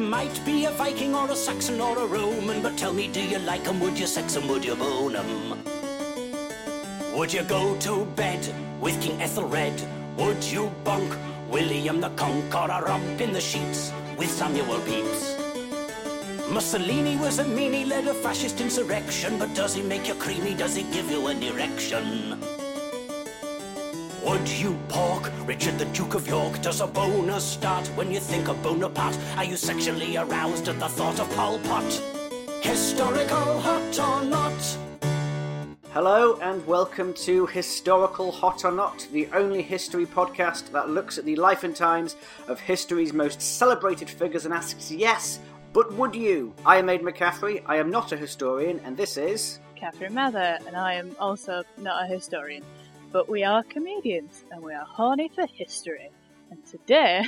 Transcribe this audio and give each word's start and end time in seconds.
might 0.00 0.44
be 0.44 0.64
a 0.64 0.70
Viking 0.70 1.14
or 1.14 1.30
a 1.30 1.36
Saxon 1.36 1.80
or 1.80 1.98
a 1.98 2.06
Roman, 2.06 2.62
but 2.62 2.76
tell 2.76 2.92
me, 2.92 3.06
do 3.08 3.20
you 3.20 3.38
like 3.38 3.66
'em? 3.68 3.78
Would 3.80 3.98
you 3.98 4.06
sex 4.06 4.36
'em? 4.36 4.48
Would 4.48 4.64
you 4.64 4.74
bone 4.74 5.14
'em? 5.14 5.54
Would 7.14 7.32
you 7.32 7.42
go 7.42 7.76
to 7.80 8.06
bed 8.16 8.42
with 8.80 9.00
King 9.02 9.20
Ethelred? 9.20 9.78
Would 10.16 10.42
you 10.44 10.72
bunk 10.84 11.12
William 11.50 12.00
the 12.00 12.10
Conqueror 12.10 12.88
up 12.88 13.20
in 13.20 13.32
the 13.32 13.40
sheets 13.40 13.92
with 14.16 14.30
Samuel 14.30 14.80
Pepys? 14.86 15.36
Mussolini 16.50 17.16
was 17.16 17.38
a 17.38 17.44
mean, 17.44 17.72
he 17.72 17.84
led 17.84 18.06
a 18.08 18.14
fascist 18.14 18.60
insurrection, 18.60 19.38
but 19.38 19.54
does 19.54 19.74
he 19.74 19.82
make 19.82 20.08
you 20.08 20.14
creamy? 20.14 20.54
Does 20.54 20.74
he 20.74 20.82
give 20.84 21.10
you 21.10 21.26
an 21.28 21.42
erection? 21.42 22.38
Would 24.24 24.46
you 24.50 24.78
pork 24.88 25.32
Richard 25.46 25.78
the 25.78 25.86
Duke 25.86 26.12
of 26.12 26.26
York? 26.28 26.60
Does 26.60 26.82
a 26.82 26.86
boner 26.86 27.40
start 27.40 27.86
when 27.96 28.10
you 28.10 28.20
think 28.20 28.48
of 28.48 28.62
Bonaparte? 28.62 29.18
Are 29.38 29.44
you 29.44 29.56
sexually 29.56 30.18
aroused 30.18 30.68
at 30.68 30.78
the 30.78 30.90
thought 30.90 31.18
of 31.18 31.30
Pol 31.30 31.58
Pot? 31.60 31.90
Historical 32.60 33.60
hot 33.60 33.98
or 33.98 34.22
not? 34.26 34.78
Hello 35.92 36.38
and 36.42 36.64
welcome 36.66 37.14
to 37.14 37.46
Historical 37.46 38.30
Hot 38.30 38.62
or 38.66 38.72
Not, 38.72 39.08
the 39.10 39.26
only 39.32 39.62
history 39.62 40.04
podcast 40.04 40.70
that 40.72 40.90
looks 40.90 41.16
at 41.16 41.24
the 41.24 41.36
life 41.36 41.64
and 41.64 41.74
times 41.74 42.16
of 42.46 42.60
history's 42.60 43.14
most 43.14 43.40
celebrated 43.40 44.10
figures 44.10 44.44
and 44.44 44.52
asks, 44.52 44.92
yes, 44.92 45.40
but 45.72 45.90
would 45.94 46.14
you? 46.14 46.52
I 46.66 46.76
am 46.76 46.90
Aid 46.90 47.00
McCaffrey, 47.00 47.62
I 47.64 47.76
am 47.76 47.90
not 47.90 48.12
a 48.12 48.18
historian, 48.18 48.80
and 48.84 48.98
this 48.98 49.16
is. 49.16 49.60
Catherine 49.76 50.12
Mather, 50.12 50.58
and 50.66 50.76
I 50.76 50.92
am 50.92 51.16
also 51.18 51.62
not 51.78 52.04
a 52.04 52.06
historian, 52.06 52.62
but 53.12 53.28
we 53.28 53.42
are 53.42 53.62
comedians 53.64 54.44
and 54.50 54.62
we 54.62 54.72
are 54.72 54.84
horny 54.84 55.30
for 55.34 55.46
history. 55.46 56.10
And 56.50 56.64
today 56.66 57.24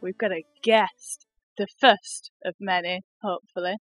we've 0.00 0.16
got 0.16 0.32
a 0.32 0.44
guest, 0.62 1.26
the 1.58 1.66
first 1.78 2.30
of 2.44 2.54
many, 2.60 3.02
hopefully, 3.22 3.76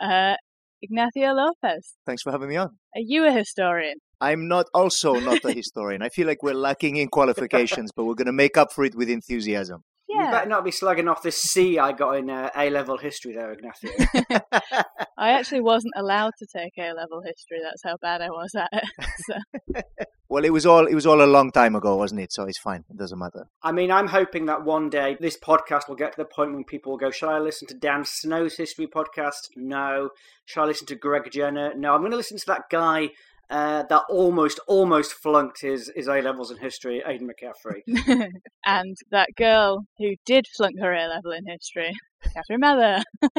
uh, 0.00 0.34
Ignacio 0.82 1.32
Lopez. 1.32 1.94
Thanks 2.06 2.22
for 2.22 2.32
having 2.32 2.48
me 2.48 2.56
on. 2.56 2.68
Are 2.96 3.02
you 3.02 3.26
a 3.26 3.32
historian? 3.32 3.96
I'm 4.20 4.48
not 4.48 4.66
also 4.74 5.14
not 5.14 5.44
a 5.44 5.52
historian. 5.60 6.02
I 6.02 6.08
feel 6.08 6.26
like 6.26 6.42
we're 6.42 6.54
lacking 6.54 6.96
in 6.96 7.08
qualifications, 7.08 7.90
but 7.94 8.04
we're 8.04 8.14
going 8.14 8.26
to 8.26 8.32
make 8.32 8.56
up 8.56 8.72
for 8.72 8.84
it 8.84 8.94
with 8.94 9.08
enthusiasm. 9.08 9.82
You 10.10 10.20
Yeah. 10.20 10.30
better 10.32 10.48
not 10.48 10.64
be 10.64 10.70
slugging 10.72 11.06
off 11.08 11.22
this 11.22 11.40
C 11.40 11.78
I 11.78 11.92
got 11.92 12.16
in 12.16 12.28
uh, 12.30 12.50
A 12.56 12.68
level 12.70 12.98
history 12.98 13.32
there, 13.34 13.52
Ignacio. 13.52 13.90
I 15.16 15.30
actually 15.32 15.60
wasn't 15.60 15.92
allowed 15.96 16.32
to 16.38 16.46
take 16.46 16.72
A 16.78 16.92
level 16.94 17.22
history. 17.24 17.58
That's 17.62 17.82
how 17.84 17.96
bad 18.02 18.20
I 18.20 18.28
was 18.30 18.54
at 18.54 18.68
it. 18.72 18.84
So, 19.26 19.82
Well, 20.28 20.44
it 20.44 20.52
was 20.52 20.64
all 20.64 20.86
it 20.86 20.94
was 20.94 21.06
all 21.06 21.22
a 21.22 21.26
long 21.26 21.50
time 21.52 21.74
ago, 21.76 21.96
wasn't 21.96 22.20
it? 22.20 22.32
So 22.32 22.44
it's 22.44 22.58
fine. 22.58 22.84
It 22.90 22.96
doesn't 22.96 23.18
matter. 23.18 23.46
I 23.62 23.72
mean, 23.72 23.90
I'm 23.90 24.06
hoping 24.08 24.46
that 24.46 24.64
one 24.64 24.88
day 24.88 25.16
this 25.20 25.36
podcast 25.38 25.88
will 25.88 25.96
get 25.96 26.12
to 26.12 26.18
the 26.18 26.24
point 26.24 26.54
when 26.54 26.64
people 26.64 26.92
will 26.92 26.98
go, 26.98 27.10
Shall 27.10 27.30
I 27.30 27.38
listen 27.38 27.66
to 27.68 27.74
Dan 27.74 28.04
Snow's 28.04 28.56
history 28.56 28.86
podcast? 28.86 29.48
No. 29.56 30.10
Shall 30.46 30.64
I 30.64 30.66
listen 30.68 30.86
to 30.88 30.94
Greg 30.96 31.30
Jenner? 31.30 31.74
No. 31.74 31.92
I'm 31.94 32.00
going 32.00 32.10
to 32.12 32.16
listen 32.16 32.38
to 32.38 32.46
that 32.46 32.64
guy 32.70 33.10
uh, 33.50 33.82
that 33.84 34.02
almost, 34.08 34.60
almost 34.66 35.12
flunked 35.12 35.60
his, 35.60 35.90
his 35.94 36.06
A 36.06 36.20
levels 36.20 36.50
in 36.50 36.58
history, 36.58 37.02
Aidan 37.04 37.28
McCaffrey. 37.28 37.82
and 38.64 38.96
that 39.10 39.34
girl 39.36 39.86
who 39.98 40.14
did 40.24 40.46
flunk 40.56 40.78
her 40.78 40.92
A 40.92 41.08
level 41.08 41.32
in 41.32 41.44
history, 41.46 41.92
Catherine 42.32 42.60
Mather. 42.60 43.02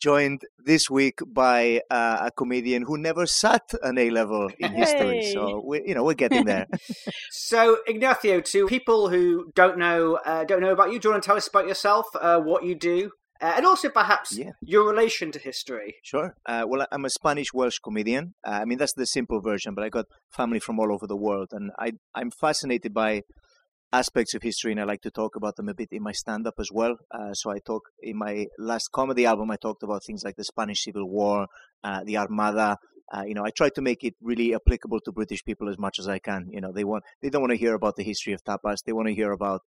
Joined 0.00 0.42
this 0.58 0.88
week 0.88 1.18
by 1.26 1.82
uh, 1.90 2.18
a 2.22 2.30
comedian 2.30 2.82
who 2.82 2.96
never 2.96 3.26
sat 3.26 3.72
an 3.82 3.98
A 3.98 4.10
level 4.10 4.50
in 4.58 4.72
history. 4.72 5.22
Hey. 5.22 5.32
So 5.32 5.62
we, 5.66 5.82
you 5.86 5.94
know, 5.94 6.04
we're 6.04 6.14
getting 6.14 6.44
there. 6.44 6.66
so, 7.30 7.78
Ignacio, 7.86 8.40
to 8.40 8.66
people 8.66 9.08
who 9.08 9.50
don't 9.54 9.78
know 9.78 10.14
uh, 10.24 10.44
don't 10.44 10.60
know 10.60 10.72
about 10.72 10.92
you, 10.92 10.98
do 10.98 11.08
you 11.08 11.12
want 11.12 11.22
to 11.22 11.26
tell 11.26 11.36
us 11.36 11.48
about 11.48 11.66
yourself, 11.66 12.06
uh, 12.18 12.38
what 12.40 12.64
you 12.64 12.74
do, 12.74 13.10
uh, 13.40 13.54
and 13.56 13.66
also 13.66 13.88
perhaps 13.88 14.36
Yeah. 14.36 14.52
your 14.60 14.86
relation 14.88 15.30
to 15.32 15.38
history? 15.38 15.96
Sure. 16.02 16.34
Uh, 16.46 16.64
well, 16.66 16.86
I'm 16.92 17.04
a 17.04 17.10
Spanish 17.10 17.52
Welsh 17.52 17.78
comedian. 17.78 18.34
Uh, 18.46 18.60
I 18.62 18.64
mean, 18.64 18.78
that's 18.78 18.94
the 18.94 19.06
simple 19.06 19.40
version, 19.40 19.74
but 19.74 19.84
I 19.84 19.88
got 19.88 20.06
family 20.30 20.60
from 20.60 20.78
all 20.80 20.92
over 20.92 21.06
the 21.06 21.16
world, 21.16 21.48
and 21.52 21.70
I 21.78 21.92
I'm 22.14 22.30
fascinated 22.30 22.92
by 22.94 23.22
aspects 23.92 24.34
of 24.34 24.42
history, 24.42 24.70
and 24.72 24.80
I 24.80 24.84
like 24.84 25.02
to 25.02 25.10
talk 25.10 25.34
about 25.36 25.56
them 25.56 25.68
a 25.68 25.74
bit 25.74 25.88
in 25.90 26.02
my 26.02 26.12
stand-up 26.12 26.54
as 26.60 26.70
well. 26.72 26.96
Uh, 27.10 27.32
so 27.34 27.50
I 27.50 27.58
talk 27.58 27.82
in 28.00 28.16
my 28.16 28.46
last 28.56 28.92
comedy 28.92 29.26
album. 29.26 29.50
I 29.50 29.56
talked 29.56 29.82
about 29.82 30.04
things 30.04 30.22
like 30.24 30.36
the 30.36 30.44
Spanish 30.44 30.84
Civil 30.84 31.06
War, 31.08 31.46
uh, 31.82 32.04
the 32.04 32.16
Armada. 32.16 32.76
Uh, 33.12 33.24
you 33.26 33.34
know, 33.34 33.44
I 33.44 33.50
try 33.50 33.68
to 33.70 33.82
make 33.82 34.04
it 34.04 34.14
really 34.22 34.54
applicable 34.54 35.00
to 35.00 35.10
British 35.10 35.42
people 35.44 35.68
as 35.68 35.76
much 35.76 35.98
as 35.98 36.06
I 36.06 36.20
can. 36.20 36.46
You 36.52 36.60
know, 36.60 36.70
they 36.72 36.84
want 36.84 37.02
they 37.20 37.30
don't 37.30 37.42
want 37.42 37.50
to 37.50 37.56
hear 37.58 37.74
about 37.74 37.96
the 37.96 38.04
history 38.04 38.32
of 38.32 38.44
tapas. 38.44 38.84
They 38.86 38.92
want 38.92 39.08
to 39.08 39.14
hear 39.14 39.32
about 39.32 39.62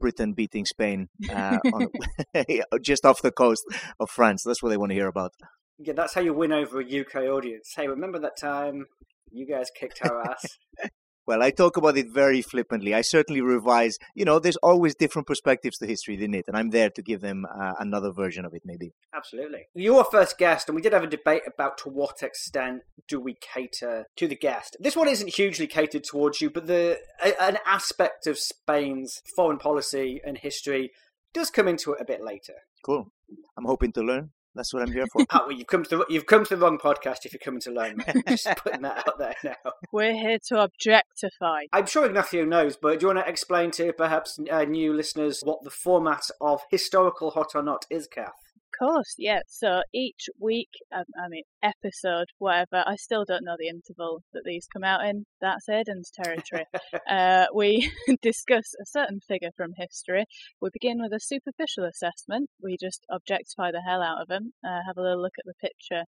Britain 0.00 0.32
beating 0.32 0.64
Spain 0.64 1.08
uh, 1.30 1.58
on, 1.72 1.88
just 2.82 3.04
off 3.04 3.22
the 3.22 3.32
coast 3.32 3.64
of 3.98 4.10
France. 4.10 4.42
That's 4.44 4.62
what 4.62 4.70
they 4.70 4.76
want 4.76 4.90
to 4.90 4.96
hear 4.96 5.08
about. 5.08 5.32
Yeah, 5.78 5.92
that's 5.94 6.14
how 6.14 6.22
you 6.22 6.32
win 6.32 6.52
over 6.52 6.80
a 6.80 7.00
UK 7.00 7.16
audience. 7.24 7.72
Hey, 7.76 7.86
remember 7.86 8.18
that 8.20 8.38
time 8.40 8.86
you 9.30 9.46
guys 9.46 9.70
kicked 9.78 10.00
our 10.04 10.30
ass? 10.30 10.58
Well, 11.26 11.42
I 11.42 11.50
talk 11.50 11.76
about 11.76 11.98
it 11.98 12.08
very 12.08 12.40
flippantly. 12.40 12.94
I 12.94 13.00
certainly 13.00 13.40
revise. 13.40 13.98
You 14.14 14.24
know, 14.24 14.38
there's 14.38 14.56
always 14.58 14.94
different 14.94 15.26
perspectives 15.26 15.78
to 15.78 15.86
history, 15.86 16.14
isn't 16.16 16.34
it? 16.34 16.44
And 16.46 16.56
I'm 16.56 16.70
there 16.70 16.90
to 16.90 17.02
give 17.02 17.20
them 17.20 17.44
uh, 17.44 17.72
another 17.80 18.12
version 18.12 18.44
of 18.44 18.54
it, 18.54 18.62
maybe. 18.64 18.92
Absolutely. 19.14 19.66
You're 19.74 20.04
first 20.04 20.38
guest, 20.38 20.68
and 20.68 20.76
we 20.76 20.82
did 20.82 20.92
have 20.92 21.02
a 21.02 21.08
debate 21.08 21.42
about 21.46 21.78
to 21.78 21.88
what 21.88 22.22
extent 22.22 22.82
do 23.08 23.18
we 23.18 23.36
cater 23.40 24.06
to 24.16 24.28
the 24.28 24.36
guest. 24.36 24.76
This 24.78 24.96
one 24.96 25.08
isn't 25.08 25.34
hugely 25.34 25.66
catered 25.66 26.04
towards 26.04 26.40
you, 26.40 26.48
but 26.48 26.68
the 26.68 26.98
a, 27.22 27.42
an 27.42 27.58
aspect 27.66 28.26
of 28.26 28.38
Spain's 28.38 29.20
foreign 29.34 29.58
policy 29.58 30.20
and 30.24 30.38
history 30.38 30.92
does 31.34 31.50
come 31.50 31.66
into 31.66 31.92
it 31.92 32.00
a 32.00 32.04
bit 32.04 32.22
later. 32.22 32.54
Cool. 32.84 33.10
I'm 33.58 33.64
hoping 33.64 33.92
to 33.92 34.02
learn. 34.02 34.30
That's 34.56 34.72
what 34.72 34.82
I'm 34.82 34.92
here 34.92 35.06
for. 35.12 35.24
Oh, 35.36 35.46
well, 35.48 35.52
you've 35.52 35.66
come 35.66 35.84
to 35.84 35.98
the, 35.98 36.06
you've 36.08 36.26
come 36.26 36.44
to 36.44 36.56
the 36.56 36.62
wrong 36.62 36.78
podcast 36.78 37.26
if 37.26 37.32
you're 37.32 37.40
coming 37.40 37.60
to 37.60 37.70
learn. 37.70 38.02
Just 38.28 38.48
putting 38.56 38.82
that 38.82 39.06
out 39.06 39.18
there 39.18 39.34
now. 39.44 39.72
We're 39.92 40.14
here 40.14 40.38
to 40.48 40.62
objectify. 40.62 41.64
I'm 41.72 41.86
sure 41.86 42.06
Ignacio 42.06 42.44
knows, 42.44 42.76
but 42.76 42.98
do 42.98 43.04
you 43.04 43.14
want 43.14 43.26
to 43.26 43.30
explain 43.30 43.70
to 43.72 43.92
perhaps 43.92 44.38
uh, 44.50 44.64
new 44.64 44.94
listeners 44.94 45.42
what 45.44 45.62
the 45.62 45.70
format 45.70 46.30
of 46.40 46.62
historical 46.70 47.32
hot 47.32 47.54
or 47.54 47.62
not 47.62 47.84
is, 47.90 48.06
Kath? 48.06 48.45
Of 48.80 48.88
course, 48.88 49.14
yeah. 49.16 49.40
So 49.48 49.82
each 49.94 50.28
week, 50.38 50.68
um, 50.94 51.04
I 51.18 51.28
mean, 51.28 51.44
episode, 51.62 52.26
whatever, 52.38 52.84
I 52.86 52.96
still 52.96 53.24
don't 53.24 53.44
know 53.44 53.56
the 53.58 53.68
interval 53.68 54.22
that 54.34 54.44
these 54.44 54.66
come 54.66 54.84
out 54.84 55.04
in. 55.06 55.24
That's 55.40 55.68
Aidan's 55.68 56.10
territory. 56.10 56.66
uh, 57.08 57.46
we 57.54 57.90
discuss 58.22 58.74
a 58.80 58.84
certain 58.84 59.20
figure 59.20 59.50
from 59.56 59.72
history. 59.76 60.26
We 60.60 60.68
begin 60.72 61.00
with 61.00 61.12
a 61.12 61.20
superficial 61.20 61.84
assessment. 61.84 62.50
We 62.62 62.76
just 62.78 63.06
objectify 63.10 63.70
the 63.72 63.80
hell 63.80 64.02
out 64.02 64.20
of 64.20 64.28
them, 64.28 64.52
uh, 64.62 64.80
have 64.86 64.98
a 64.98 65.02
little 65.02 65.22
look 65.22 65.38
at 65.38 65.46
the 65.46 65.54
picture 65.54 66.04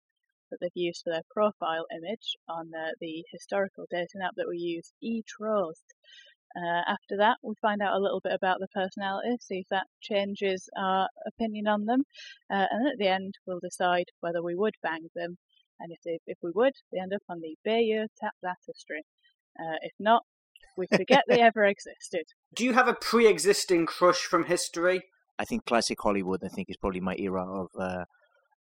that 0.52 0.58
they've 0.60 0.72
used 0.76 1.04
for 1.04 1.12
their 1.12 1.24
profile 1.32 1.86
image 1.96 2.36
on 2.50 2.72
uh, 2.78 2.92
the 3.00 3.24
historical 3.32 3.86
dating 3.90 4.22
app 4.24 4.36
that 4.36 4.48
we 4.50 4.58
use, 4.58 4.92
eTrothed. 5.02 5.88
Uh, 6.58 6.82
after 6.88 7.18
that, 7.18 7.38
we 7.44 7.54
find 7.62 7.82
out 7.82 7.96
a 7.96 8.00
little 8.00 8.22
bit 8.24 8.34
about 8.34 8.60
the 8.60 8.68
personality, 8.74 9.38
see 9.40 9.60
if 9.60 9.68
that 9.70 9.86
changes 10.02 10.70
our 10.76 11.08
opinion 11.28 11.68
on 11.68 11.86
them, 11.86 12.02
uh, 12.52 12.66
and 12.72 12.86
then 12.86 12.92
at 12.92 12.98
the 12.98 13.08
end, 13.08 13.36
we'll 13.46 13.60
decide 13.60 14.06
whether 14.22 14.42
we 14.42 14.56
would 14.56 14.74
bang 14.82 15.08
them, 15.16 15.38
and 15.80 15.92
if 15.92 16.00
they, 16.04 16.20
if 16.26 16.38
we 16.42 16.52
would, 16.56 16.74
they 16.92 17.00
end 17.00 17.14
up 17.14 17.22
on 17.30 17.42
the 17.42 17.56
Bayeux 17.64 18.08
tap 18.20 18.34
history. 18.66 19.04
Uh, 19.60 19.78
if 19.82 19.94
not, 20.00 20.24
we 20.78 20.88
forget 20.88 21.24
they 21.28 21.42
ever 21.42 21.66
existed. 21.66 22.24
Do 22.56 22.64
you 22.64 22.74
have 22.74 22.88
a 22.88 22.94
pre-existing 22.94 23.86
crush 23.86 24.22
from 24.22 24.46
history? 24.46 25.02
I 25.40 25.46
think 25.46 25.66
classic 25.66 26.00
Hollywood. 26.02 26.44
I 26.44 26.48
think 26.48 26.70
is 26.70 26.78
probably 26.78 27.02
my 27.02 27.16
era 27.18 27.46
of 27.46 27.68
uh, 27.80 28.06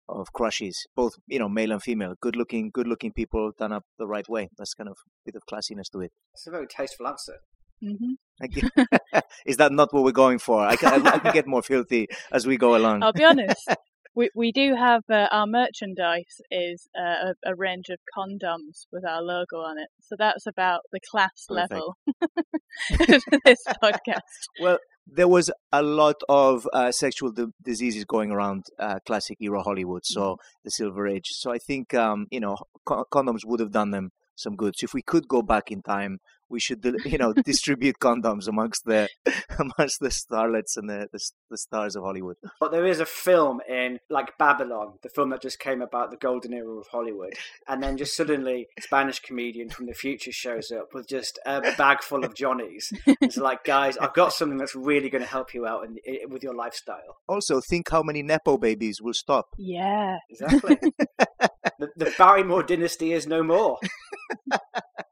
of 0.08 0.32
crushes, 0.32 0.86
both 0.94 1.14
you 1.26 1.38
know, 1.38 1.48
male 1.48 1.72
and 1.72 1.82
female. 1.82 2.14
Good 2.20 2.36
looking, 2.36 2.70
good 2.72 2.86
looking 2.86 3.12
people 3.12 3.52
done 3.58 3.72
up 3.72 3.84
the 3.98 4.06
right 4.06 4.28
way. 4.28 4.48
That's 4.56 4.74
kind 4.74 4.88
of 4.88 4.92
a 4.92 5.24
bit 5.24 5.34
of 5.36 5.42
classiness 5.50 5.90
to 5.92 6.00
it. 6.00 6.12
It's 6.34 6.46
a 6.46 6.50
very 6.50 6.66
tasteful 6.66 7.06
answer. 7.06 7.38
Hmm 7.82 8.14
gue- 8.48 8.70
is 9.46 9.56
that 9.58 9.72
not 9.72 9.92
what 9.92 10.04
we're 10.04 10.12
going 10.12 10.38
for? 10.38 10.60
I 10.66 10.76
can, 10.76 11.06
I 11.06 11.18
can 11.18 11.32
get 11.32 11.46
more 11.46 11.62
filthy 11.62 12.08
as 12.32 12.46
we 12.46 12.56
go 12.56 12.76
along. 12.76 13.02
I'll 13.02 13.12
be 13.12 13.24
honest. 13.24 13.68
We 14.14 14.28
we 14.34 14.52
do 14.52 14.74
have 14.74 15.04
uh, 15.08 15.28
our 15.32 15.46
merchandise 15.46 16.42
is 16.50 16.86
uh, 16.94 17.32
a, 17.46 17.52
a 17.52 17.54
range 17.54 17.88
of 17.88 17.98
condoms 18.14 18.84
with 18.92 19.06
our 19.06 19.22
logo 19.22 19.60
on 19.60 19.78
it, 19.78 19.88
so 20.02 20.16
that's 20.18 20.46
about 20.46 20.80
the 20.92 21.00
class 21.10 21.46
Perfect. 21.48 21.72
level 21.72 21.96
of 23.08 23.40
this 23.46 23.64
podcast. 23.82 24.20
Well, 24.60 24.76
there 25.06 25.28
was 25.28 25.50
a 25.72 25.82
lot 25.82 26.16
of 26.28 26.68
uh, 26.74 26.92
sexual 26.92 27.32
d- 27.32 27.46
diseases 27.62 28.04
going 28.04 28.30
around 28.30 28.64
uh, 28.78 28.98
classic 29.06 29.38
era 29.40 29.62
Hollywood, 29.62 30.04
so 30.04 30.36
the 30.62 30.70
Silver 30.70 31.08
Age. 31.08 31.28
So 31.30 31.50
I 31.50 31.56
think 31.56 31.94
um, 31.94 32.26
you 32.30 32.40
know 32.40 32.58
co- 32.84 33.06
condoms 33.10 33.46
would 33.46 33.60
have 33.60 33.72
done 33.72 33.92
them 33.92 34.10
some 34.36 34.56
good. 34.56 34.74
So 34.76 34.84
if 34.84 34.92
we 34.92 35.00
could 35.00 35.26
go 35.26 35.40
back 35.40 35.70
in 35.70 35.80
time, 35.80 36.18
we 36.52 36.60
should 36.60 36.84
you 37.04 37.18
know 37.18 37.32
distribute 37.32 37.96
condoms 38.00 38.46
amongst 38.46 38.84
the 38.84 39.08
amongst 39.58 39.98
the 40.00 40.08
starlets 40.08 40.76
and 40.76 40.88
the, 40.88 41.08
the, 41.12 41.18
the 41.50 41.58
stars 41.58 41.96
of 41.96 42.04
Hollywood. 42.04 42.36
But 42.60 42.70
there 42.70 42.86
is 42.86 43.00
a 43.00 43.06
film 43.06 43.60
in 43.68 43.98
like 44.10 44.38
Babylon, 44.38 44.98
the 45.02 45.08
film 45.08 45.30
that 45.30 45.42
just 45.42 45.58
came 45.58 45.82
about 45.82 46.10
the 46.10 46.16
golden 46.16 46.52
era 46.52 46.70
of 46.70 46.86
Hollywood, 46.88 47.32
and 47.66 47.82
then 47.82 47.96
just 47.96 48.16
suddenly 48.16 48.68
Spanish 48.78 49.18
comedian 49.20 49.70
from 49.70 49.86
the 49.86 49.94
future 49.94 50.32
shows 50.32 50.70
up 50.70 50.92
with 50.92 51.08
just 51.08 51.38
a 51.46 51.60
bag 51.76 52.02
full 52.02 52.24
of 52.24 52.34
johnnies. 52.34 52.92
It's 53.22 53.38
like, 53.38 53.64
guys, 53.64 53.96
I've 53.96 54.14
got 54.14 54.32
something 54.32 54.58
that's 54.58 54.74
really 54.74 55.08
going 55.08 55.22
to 55.22 55.28
help 55.28 55.54
you 55.54 55.66
out 55.66 55.84
in, 55.86 55.96
in, 56.04 56.30
with 56.30 56.42
your 56.42 56.54
lifestyle. 56.54 57.16
Also, 57.28 57.60
think 57.60 57.90
how 57.90 58.02
many 58.02 58.22
nepo 58.22 58.58
babies 58.58 59.00
will 59.00 59.14
stop. 59.14 59.46
Yeah, 59.56 60.18
exactly. 60.28 60.76
the, 61.82 62.04
the 62.04 62.14
Barrymore 62.16 62.62
dynasty 62.62 63.12
is 63.12 63.26
no 63.26 63.42
more. 63.42 63.78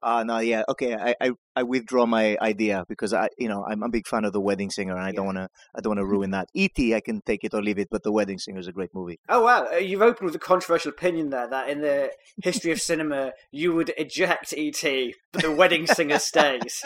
Uh 0.02 0.22
no, 0.26 0.38
yeah, 0.38 0.62
okay. 0.68 0.94
I, 0.94 1.14
I, 1.20 1.30
I 1.56 1.62
withdraw 1.62 2.06
my 2.06 2.36
idea 2.40 2.84
because 2.88 3.12
I, 3.12 3.28
you 3.38 3.48
know, 3.48 3.64
I'm 3.64 3.82
a 3.82 3.88
big 3.88 4.06
fan 4.06 4.24
of 4.24 4.32
the 4.32 4.40
Wedding 4.40 4.70
Singer, 4.70 4.92
and 4.92 5.02
I 5.02 5.08
yeah. 5.08 5.12
don't 5.12 5.26
want 5.26 5.38
to, 5.38 5.48
I 5.74 5.80
don't 5.80 5.96
want 5.96 5.98
to 5.98 6.06
ruin 6.06 6.30
that. 6.30 6.48
E.T. 6.54 6.94
I 6.94 7.00
can 7.00 7.20
take 7.26 7.44
it 7.44 7.54
or 7.54 7.62
leave 7.62 7.78
it, 7.78 7.88
but 7.90 8.02
the 8.02 8.12
Wedding 8.12 8.38
Singer 8.38 8.60
is 8.60 8.68
a 8.68 8.72
great 8.72 8.94
movie. 8.94 9.18
Oh 9.28 9.42
wow, 9.42 9.66
uh, 9.72 9.76
you've 9.76 10.02
opened 10.02 10.26
with 10.26 10.34
a 10.34 10.40
controversial 10.40 10.90
opinion 10.90 11.30
there 11.30 11.48
that 11.48 11.68
in 11.68 11.80
the 11.80 12.12
history 12.42 12.70
of 12.72 12.80
cinema 12.80 13.32
you 13.50 13.74
would 13.74 13.92
eject 13.98 14.54
E.T., 14.56 15.14
but 15.32 15.42
the 15.42 15.52
Wedding 15.52 15.86
Singer 15.86 16.18
stays. 16.30 16.82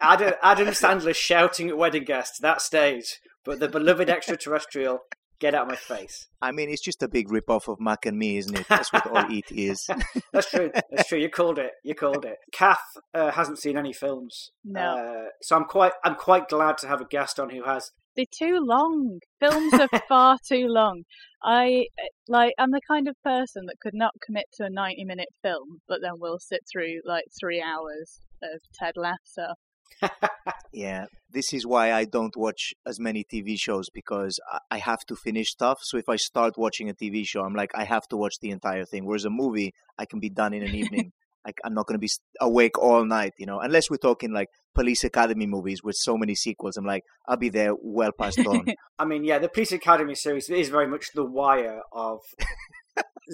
Adam, 0.00 0.32
Adam 0.42 0.68
Sandler 0.68 1.14
shouting 1.14 1.68
at 1.68 1.76
wedding 1.76 2.04
guests 2.04 2.38
that 2.40 2.62
stays, 2.62 3.18
but 3.44 3.60
the 3.60 3.68
beloved 3.68 4.08
extraterrestrial 4.08 5.00
Get 5.40 5.54
out 5.54 5.62
of 5.62 5.68
my 5.68 5.76
face. 5.76 6.28
I 6.42 6.52
mean, 6.52 6.68
it's 6.70 6.82
just 6.82 7.02
a 7.02 7.08
big 7.08 7.30
rip-off 7.30 7.68
of 7.68 7.80
Mac 7.80 8.06
and 8.06 8.18
Me, 8.18 8.36
isn't 8.36 8.58
it? 8.58 8.68
That's 8.68 8.92
what 8.92 9.06
all 9.06 9.30
it 9.30 9.46
is. 9.50 9.88
That's 10.32 10.50
true. 10.50 10.70
That's 10.90 11.08
true. 11.08 11.18
You 11.18 11.30
called 11.30 11.58
it. 11.58 11.72
You 11.82 11.94
called 11.94 12.24
it. 12.24 12.36
Kath 12.52 12.78
uh, 13.14 13.30
hasn't 13.30 13.58
seen 13.58 13.78
any 13.78 13.92
films. 13.92 14.50
No. 14.64 14.80
Uh, 14.80 15.28
so 15.40 15.56
I'm 15.56 15.64
quite, 15.64 15.92
I'm 16.04 16.14
quite 16.14 16.48
glad 16.48 16.78
to 16.78 16.88
have 16.88 17.00
a 17.00 17.06
guest 17.06 17.40
on 17.40 17.50
who 17.50 17.64
has. 17.64 17.90
They're 18.16 18.26
too 18.30 18.60
long. 18.62 19.20
Films 19.40 19.72
are 19.74 19.88
far 20.08 20.36
too 20.46 20.66
long. 20.68 21.04
I 21.42 21.86
like. 22.28 22.52
I'm 22.58 22.70
the 22.72 22.80
kind 22.86 23.08
of 23.08 23.14
person 23.24 23.64
that 23.66 23.80
could 23.80 23.94
not 23.94 24.12
commit 24.24 24.44
to 24.54 24.64
a 24.64 24.70
90 24.70 25.04
minute 25.04 25.28
film, 25.42 25.80
but 25.88 26.00
then 26.02 26.14
will 26.18 26.38
sit 26.38 26.60
through 26.70 27.00
like 27.06 27.24
three 27.38 27.62
hours 27.62 28.20
of 28.42 28.60
Ted 28.74 28.94
Lasso 28.96 29.54
yeah, 30.72 31.06
this 31.30 31.52
is 31.52 31.66
why 31.66 31.92
I 31.92 32.04
don't 32.04 32.36
watch 32.36 32.74
as 32.86 32.98
many 32.98 33.24
TV 33.24 33.58
shows 33.58 33.88
because 33.92 34.38
I 34.70 34.78
have 34.78 35.00
to 35.08 35.16
finish 35.16 35.50
stuff. 35.50 35.78
So 35.82 35.96
if 35.96 36.08
I 36.08 36.16
start 36.16 36.54
watching 36.56 36.88
a 36.88 36.94
TV 36.94 37.26
show, 37.26 37.42
I'm 37.42 37.54
like, 37.54 37.70
I 37.74 37.84
have 37.84 38.06
to 38.08 38.16
watch 38.16 38.34
the 38.40 38.50
entire 38.50 38.84
thing. 38.84 39.04
Whereas 39.04 39.24
a 39.24 39.30
movie, 39.30 39.74
I 39.98 40.06
can 40.06 40.20
be 40.20 40.30
done 40.30 40.54
in 40.54 40.62
an 40.62 40.74
evening. 40.74 41.12
like 41.44 41.58
I'm 41.64 41.74
not 41.74 41.86
going 41.86 41.98
to 41.98 42.06
be 42.06 42.10
awake 42.40 42.78
all 42.78 43.04
night, 43.04 43.32
you 43.38 43.46
know, 43.46 43.60
unless 43.60 43.90
we're 43.90 43.96
talking 43.96 44.32
like 44.32 44.48
Police 44.74 45.04
Academy 45.04 45.46
movies 45.46 45.82
with 45.82 45.96
so 45.96 46.16
many 46.16 46.34
sequels. 46.34 46.76
I'm 46.76 46.84
like, 46.84 47.04
I'll 47.26 47.36
be 47.36 47.48
there 47.48 47.72
well 47.80 48.12
past 48.12 48.38
dawn. 48.38 48.66
I 48.98 49.04
mean, 49.04 49.24
yeah, 49.24 49.38
the 49.38 49.48
Police 49.48 49.72
Academy 49.72 50.14
series 50.14 50.48
is 50.50 50.68
very 50.68 50.86
much 50.86 51.06
the 51.14 51.24
wire 51.24 51.80
of 51.92 52.20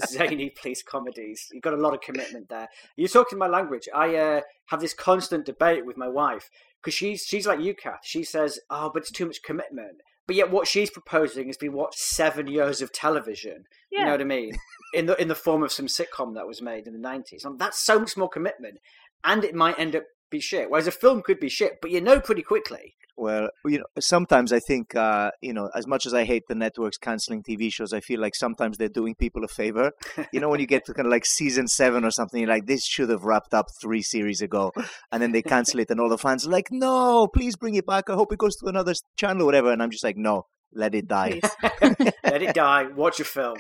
zany 0.09 0.51
police 0.61 0.83
comedies. 0.83 1.47
You've 1.53 1.63
got 1.63 1.75
a 1.75 1.81
lot 1.81 1.95
of 1.95 2.01
commitment 2.01 2.49
there. 2.49 2.69
You're 2.97 3.09
talking 3.09 3.39
my 3.39 3.49
language. 3.49 3.89
I 3.95 4.17
uh, 4.17 4.41
have 4.67 4.81
this 4.81 4.95
constant 4.95 5.45
debate 5.47 5.87
with 5.87 5.97
my 5.97 6.09
wife 6.09 6.51
because 6.83 6.95
she's 6.95 7.23
she's 7.23 7.47
like 7.47 7.61
you, 7.61 7.75
Kath. 7.75 8.01
She 8.05 8.25
says, 8.25 8.61
"Oh, 8.71 8.91
but 8.93 9.03
it's 9.03 9.11
too 9.11 9.27
much 9.27 9.43
commitment." 9.43 9.99
But 10.27 10.37
yet, 10.37 10.51
what 10.51 10.67
she's 10.67 10.91
proposing 10.91 11.49
is 11.49 11.59
we 11.61 11.69
watch 11.69 11.95
seven 11.97 12.49
years 12.49 12.83
of 12.83 12.93
television. 12.93 13.65
Yeah. 13.93 14.01
You 14.01 14.05
know 14.07 14.11
what 14.13 14.21
I 14.21 14.25
mean? 14.25 14.53
in 14.95 15.07
the 15.07 15.21
in 15.21 15.29
the 15.29 15.35
form 15.35 15.63
of 15.63 15.73
some 15.73 15.87
sitcom 15.87 16.35
that 16.35 16.47
was 16.47 16.63
made 16.63 16.87
in 16.87 16.93
the 16.93 16.99
nineties. 16.99 17.47
That's 17.59 17.85
so 17.85 17.99
much 17.99 18.17
more 18.17 18.29
commitment, 18.29 18.79
and 19.25 19.45
it 19.45 19.55
might 19.55 19.79
end 19.79 19.95
up 19.95 20.05
be 20.31 20.41
shit. 20.41 20.71
Whereas 20.71 20.87
a 20.87 20.93
film 20.93 21.23
could 21.23 21.41
be 21.41 21.49
shit, 21.49 21.81
but 21.81 21.91
you 21.91 22.01
know 22.01 22.21
pretty 22.21 22.43
quickly. 22.43 22.97
Well, 23.17 23.49
you 23.65 23.79
know, 23.79 23.87
sometimes 23.99 24.53
I 24.53 24.61
think, 24.61 24.95
uh, 24.95 25.31
you 25.41 25.55
know, 25.55 25.71
as 25.75 25.87
much 25.87 26.05
as 26.05 26.13
I 26.13 26.25
hate 26.25 26.45
the 26.49 26.55
networks 26.55 26.99
canceling 26.99 27.43
TV 27.43 27.73
shows, 27.73 27.95
I 27.95 28.01
feel 28.01 28.21
like 28.21 28.35
sometimes 28.35 28.77
they're 28.77 28.89
doing 28.89 29.15
people 29.15 29.43
a 29.43 29.49
favor. 29.49 29.93
You 30.33 30.41
know, 30.41 30.51
when 30.51 30.61
you 30.61 30.67
get 30.67 30.85
to 30.87 30.95
kind 30.95 31.07
of 31.07 31.11
like 31.11 31.25
season 31.25 31.67
seven 31.67 32.05
or 32.05 32.11
something, 32.11 32.41
you're 32.41 32.51
like, 32.51 32.67
this 32.67 32.85
should 32.85 33.09
have 33.09 33.25
wrapped 33.25 33.55
up 33.55 33.67
three 33.81 34.03
series 34.03 34.43
ago, 34.43 34.73
and 35.11 35.23
then 35.23 35.33
they 35.33 35.43
cancel 35.43 35.81
it, 35.81 35.91
and 35.91 35.99
all 35.99 36.11
the 36.11 36.19
fans 36.19 36.47
are 36.47 36.51
like, 36.51 36.69
no, 36.71 37.27
please 37.27 37.57
bring 37.57 37.75
it 37.75 37.87
back. 37.87 38.11
I 38.11 38.15
hope 38.15 38.33
it 38.33 38.39
goes 38.39 38.57
to 38.57 38.67
another 38.67 38.93
channel 39.17 39.43
or 39.43 39.47
whatever. 39.47 39.73
And 39.73 39.83
I'm 39.83 39.91
just 39.91 40.05
like, 40.05 40.19
no, 40.19 40.47
let 40.73 40.95
it 40.95 41.09
die. 41.09 41.41
let 41.83 42.43
it 42.43 42.55
die. 42.55 42.89
Watch 42.95 43.21
a 43.21 43.25
film. 43.25 43.59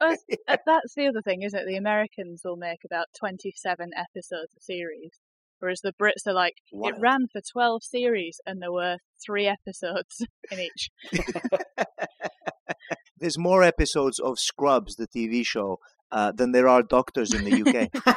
Well, 0.00 0.16
that's 0.66 0.94
the 0.94 1.06
other 1.06 1.22
thing, 1.22 1.42
isn't 1.42 1.58
it? 1.58 1.66
The 1.66 1.76
Americans 1.76 2.42
will 2.44 2.56
make 2.56 2.80
about 2.84 3.06
27 3.18 3.90
episodes 3.96 4.54
a 4.56 4.60
series 4.60 5.12
Whereas 5.62 5.80
the 5.80 5.92
Brits 5.92 6.26
are 6.26 6.32
like, 6.32 6.56
what? 6.72 6.94
it 6.94 7.00
ran 7.00 7.28
for 7.30 7.40
12 7.40 7.84
series 7.84 8.40
and 8.44 8.60
there 8.60 8.72
were 8.72 8.96
three 9.24 9.46
episodes 9.46 10.26
in 10.50 10.58
each. 10.58 10.90
There's 13.20 13.38
more 13.38 13.62
episodes 13.62 14.18
of 14.18 14.40
Scrubs, 14.40 14.96
the 14.96 15.06
TV 15.06 15.46
show, 15.46 15.78
uh, 16.10 16.32
than 16.32 16.50
there 16.50 16.66
are 16.66 16.82
doctors 16.82 17.32
in 17.32 17.44
the 17.44 17.62
UK. 17.62 18.16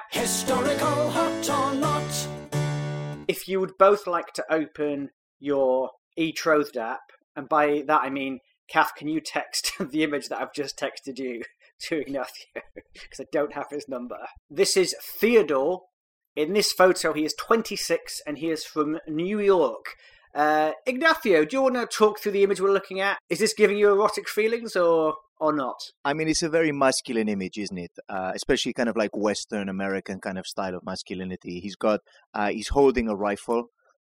Historical 0.10 1.10
hot 1.10 1.48
or 1.50 1.74
not? 1.76 2.28
If 3.28 3.46
you 3.46 3.60
would 3.60 3.78
both 3.78 4.08
like 4.08 4.32
to 4.32 4.44
open 4.50 5.10
your 5.38 5.90
eTrothed 6.18 6.76
app, 6.76 7.12
and 7.36 7.48
by 7.48 7.84
that 7.86 8.00
I 8.02 8.10
mean, 8.10 8.40
Kath, 8.68 8.96
can 8.96 9.06
you 9.06 9.20
text 9.20 9.70
the 9.78 10.02
image 10.02 10.26
that 10.30 10.40
I've 10.40 10.52
just 10.52 10.76
texted 10.76 11.18
you 11.18 11.42
to 11.82 12.00
Ignacio? 12.00 12.62
Because 12.92 13.20
I 13.20 13.26
don't 13.30 13.52
have 13.52 13.70
his 13.70 13.88
number. 13.88 14.18
This 14.50 14.76
is 14.76 14.96
Theodore 15.20 15.82
in 16.36 16.52
this 16.52 16.72
photo, 16.72 17.12
he 17.12 17.24
is 17.24 17.34
26 17.34 18.20
and 18.26 18.38
he 18.38 18.50
is 18.50 18.64
from 18.64 18.98
New 19.08 19.40
York. 19.40 19.96
Uh, 20.34 20.72
Ignacio, 20.84 21.46
do 21.46 21.56
you 21.56 21.62
want 21.62 21.76
to 21.76 21.86
talk 21.86 22.20
through 22.20 22.32
the 22.32 22.42
image 22.42 22.60
we're 22.60 22.70
looking 22.70 23.00
at? 23.00 23.18
Is 23.30 23.38
this 23.38 23.54
giving 23.54 23.78
you 23.78 23.90
erotic 23.90 24.28
feelings 24.28 24.76
or 24.76 25.14
or 25.38 25.52
not? 25.52 25.76
I 26.04 26.14
mean, 26.14 26.28
it's 26.28 26.42
a 26.42 26.48
very 26.48 26.72
masculine 26.72 27.28
image, 27.28 27.58
isn't 27.58 27.78
it? 27.78 27.92
Uh, 28.08 28.32
especially 28.34 28.72
kind 28.72 28.88
of 28.88 28.96
like 28.96 29.16
Western 29.16 29.68
American 29.68 30.20
kind 30.20 30.38
of 30.38 30.46
style 30.46 30.74
of 30.74 30.84
masculinity. 30.84 31.60
He's 31.60 31.76
got, 31.76 32.00
uh, 32.34 32.48
he's 32.48 32.68
holding 32.68 33.08
a 33.08 33.16
rifle. 33.16 33.66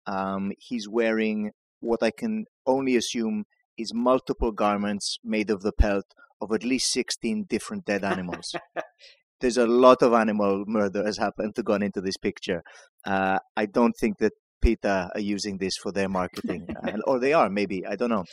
Um, 0.06 0.52
he's 0.58 0.88
wearing 0.88 1.52
what 1.80 2.02
I 2.02 2.10
can 2.10 2.44
only 2.66 2.96
assume 2.96 3.44
is 3.78 3.92
multiple 3.94 4.52
garments 4.52 5.18
made 5.24 5.50
of 5.50 5.62
the 5.62 5.72
pelt 5.72 6.04
of 6.40 6.52
at 6.52 6.64
least 6.64 6.92
16 6.92 7.46
different 7.48 7.84
dead 7.84 8.04
animals. 8.12 8.54
There's 9.40 9.56
a 9.58 9.66
lot 9.66 10.02
of 10.02 10.12
animal 10.12 10.64
murder 10.66 11.04
has 11.04 11.18
happened 11.18 11.54
to 11.56 11.62
gone 11.62 11.82
into 11.82 12.00
this 12.00 12.16
picture. 12.16 12.62
Uh, 13.04 13.38
I 13.56 13.66
don't 13.66 13.94
think 14.00 14.18
that 14.18 14.32
PETA 14.62 15.10
are 15.14 15.20
using 15.20 15.58
this 15.58 15.76
for 15.76 15.92
their 15.92 16.08
marketing, 16.08 16.68
uh, 16.84 16.92
or 17.06 17.18
they 17.18 17.32
are 17.32 17.50
maybe. 17.50 17.84
I 17.86 17.96
don't 17.96 18.10
know. 18.10 18.24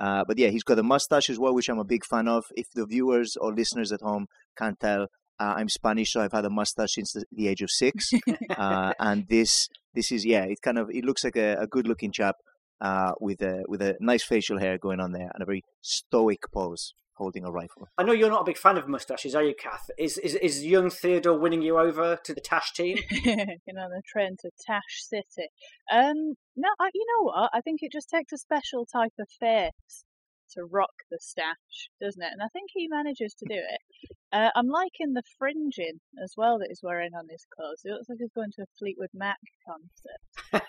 Uh, 0.00 0.24
but 0.26 0.38
yeah, 0.38 0.48
he's 0.48 0.62
got 0.62 0.78
a 0.78 0.82
mustache 0.82 1.30
as 1.30 1.38
well, 1.38 1.54
which 1.54 1.68
I'm 1.68 1.78
a 1.78 1.84
big 1.84 2.04
fan 2.04 2.28
of. 2.28 2.44
If 2.56 2.66
the 2.74 2.86
viewers 2.86 3.36
or 3.40 3.52
listeners 3.52 3.92
at 3.92 4.00
home 4.00 4.26
can't 4.56 4.78
tell, 4.78 5.06
uh, 5.40 5.54
I'm 5.56 5.68
Spanish, 5.68 6.12
so 6.12 6.20
I've 6.20 6.32
had 6.32 6.44
a 6.44 6.50
mustache 6.50 6.92
since 6.92 7.12
the, 7.12 7.24
the 7.32 7.48
age 7.48 7.62
of 7.62 7.70
six. 7.70 8.10
Uh, 8.56 8.92
and 8.98 9.26
this, 9.28 9.68
this 9.94 10.10
is 10.10 10.24
yeah, 10.24 10.42
it 10.42 10.58
kind 10.62 10.78
of 10.78 10.88
it 10.90 11.04
looks 11.04 11.22
like 11.22 11.36
a, 11.36 11.54
a 11.60 11.66
good-looking 11.66 12.10
chap 12.10 12.34
uh, 12.80 13.12
with 13.20 13.40
a 13.40 13.62
with 13.68 13.80
a 13.82 13.96
nice 14.00 14.24
facial 14.24 14.58
hair 14.58 14.78
going 14.78 14.98
on 15.00 15.12
there 15.12 15.30
and 15.32 15.42
a 15.42 15.46
very 15.46 15.62
stoic 15.80 16.40
pose 16.52 16.92
holding 17.18 17.44
a 17.44 17.50
rifle. 17.50 17.88
I 17.98 18.04
know 18.04 18.12
you're 18.12 18.30
not 18.30 18.42
a 18.42 18.44
big 18.44 18.56
fan 18.56 18.78
of 18.78 18.88
mustaches, 18.88 19.34
are 19.34 19.42
you, 19.42 19.54
Kath? 19.54 19.90
Is 19.98 20.16
is, 20.18 20.36
is 20.36 20.64
young 20.64 20.88
Theodore 20.88 21.38
winning 21.38 21.62
you 21.62 21.78
over 21.78 22.18
to 22.24 22.34
the 22.34 22.40
Tash 22.40 22.72
team? 22.72 22.98
you 23.10 23.74
know, 23.74 23.88
the 23.88 24.02
train 24.06 24.36
to 24.40 24.50
Tash 24.64 25.02
City. 25.02 25.48
Um, 25.92 26.34
no, 26.56 26.68
I, 26.80 26.90
you 26.94 27.04
know 27.16 27.24
what? 27.24 27.50
I 27.52 27.60
think 27.60 27.80
it 27.82 27.92
just 27.92 28.08
takes 28.08 28.32
a 28.32 28.38
special 28.38 28.86
type 28.86 29.12
of 29.18 29.28
face 29.38 30.04
to 30.52 30.64
rock 30.64 30.94
the 31.10 31.18
stash, 31.20 31.90
doesn't 32.00 32.22
it? 32.22 32.32
And 32.32 32.42
I 32.42 32.48
think 32.52 32.70
he 32.72 32.88
manages 32.88 33.34
to 33.34 33.46
do 33.46 33.56
it. 33.56 34.16
Uh, 34.30 34.50
I'm 34.54 34.68
liking 34.68 35.14
the 35.14 35.22
fringing 35.38 36.00
as 36.22 36.34
well 36.36 36.58
that 36.58 36.68
he's 36.68 36.82
wearing 36.82 37.12
on 37.14 37.28
his 37.30 37.46
clothes. 37.54 37.80
It 37.84 37.92
looks 37.92 38.08
like 38.08 38.18
he's 38.18 38.32
going 38.34 38.52
to 38.56 38.62
a 38.62 38.66
Fleetwood 38.78 39.08
Mac 39.14 39.38
concert. 40.52 40.66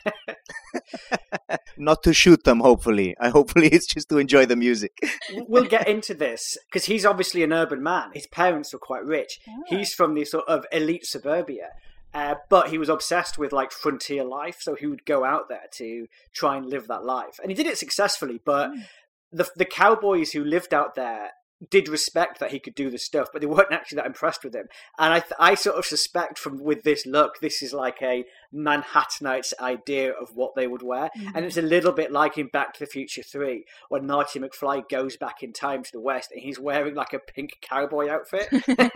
Not 1.78 2.04
to 2.04 2.14
shoot 2.14 2.44
them, 2.46 2.62
hopefully. 2.62 3.16
I 3.20 3.30
hopefully 3.30 3.68
it's 3.72 3.88
just 3.88 4.08
to 4.10 4.18
enjoy 4.18 4.46
the 4.46 4.56
music. 4.56 4.98
we'll 5.34 5.66
get 5.66 5.90
into 5.90 6.14
this 6.14 6.58
because 6.70 6.86
he's 6.86 7.06
obviously 7.06 7.44
an 7.44 7.52
urban 7.52 7.84
man. 7.84 8.12
His 8.14 8.28
parents 8.28 8.72
were 8.72 8.80
quite 8.80 9.04
rich. 9.04 9.40
Oh. 9.48 9.64
He's 9.68 9.94
from 9.94 10.14
the 10.14 10.24
sort 10.24 10.48
of 10.48 10.66
elite 10.72 11.06
suburbia. 11.06 11.70
Uh, 12.14 12.36
but 12.50 12.70
he 12.70 12.78
was 12.78 12.90
obsessed 12.90 13.38
with 13.38 13.52
like 13.52 13.72
frontier 13.72 14.24
life, 14.24 14.58
so 14.62 14.74
he 14.74 14.88
would 14.88 15.06
go 15.06 15.24
out 15.24 15.48
there 15.48 15.68
to 15.72 16.08
try 16.34 16.58
and 16.58 16.66
live 16.66 16.88
that 16.88 17.06
life, 17.06 17.40
and 17.40 17.52
he 17.52 17.56
did 17.56 17.68
it 17.68 17.78
successfully. 17.78 18.42
But 18.44 18.72
mm. 18.72 18.84
the 19.32 19.48
the 19.56 19.66
cowboys 19.66 20.32
who 20.32 20.44
lived 20.44 20.74
out 20.74 20.96
there 20.96 21.30
did 21.70 21.90
respect 21.90 22.40
that 22.40 22.52
he 22.52 22.60
could 22.60 22.76
do 22.76 22.90
the 22.90 22.98
stuff, 22.98 23.30
but 23.32 23.42
they 23.42 23.48
weren't 23.48 23.72
actually 23.72 23.98
that 23.98 24.06
impressed 24.06 24.44
with 24.44 24.56
him. 24.56 24.68
And 24.98 25.14
I, 25.14 25.24
I 25.40 25.56
sort 25.56 25.78
of 25.78 25.86
suspect 25.86 26.38
from 26.40 26.60
with 26.64 26.84
this 26.84 27.06
look, 27.06 27.40
this 27.40 27.62
is 27.62 27.74
like 27.74 28.02
a 28.02 28.26
Manhattanite's 28.54 29.54
idea 29.60 30.12
of 30.12 30.30
what 30.36 30.56
they 30.56 30.68
would 30.68 30.82
wear, 30.82 31.10
mm-hmm. 31.18 31.36
and 31.36 31.46
it's 31.46 31.58
a 31.58 31.62
little 31.62 31.92
bit 31.92 32.12
like 32.12 32.38
in 32.38 32.48
Back 32.48 32.74
to 32.74 32.80
the 32.80 32.86
Future 32.86 33.24
Three 33.24 33.66
when 33.90 34.08
Marty 34.08 34.40
McFly 34.40 34.88
goes 34.90 35.18
back 35.18 35.44
in 35.44 35.54
time 35.54 35.84
to 35.84 35.92
the 35.92 36.02
West 36.02 36.32
and 36.32 36.42
he's 36.42 36.60
wearing 36.60 36.96
like 36.96 37.14
a 37.14 37.20
pink 37.20 37.58
cowboy 37.62 38.10
outfit. 38.10 38.50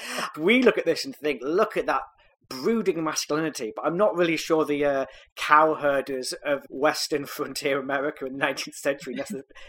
we 0.38 0.62
look 0.62 0.78
at 0.78 0.86
this 0.86 1.04
and 1.04 1.14
think, 1.14 1.40
look 1.42 1.76
at 1.76 1.86
that 1.86 2.02
brooding 2.48 3.02
masculinity, 3.02 3.72
but 3.74 3.84
I'm 3.84 3.96
not 3.96 4.14
really 4.14 4.36
sure 4.36 4.64
the 4.64 4.84
uh, 4.84 5.06
cow 5.36 5.74
herders 5.74 6.34
of 6.44 6.66
Western 6.68 7.26
frontier 7.26 7.78
America 7.78 8.26
in 8.26 8.38
the 8.38 8.44
19th 8.44 8.74
century 8.74 9.16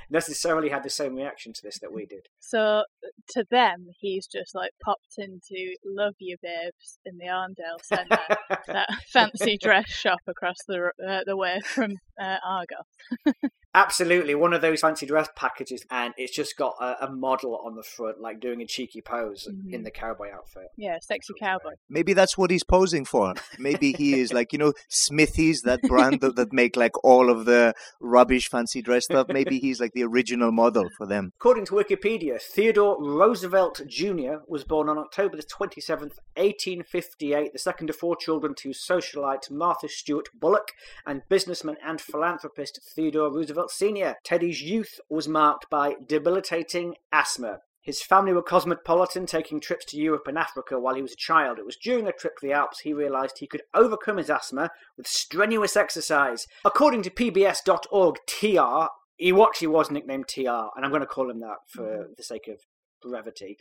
necessarily 0.10 0.70
had 0.70 0.84
the 0.84 0.90
same 0.90 1.16
reaction 1.16 1.54
to 1.54 1.62
this 1.64 1.80
that 1.80 1.94
we 1.94 2.06
did. 2.06 2.28
So 2.40 2.84
to 3.30 3.46
them, 3.50 3.88
he's 4.00 4.28
just 4.28 4.54
like 4.56 4.72
popped 4.84 5.16
into 5.18 5.76
Love 5.86 6.16
You 6.20 6.38
Babes 6.42 7.00
in 7.06 7.18
the 7.18 7.26
Arndale 7.26 7.84
Centre, 7.84 8.18
that 8.68 8.90
fancy 9.08 9.58
dress 9.62 9.90
shop 9.90 10.20
across 10.28 10.58
the 10.68 10.92
uh, 11.08 11.22
the 11.26 11.36
way 11.38 11.60
from 11.66 11.94
uh, 12.22 12.38
Argos. 12.46 13.36
Absolutely, 13.76 14.34
one 14.34 14.54
of 14.54 14.62
those 14.62 14.80
fancy 14.82 15.06
dress 15.06 15.28
packages, 15.36 15.84
and 15.92 16.12
it's 16.18 16.36
just 16.36 16.58
got 16.58 16.74
a, 16.82 17.06
a 17.06 17.12
model 17.12 17.62
on 17.64 17.76
the 17.76 17.84
front, 17.84 18.20
like 18.20 18.40
doing 18.40 18.60
a 18.62 18.66
cheeky 18.66 19.02
pose 19.02 19.48
Mhm. 19.48 19.72
in 19.72 19.84
the 19.84 19.92
cowboy 19.92 20.32
outfit. 20.34 20.70
Yeah, 20.78 20.98
sexy 21.02 21.34
cowboy. 21.40 21.74
Maybe 21.88 22.14
that's 22.14 22.36
what 22.38 22.50
he's 22.50 22.64
posing 22.64 23.06
for. 23.06 23.36
Maybe 23.60 23.92
he 23.94 24.20
is 24.20 24.34
like, 24.34 24.52
you 24.52 24.58
know, 24.58 24.74
Smiffys, 24.90 25.58
that 25.64 25.82
brand 25.84 26.22
that, 26.22 26.36
that 26.38 26.52
make 26.54 26.76
like 26.76 26.94
all 27.04 27.30
of 27.30 27.46
the 27.46 27.74
rubbish 28.02 28.50
fancy 28.50 28.82
dress 28.82 29.04
stuff. 29.06 29.28
Maybe 29.30 29.60
he's 29.60 29.80
like 29.80 29.92
the 29.94 30.04
original 30.06 30.52
model 30.52 30.88
for 30.98 31.06
them. 31.06 31.34
According 31.40 31.66
to 31.66 31.74
Wikipedia, 31.74 32.42
Theodore 32.42 32.97
Roosevelt 33.00 33.82
Jr. 33.88 34.38
was 34.48 34.63
born 34.63 34.89
on 34.89 34.98
October 34.98 35.38
the 35.38 35.44
27th, 35.44 36.18
1858, 36.36 37.54
the 37.54 37.60
second 37.60 37.89
of 37.89 37.96
four 37.96 38.16
children 38.16 38.56
to 38.56 38.70
socialite 38.70 39.51
Martha 39.51 39.88
Stewart 39.88 40.30
Bulloch 40.34 40.72
and 41.06 41.22
businessman 41.30 41.77
and 41.86 42.01
philanthropist 42.01 42.80
Theodore 42.96 43.32
Roosevelt 43.32 43.72
Sr. 43.72 44.16
Teddy's 44.24 44.62
youth 44.62 45.00
was 45.10 45.27
marked 45.27 45.70
by 45.70 45.96
debilitating 46.08 46.96
asthma. 47.12 47.60
His 47.82 48.01
family 48.01 48.34
were 48.34 48.42
cosmopolitan, 48.42 49.27
taking 49.27 49.60
trips 49.60 49.86
to 49.86 49.98
Europe 49.98 50.27
and 50.27 50.38
Africa 50.38 50.80
while 50.80 50.96
he 50.96 51.01
was 51.01 51.13
a 51.13 51.18
child. 51.18 51.60
It 51.60 51.66
was 51.66 51.77
during 51.77 52.08
a 52.08 52.12
trip 52.12 52.38
to 52.38 52.48
the 52.48 52.54
Alps 52.54 52.80
he 52.82 52.94
realised 52.94 53.38
he 53.38 53.48
could 53.48 53.62
overcome 53.74 54.18
his 54.18 54.30
asthma 54.30 54.72
with 54.98 55.08
strenuous 55.08 55.77
exercise. 55.77 56.48
According 56.66 57.04
to 57.04 57.10
PBS.org, 57.10 58.18
TR, 58.27 58.88
he 59.18 59.42
actually 59.42 59.68
was 59.68 59.89
nicknamed 59.89 60.27
TR, 60.27 60.70
and 60.75 60.84
I'm 60.84 60.89
going 60.89 61.01
to 61.01 61.08
call 61.08 61.30
him 61.30 61.39
that 61.39 61.58
for 61.68 61.84
mm-hmm. 61.84 62.12
the 62.18 62.24
sake 62.24 62.48
of 62.48 62.60
brevity. 63.01 63.58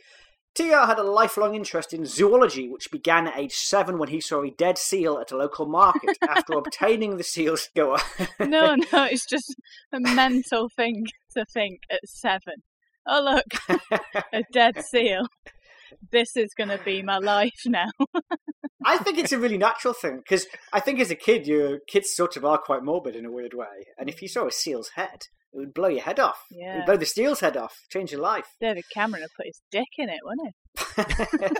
TR 0.57 0.87
had 0.87 0.97
a 0.97 1.03
lifelong 1.03 1.53
interest 1.53 1.93
in 1.93 2.05
zoology, 2.05 2.67
which 2.67 2.89
began 2.89 3.27
at 3.27 3.37
age 3.37 3.53
seven 3.53 3.99
when 3.99 4.09
he 4.09 4.19
saw 4.19 4.41
a 4.41 4.49
dead 4.49 4.79
seal 4.79 5.19
at 5.19 5.31
a 5.31 5.37
local 5.37 5.67
market. 5.67 6.17
After 6.27 6.53
obtaining 6.53 7.17
the 7.17 7.23
seal's 7.23 7.69
on. 7.77 7.99
No, 8.39 8.75
no, 8.75 9.03
it's 9.03 9.27
just 9.27 9.55
a 9.93 9.99
mental 9.99 10.69
thing 10.75 11.05
to 11.35 11.45
think 11.53 11.81
at 11.91 11.99
seven. 12.05 12.55
Oh 13.07 13.21
look, 13.21 13.79
a 14.33 14.43
dead 14.51 14.83
seal. 14.89 15.27
This 16.11 16.35
is 16.35 16.53
going 16.57 16.69
to 16.69 16.79
be 16.83 17.03
my 17.03 17.19
life 17.19 17.61
now. 17.65 17.89
I 18.83 18.97
think 18.97 19.19
it's 19.19 19.31
a 19.31 19.39
really 19.39 19.57
natural 19.57 19.93
thing 19.93 20.17
because 20.17 20.47
I 20.73 20.79
think 20.79 20.99
as 20.99 21.11
a 21.11 21.15
kid, 21.15 21.47
your 21.47 21.79
kids 21.87 22.15
sort 22.15 22.35
of 22.35 22.43
are 22.43 22.57
quite 22.57 22.83
morbid 22.83 23.15
in 23.15 23.25
a 23.25 23.31
weird 23.31 23.53
way. 23.53 23.85
And 23.97 24.09
if 24.09 24.21
you 24.21 24.27
saw 24.27 24.47
a 24.47 24.51
seal's 24.51 24.89
head, 24.95 25.27
it 25.53 25.57
would 25.57 25.73
blow 25.73 25.87
your 25.89 26.03
head 26.03 26.19
off. 26.19 26.39
It 26.51 26.57
Yeah. 26.59 26.75
would 26.77 26.85
blow 26.85 26.97
the 26.97 27.05
seal's 27.05 27.39
head 27.39 27.57
off, 27.57 27.75
change 27.89 28.11
your 28.11 28.21
life. 28.21 28.47
David 28.61 28.85
Cameron 28.93 29.21
had 29.23 29.31
put 29.35 29.45
his 29.47 29.61
dick 29.71 29.87
in 29.97 30.09
it, 30.09 30.19
wouldn't 30.23 30.53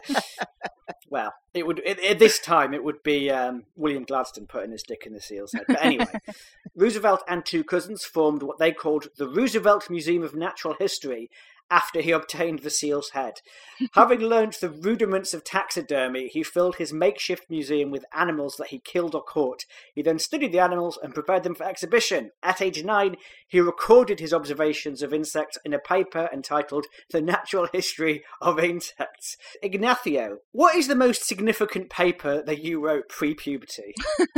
he? 0.08 0.16
well, 1.10 1.34
it 1.54 1.66
would 1.66 1.80
at, 1.86 2.00
at 2.04 2.20
this 2.20 2.40
time 2.40 2.74
it 2.74 2.84
would 2.84 3.02
be 3.04 3.30
um, 3.32 3.64
William 3.76 4.04
Gladstone 4.04 4.46
putting 4.48 4.72
his 4.72 4.84
dick 4.84 5.04
in 5.06 5.14
the 5.14 5.22
seal's 5.22 5.54
head. 5.54 5.66
But 5.68 5.84
anyway, 5.84 6.06
Roosevelt 6.76 7.24
and 7.28 7.46
two 7.46 7.64
cousins 7.64 8.04
formed 8.04 8.44
what 8.44 8.60
they 8.60 8.72
called 8.72 9.08
the 9.18 9.28
Roosevelt 9.28 9.90
Museum 9.90 10.24
of 10.24 10.36
Natural 10.36 10.76
History 10.80 11.30
after 11.70 12.02
he 12.02 12.12
obtained 12.12 12.60
the 12.60 12.70
seal's 12.70 13.12
head. 13.12 13.42
Having 13.94 14.22
learnt 14.22 14.60
the 14.60 14.70
rudiments 14.70 15.34
of 15.34 15.44
taxidermy, 15.44 16.28
he 16.28 16.44
filled 16.44 16.76
his 16.78 16.94
makeshift 16.94 17.50
museum 17.50 17.92
with 17.92 18.06
animals 18.14 18.56
that 18.58 18.68
he 18.68 18.80
killed 18.80 19.16
or 19.16 19.24
caught. 19.24 19.66
He 19.94 20.02
then 20.02 20.20
studied 20.20 20.52
the 20.52 20.60
animals 20.60 20.98
and 21.02 21.14
prepared 21.14 21.44
them 21.44 21.56
for 21.56 21.66
exhibition. 21.66 22.32
At 22.42 22.62
age 22.62 22.84
nine, 22.84 23.18
he 23.48 23.60
recorded 23.60 24.20
his 24.20 24.34
observations 24.34 25.02
of 25.02 25.14
insects 25.14 25.58
in 25.66 25.74
a 25.74 25.80
paper 25.80 26.30
entitled 26.34 26.86
The 27.12 27.22
Natural 27.22 27.68
History 27.72 28.24
of 28.42 28.60
Insects. 28.60 29.38
Ignacio, 29.62 30.38
what 30.52 30.76
is 30.76 30.88
the 30.88 30.96
most 30.96 31.26
significant 31.26 31.90
paper 31.90 32.42
that 32.44 32.64
you 32.64 32.84
wrote 32.84 33.10
pre 33.10 33.34
puberty? 33.34 33.94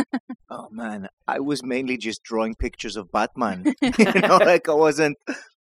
Oh 0.51 0.67
man, 0.71 1.07
I 1.27 1.39
was 1.39 1.63
mainly 1.63 1.95
just 1.97 2.23
drawing 2.23 2.55
pictures 2.55 2.95
of 2.95 3.11
Batman. 3.11 3.71
you 3.81 4.05
know, 4.15 4.37
like 4.37 4.67
I 4.67 4.73
wasn't 4.73 5.17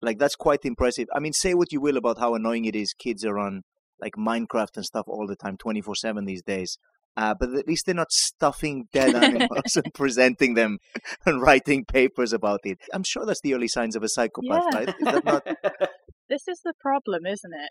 like 0.06 0.18
that's 0.18 0.36
quite 0.36 0.64
impressive. 0.64 1.08
I 1.14 1.20
mean, 1.20 1.32
say 1.34 1.52
what 1.54 1.72
you 1.72 1.80
will 1.80 1.96
about 1.98 2.18
how 2.18 2.34
annoying 2.34 2.64
it 2.64 2.76
is. 2.76 2.94
Kids 3.06 3.24
are 3.24 3.38
on 3.38 3.62
like 4.00 4.14
Minecraft 4.16 4.76
and 4.76 4.84
stuff 4.84 5.06
all 5.08 5.26
the 5.26 5.36
time, 5.36 5.56
twenty 5.58 5.80
four 5.82 5.94
seven 5.94 6.24
these 6.24 6.42
days. 6.42 6.78
Uh, 7.18 7.34
but 7.40 7.48
at 7.54 7.66
least 7.66 7.86
they're 7.86 7.94
not 7.94 8.12
stuffing 8.12 8.84
dead 8.92 9.14
animals 9.24 9.74
and 9.74 9.92
presenting 9.94 10.52
them 10.52 10.76
and 11.24 11.40
writing 11.40 11.82
papers 11.84 12.32
about 12.34 12.60
it. 12.64 12.78
I'm 12.92 13.04
sure 13.04 13.24
that's 13.24 13.40
the 13.40 13.54
early 13.54 13.68
signs 13.68 13.96
of 13.96 14.02
a 14.02 14.08
psychopath, 14.08 14.64
Yeah. 14.70 14.78
right? 14.78 14.88
Is 14.88 14.94
that 15.00 15.24
not? 15.24 15.46
This 16.28 16.48
is 16.48 16.60
the 16.64 16.74
problem, 16.80 17.24
isn't 17.24 17.52
it? 17.54 17.70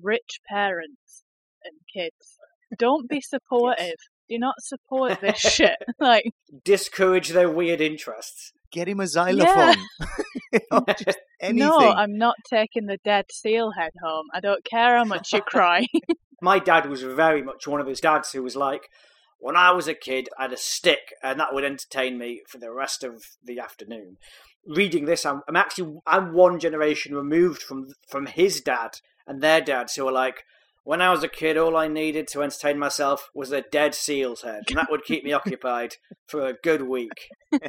Rich 0.00 0.38
parents 0.48 1.24
and 1.64 1.74
kids. 1.92 2.38
Don't 2.78 3.08
be 3.10 3.20
supportive. 3.34 3.96
Do 4.30 4.38
not 4.38 4.54
support 4.60 5.20
this 5.20 5.36
shit. 5.38 5.76
Like, 5.98 6.24
Discourage 6.64 7.30
their 7.30 7.50
weird 7.50 7.80
interests. 7.80 8.52
Get 8.70 8.88
him 8.88 9.00
a 9.00 9.06
xylophone. 9.06 9.76
You 10.52 10.60
know, 10.70 10.84
no, 11.52 11.78
I'm 11.78 12.16
not 12.16 12.36
taking 12.48 12.86
the 12.86 12.98
dead 13.04 13.26
seal 13.30 13.72
head 13.72 13.92
home. 14.02 14.26
I 14.32 14.40
don't 14.40 14.64
care 14.64 14.96
how 14.96 15.04
much 15.04 15.32
you 15.32 15.40
cry. 15.40 15.86
My 16.40 16.58
dad 16.58 16.88
was 16.88 17.02
very 17.02 17.42
much 17.42 17.66
one 17.66 17.80
of 17.80 17.86
his 17.86 18.00
dads 18.00 18.32
who 18.32 18.42
was 18.42 18.56
like, 18.56 18.88
when 19.38 19.56
I 19.56 19.72
was 19.72 19.88
a 19.88 19.94
kid, 19.94 20.28
I 20.38 20.42
had 20.42 20.52
a 20.52 20.56
stick, 20.56 21.12
and 21.22 21.38
that 21.38 21.52
would 21.52 21.64
entertain 21.64 22.18
me 22.18 22.42
for 22.48 22.58
the 22.58 22.72
rest 22.72 23.04
of 23.04 23.24
the 23.44 23.58
afternoon. 23.60 24.16
Reading 24.66 25.04
this, 25.04 25.26
I'm, 25.26 25.42
I'm 25.48 25.56
actually 25.56 25.98
I'm 26.06 26.32
one 26.32 26.58
generation 26.58 27.14
removed 27.14 27.62
from 27.62 27.88
from 28.08 28.26
his 28.26 28.60
dad 28.60 29.00
and 29.26 29.40
their 29.40 29.60
dads 29.60 29.94
who 29.94 30.08
are 30.08 30.12
like, 30.12 30.44
when 30.88 31.02
I 31.02 31.10
was 31.10 31.22
a 31.22 31.28
kid, 31.28 31.58
all 31.58 31.76
I 31.76 31.86
needed 31.86 32.28
to 32.28 32.42
entertain 32.42 32.78
myself 32.78 33.28
was 33.34 33.52
a 33.52 33.60
dead 33.60 33.94
seal's 33.94 34.40
head, 34.40 34.62
and 34.68 34.78
that 34.78 34.90
would 34.90 35.04
keep 35.04 35.22
me 35.22 35.32
occupied 35.34 35.96
for 36.26 36.46
a 36.46 36.54
good 36.54 36.80
week. 36.80 37.28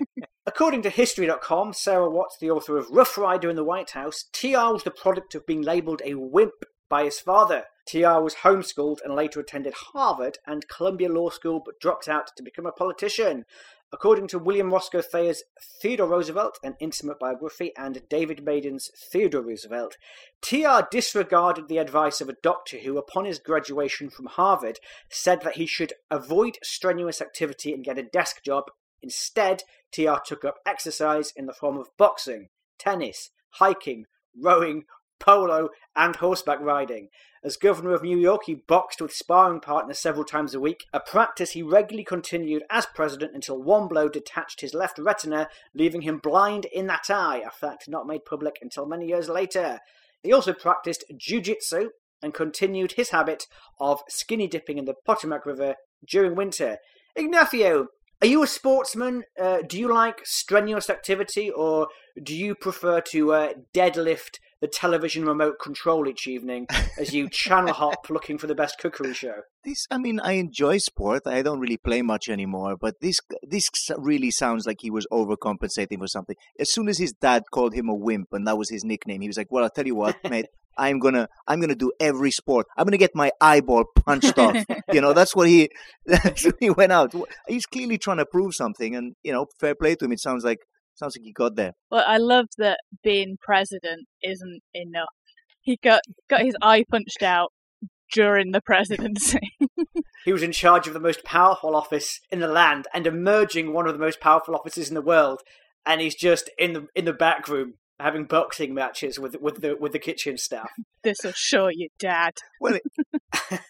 According 0.45 0.83
to 0.83 0.89
History.com, 0.89 1.73
Sarah 1.73 2.09
Watts, 2.09 2.37
the 2.39 2.49
author 2.49 2.77
of 2.77 2.89
Rough 2.89 3.17
Rider 3.17 3.49
in 3.49 3.57
the 3.57 3.65
White 3.65 3.89
House, 3.89 4.23
TR 4.31 4.71
was 4.71 4.83
the 4.83 4.91
product 4.91 5.35
of 5.35 5.45
being 5.45 5.61
labelled 5.61 6.01
a 6.05 6.13
wimp 6.13 6.63
by 6.89 7.03
his 7.03 7.19
father. 7.19 7.65
TR 7.85 8.21
was 8.21 8.35
homeschooled 8.43 8.99
and 9.03 9.13
later 9.13 9.41
attended 9.41 9.73
Harvard 9.73 10.37
and 10.47 10.69
Columbia 10.69 11.09
Law 11.09 11.29
School 11.29 11.61
but 11.63 11.79
dropped 11.81 12.07
out 12.07 12.29
to 12.37 12.43
become 12.43 12.65
a 12.65 12.71
politician. 12.71 13.43
According 13.91 14.27
to 14.27 14.39
William 14.39 14.71
Roscoe 14.71 15.01
Thayer's 15.01 15.43
Theodore 15.81 16.07
Roosevelt, 16.07 16.59
an 16.63 16.75
intimate 16.79 17.17
biography, 17.17 17.71
and 17.75 18.07
David 18.07 18.45
Maiden's 18.45 18.91
Theodore 18.95 19.41
Roosevelt, 19.41 19.97
TR 20.41 20.81
disregarded 20.91 21.67
the 21.67 21.79
advice 21.79 22.21
of 22.21 22.29
a 22.29 22.37
doctor 22.43 22.77
who, 22.77 22.99
upon 22.99 23.25
his 23.25 23.39
graduation 23.39 24.11
from 24.11 24.27
Harvard, 24.27 24.79
said 25.09 25.41
that 25.41 25.55
he 25.55 25.65
should 25.65 25.93
avoid 26.11 26.59
strenuous 26.61 27.19
activity 27.19 27.73
and 27.73 27.83
get 27.83 27.97
a 27.97 28.03
desk 28.03 28.43
job. 28.43 28.65
Instead, 29.01 29.63
TR 29.91 30.17
took 30.23 30.45
up 30.45 30.59
exercise 30.67 31.33
in 31.35 31.47
the 31.47 31.53
form 31.53 31.77
of 31.77 31.97
boxing, 31.97 32.49
tennis, 32.77 33.31
hiking, 33.53 34.05
rowing, 34.39 34.85
polo, 35.19 35.69
and 35.95 36.15
horseback 36.15 36.59
riding. 36.59 37.09
As 37.43 37.55
governor 37.55 37.93
of 37.93 38.03
New 38.03 38.17
York, 38.17 38.41
he 38.45 38.55
boxed 38.55 39.01
with 39.01 39.13
sparring 39.13 39.61
partners 39.61 39.99
several 39.99 40.25
times 40.25 40.53
a 40.53 40.59
week, 40.59 40.83
a 40.91 40.99
practice 40.99 41.51
he 41.51 41.63
regularly 41.63 42.03
continued 42.03 42.63
as 42.69 42.85
president 42.85 43.33
until 43.33 43.61
one 43.61 43.87
blow 43.87 44.09
detached 44.09 44.59
his 44.59 44.73
left 44.73 44.99
retina, 44.99 45.47
leaving 45.73 46.01
him 46.01 46.17
blind 46.17 46.65
in 46.65 46.87
that 46.87 47.09
eye, 47.09 47.41
a 47.45 47.49
fact 47.49 47.85
not 47.87 48.07
made 48.07 48.25
public 48.25 48.55
until 48.61 48.85
many 48.85 49.07
years 49.07 49.29
later. 49.29 49.79
He 50.21 50.33
also 50.33 50.51
practiced 50.51 51.05
jiu-jitsu 51.15 51.91
and 52.21 52.33
continued 52.33 52.93
his 52.93 53.11
habit 53.11 53.45
of 53.79 54.01
skinny 54.09 54.47
dipping 54.47 54.77
in 54.77 54.83
the 54.83 54.95
Potomac 55.05 55.45
River 55.45 55.75
during 56.05 56.35
winter. 56.35 56.77
Ignacio, 57.15 57.87
are 58.21 58.27
you 58.27 58.43
a 58.43 58.47
sportsman? 58.47 59.23
Uh, 59.41 59.59
do 59.65 59.79
you 59.79 59.87
like 59.93 60.19
strenuous 60.25 60.89
activity, 60.89 61.49
or 61.49 61.87
do 62.21 62.35
you 62.35 62.53
prefer 62.53 62.99
to 62.99 63.31
uh, 63.31 63.53
deadlift 63.73 64.39
the 64.61 64.67
television 64.67 65.25
remote 65.25 65.59
control 65.59 66.07
each 66.07 66.27
evening 66.27 66.67
as 66.97 67.13
you 67.13 67.29
channel 67.31 67.73
hop 67.73 68.09
looking 68.09 68.37
for 68.37 68.47
the 68.47 68.55
best 68.55 68.77
cookery 68.79 69.13
show? 69.13 69.41
This, 69.63 69.87
I 69.89 69.97
mean, 69.97 70.19
I 70.19 70.33
enjoy 70.33 70.77
sport. 70.77 71.23
I 71.25 71.41
don't 71.41 71.59
really 71.59 71.77
play 71.77 72.01
much 72.01 72.29
anymore, 72.29 72.75
but 72.77 72.95
this 73.01 73.19
this 73.43 73.69
really 73.97 74.31
sounds 74.31 74.65
like 74.65 74.79
he 74.81 74.91
was 74.91 75.07
overcompensating 75.11 75.99
for 75.99 76.07
something. 76.07 76.35
As 76.59 76.71
soon 76.71 76.87
as 76.89 76.97
his 76.97 77.13
dad 77.13 77.43
called 77.51 77.73
him 77.73 77.89
a 77.89 77.95
wimp, 77.95 78.29
and 78.31 78.47
that 78.47 78.57
was 78.57 78.69
his 78.69 78.83
nickname, 78.83 79.21
he 79.21 79.27
was 79.27 79.37
like, 79.37 79.51
"Well, 79.51 79.63
I'll 79.63 79.69
tell 79.69 79.87
you 79.87 79.95
what, 79.95 80.17
mate. 80.29 80.47
I'm 80.79 80.99
gonna 80.99 81.27
I'm 81.45 81.59
gonna 81.59 81.75
do 81.75 81.91
every 81.99 82.31
sport. 82.31 82.67
I'm 82.77 82.85
gonna 82.85 82.97
get 82.97 83.13
my 83.13 83.31
eyeball 83.41 83.83
punched 83.95 84.39
off. 84.39 84.55
you 84.93 85.01
know, 85.01 85.13
that's 85.13 85.35
what 85.35 85.47
he 85.47 85.69
that's 86.05 86.45
what 86.45 86.55
he 86.59 86.69
went 86.69 86.93
out. 86.93 87.13
He's 87.47 87.65
clearly 87.65 87.97
trying 87.97 88.17
to 88.17 88.25
prove 88.25 88.55
something, 88.55 88.95
and 88.95 89.15
you 89.21 89.33
know, 89.33 89.47
fair 89.59 89.75
play 89.75 89.95
to 89.95 90.05
him. 90.05 90.13
It 90.13 90.21
sounds 90.21 90.45
like 90.45 90.59
sounds 90.99 91.17
like 91.17 91.23
he 91.23 91.31
got 91.31 91.55
there. 91.55 91.73
Well, 91.89 92.03
I 92.07 92.17
love 92.17 92.47
that 92.57 92.79
being 93.03 93.37
president 93.41 94.07
isn't 94.21 94.61
enough. 94.73 95.09
He 95.61 95.77
got 95.83 96.01
got 96.29 96.41
his 96.41 96.55
eye 96.61 96.85
punched 96.89 97.23
out, 97.23 97.51
during 98.11 98.51
the 98.51 98.61
presidency. 98.61 99.39
he 100.25 100.33
was 100.33 100.43
in 100.43 100.51
charge 100.51 100.87
of 100.87 100.93
the 100.93 100.99
most 100.99 101.23
powerful 101.23 101.75
office 101.75 102.19
in 102.31 102.39
the 102.39 102.47
land 102.47 102.87
and 102.93 103.05
emerging 103.07 103.73
one 103.73 103.87
of 103.87 103.93
the 103.93 103.99
most 103.99 104.19
powerful 104.19 104.55
offices 104.55 104.89
in 104.89 104.95
the 104.95 105.01
world. 105.01 105.41
And 105.85 106.01
he's 106.01 106.15
just 106.15 106.49
in 106.57 106.73
the 106.73 106.87
in 106.95 107.05
the 107.05 107.13
back 107.13 107.47
room 107.47 107.75
having 107.99 108.25
boxing 108.25 108.73
matches 108.73 109.19
with 109.19 109.35
with 109.41 109.61
the 109.61 109.75
with 109.79 109.91
the 109.91 109.99
kitchen 109.99 110.37
staff. 110.37 110.69
This'll 111.03 111.31
show 111.33 111.67
you, 111.67 111.89
Dad. 111.99 112.33
Well, 112.59 112.75
it, 112.75 112.85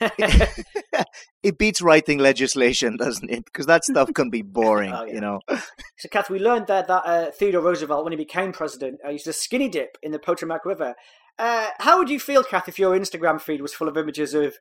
it 1.43 1.57
beats 1.57 1.81
writing 1.81 2.19
legislation, 2.19 2.97
doesn't 2.97 3.29
it? 3.29 3.45
Because 3.45 3.65
that 3.65 3.83
stuff 3.83 4.13
can 4.13 4.29
be 4.29 4.41
boring, 4.41 4.91
Oh, 4.93 5.05
yeah. 5.05 5.13
you 5.13 5.21
know. 5.21 5.39
So, 5.97 6.09
Kath, 6.09 6.29
we 6.29 6.39
learned 6.39 6.67
that 6.67 6.87
that 6.87 7.05
uh, 7.05 7.31
Theodore 7.31 7.61
Roosevelt, 7.61 8.03
when 8.03 8.13
he 8.13 8.17
became 8.17 8.51
president, 8.51 8.99
uh, 9.05 9.09
used 9.09 9.27
a 9.27 9.33
skinny 9.33 9.69
dip 9.69 9.97
in 10.01 10.11
the 10.11 10.19
Potomac 10.19 10.65
River. 10.65 10.95
Uh, 11.37 11.69
how 11.79 11.97
would 11.97 12.09
you 12.09 12.19
feel, 12.19 12.43
Kath, 12.43 12.67
if 12.67 12.79
your 12.79 12.97
Instagram 12.97 13.39
feed 13.39 13.61
was 13.61 13.73
full 13.73 13.87
of 13.87 13.97
images 13.97 14.33
of 14.33 14.55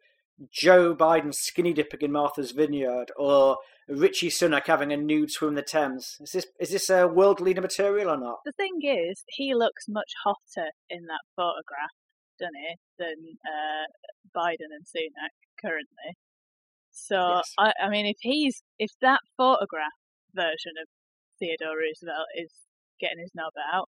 Joe 0.52 0.94
Biden 0.94 1.34
skinny 1.34 1.72
dipping 1.72 2.00
in 2.02 2.12
Martha's 2.12 2.52
Vineyard 2.52 3.10
or 3.16 3.56
Rishi 3.88 4.28
Sunak 4.28 4.66
having 4.66 4.92
a 4.92 4.96
nude 4.96 5.30
swim 5.30 5.50
in 5.50 5.54
the 5.54 5.62
Thames? 5.62 6.18
Is 6.20 6.32
this 6.32 6.46
is 6.60 6.70
this 6.70 6.90
uh, 6.90 7.08
world 7.10 7.40
leader 7.40 7.60
material 7.60 8.10
or 8.10 8.18
not? 8.18 8.38
The 8.44 8.52
thing 8.52 8.80
is, 8.82 9.24
he 9.28 9.54
looks 9.54 9.86
much 9.88 10.12
hotter 10.24 10.70
in 10.90 11.06
that 11.06 11.22
photograph, 11.36 11.94
doesn't 12.38 12.54
he, 12.54 12.76
than 12.98 13.38
uh, 13.46 13.86
Biden 14.36 14.70
and 14.70 14.84
Sunak 14.84 15.32
currently. 15.60 16.16
So, 16.90 17.36
Yes. 17.36 17.52
I, 17.58 17.72
I 17.84 17.88
mean, 17.88 18.06
if 18.06 18.16
he's 18.20 18.62
if 18.78 18.90
that 19.00 19.20
photograph 19.36 19.92
version 20.34 20.72
of 20.80 20.88
Theodore 21.38 21.78
Roosevelt 21.78 22.26
is 22.36 22.50
getting 23.00 23.20
his 23.20 23.30
knob 23.34 23.52
out, 23.72 23.88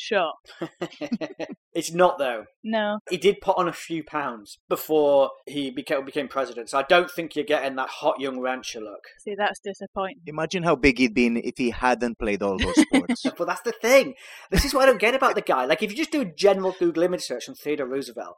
sure. 0.00 0.32
it's 1.74 1.92
not 1.92 2.18
though. 2.18 2.44
No, 2.64 2.98
He 3.08 3.16
did 3.16 3.40
put 3.40 3.56
on 3.58 3.68
a 3.68 3.72
few 3.72 4.02
pounds 4.04 4.58
before 4.68 5.30
he 5.46 5.70
became 5.70 6.04
became 6.04 6.28
president, 6.28 6.70
so 6.70 6.78
I 6.78 6.82
don't 6.82 7.10
think 7.10 7.36
you're 7.36 7.44
getting 7.44 7.76
that 7.76 7.88
hot 7.88 8.20
young 8.20 8.40
rancher 8.40 8.80
look. 8.80 9.02
see, 9.20 9.34
that's 9.36 9.60
disappointing. 9.60 10.22
Imagine 10.26 10.62
how 10.62 10.76
big 10.76 10.98
he'd 10.98 11.14
been 11.14 11.36
if 11.36 11.54
he 11.56 11.70
hadn't 11.70 12.18
played 12.18 12.42
all 12.42 12.58
those 12.58 12.80
sports. 12.80 13.26
But 13.36 13.46
that's 13.46 13.62
the 13.62 13.72
thing. 13.72 14.14
This 14.50 14.64
is 14.64 14.74
what 14.74 14.82
I 14.82 14.86
don't 14.86 15.00
get 15.00 15.14
about 15.14 15.34
the 15.34 15.40
guy. 15.40 15.64
Like, 15.64 15.82
if 15.82 15.90
you 15.90 15.96
just 15.96 16.10
do 16.10 16.20
a 16.22 16.24
general 16.24 16.74
Google 16.78 17.02
image 17.04 17.22
search 17.22 17.48
on 17.48 17.54
Theodore 17.54 17.86
Roosevelt, 17.86 18.36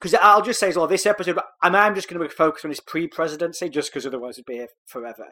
because 0.00 0.14
I'll 0.14 0.42
just 0.42 0.60
say 0.60 0.68
as 0.68 0.76
well, 0.76 0.86
this 0.86 1.06
episode, 1.06 1.38
I'm, 1.62 1.74
I'm 1.74 1.94
just 1.94 2.08
going 2.08 2.20
to 2.20 2.34
focus 2.34 2.64
on 2.64 2.70
his 2.70 2.80
pre-presidency, 2.80 3.68
just 3.68 3.90
because 3.90 4.06
otherwise 4.06 4.34
it'd 4.34 4.46
be 4.46 4.54
here 4.54 4.68
forever. 4.86 5.28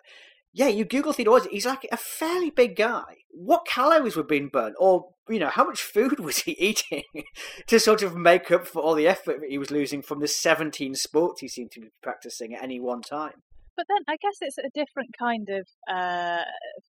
Yeah, 0.53 0.69
you 0.69 0.85
Google 0.85 1.13
Theodore 1.13 1.41
he's 1.51 1.67
like 1.67 1.87
a 1.91 1.97
fairly 1.97 2.51
big 2.51 2.77
guy. 2.77 3.19
What 3.31 3.67
calories 3.67 4.17
were 4.17 4.23
being 4.23 4.49
burnt, 4.49 4.77
or 4.79 5.13
you 5.29 5.39
know, 5.39 5.49
how 5.49 5.65
much 5.65 5.83
food 5.83 6.21
was 6.21 6.39
he 6.41 6.53
eating 6.53 7.05
to 7.67 7.81
sort 7.81 8.03
of 8.03 8.17
make 8.17 8.51
up 8.51 8.67
for 8.67 8.83
all 8.83 8.95
the 8.95 9.09
effort 9.09 9.41
that 9.41 9.51
he 9.51 9.59
was 9.59 9.71
losing 9.71 10.03
from 10.03 10.21
the 10.21 10.29
17 10.29 10.95
sports 10.95 11.41
he 11.41 11.49
seemed 11.49 11.71
to 11.73 11.81
be 11.81 11.89
practicing 12.03 12.55
at 12.55 12.63
any 12.63 12.81
one 12.81 13.01
time? 13.01 13.43
But 13.77 13.87
then 13.89 14.03
I 14.07 14.17
guess 14.17 14.37
it's 14.43 14.59
a 14.59 14.69
different 14.75 15.11
kind 15.19 15.49
of 15.49 15.67
uh, 15.89 16.45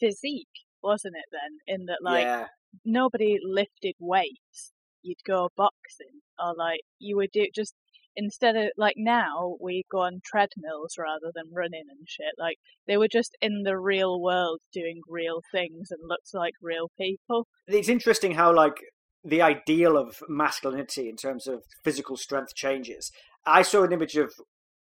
physique, 0.00 0.48
wasn't 0.82 1.14
it? 1.16 1.26
Then, 1.30 1.76
in 1.76 1.86
that 1.86 1.98
like 2.02 2.24
yeah, 2.24 2.46
nobody 2.84 3.38
lifted 3.42 3.94
weights. 4.00 4.72
You'd 5.02 5.22
go 5.24 5.50
boxing, 5.56 6.22
or 6.38 6.54
like 6.56 6.80
you 6.98 7.16
would 7.16 7.30
do 7.30 7.46
just 7.54 7.74
instead 8.16 8.56
of 8.56 8.68
like 8.76 8.94
now 8.96 9.56
we 9.60 9.84
go 9.90 10.00
on 10.00 10.20
treadmills 10.24 10.96
rather 10.98 11.30
than 11.34 11.52
running 11.52 11.84
and 11.90 12.06
shit. 12.08 12.34
Like 12.38 12.56
they 12.86 12.96
were 12.96 13.08
just 13.08 13.36
in 13.40 13.62
the 13.64 13.78
real 13.78 14.20
world 14.20 14.60
doing 14.72 15.00
real 15.08 15.40
things 15.52 15.90
and 15.90 16.00
looked 16.08 16.30
like 16.34 16.54
real 16.62 16.90
people. 16.98 17.46
it's 17.66 17.88
interesting 17.88 18.32
how 18.32 18.54
like 18.54 18.76
the 19.24 19.40
ideal 19.42 19.96
of 19.96 20.16
masculinity 20.28 21.08
in 21.08 21.16
terms 21.16 21.46
of 21.46 21.62
physical 21.82 22.16
strength 22.16 22.54
changes. 22.54 23.10
I 23.46 23.62
saw 23.62 23.82
an 23.84 23.92
image 23.92 24.16
of 24.16 24.32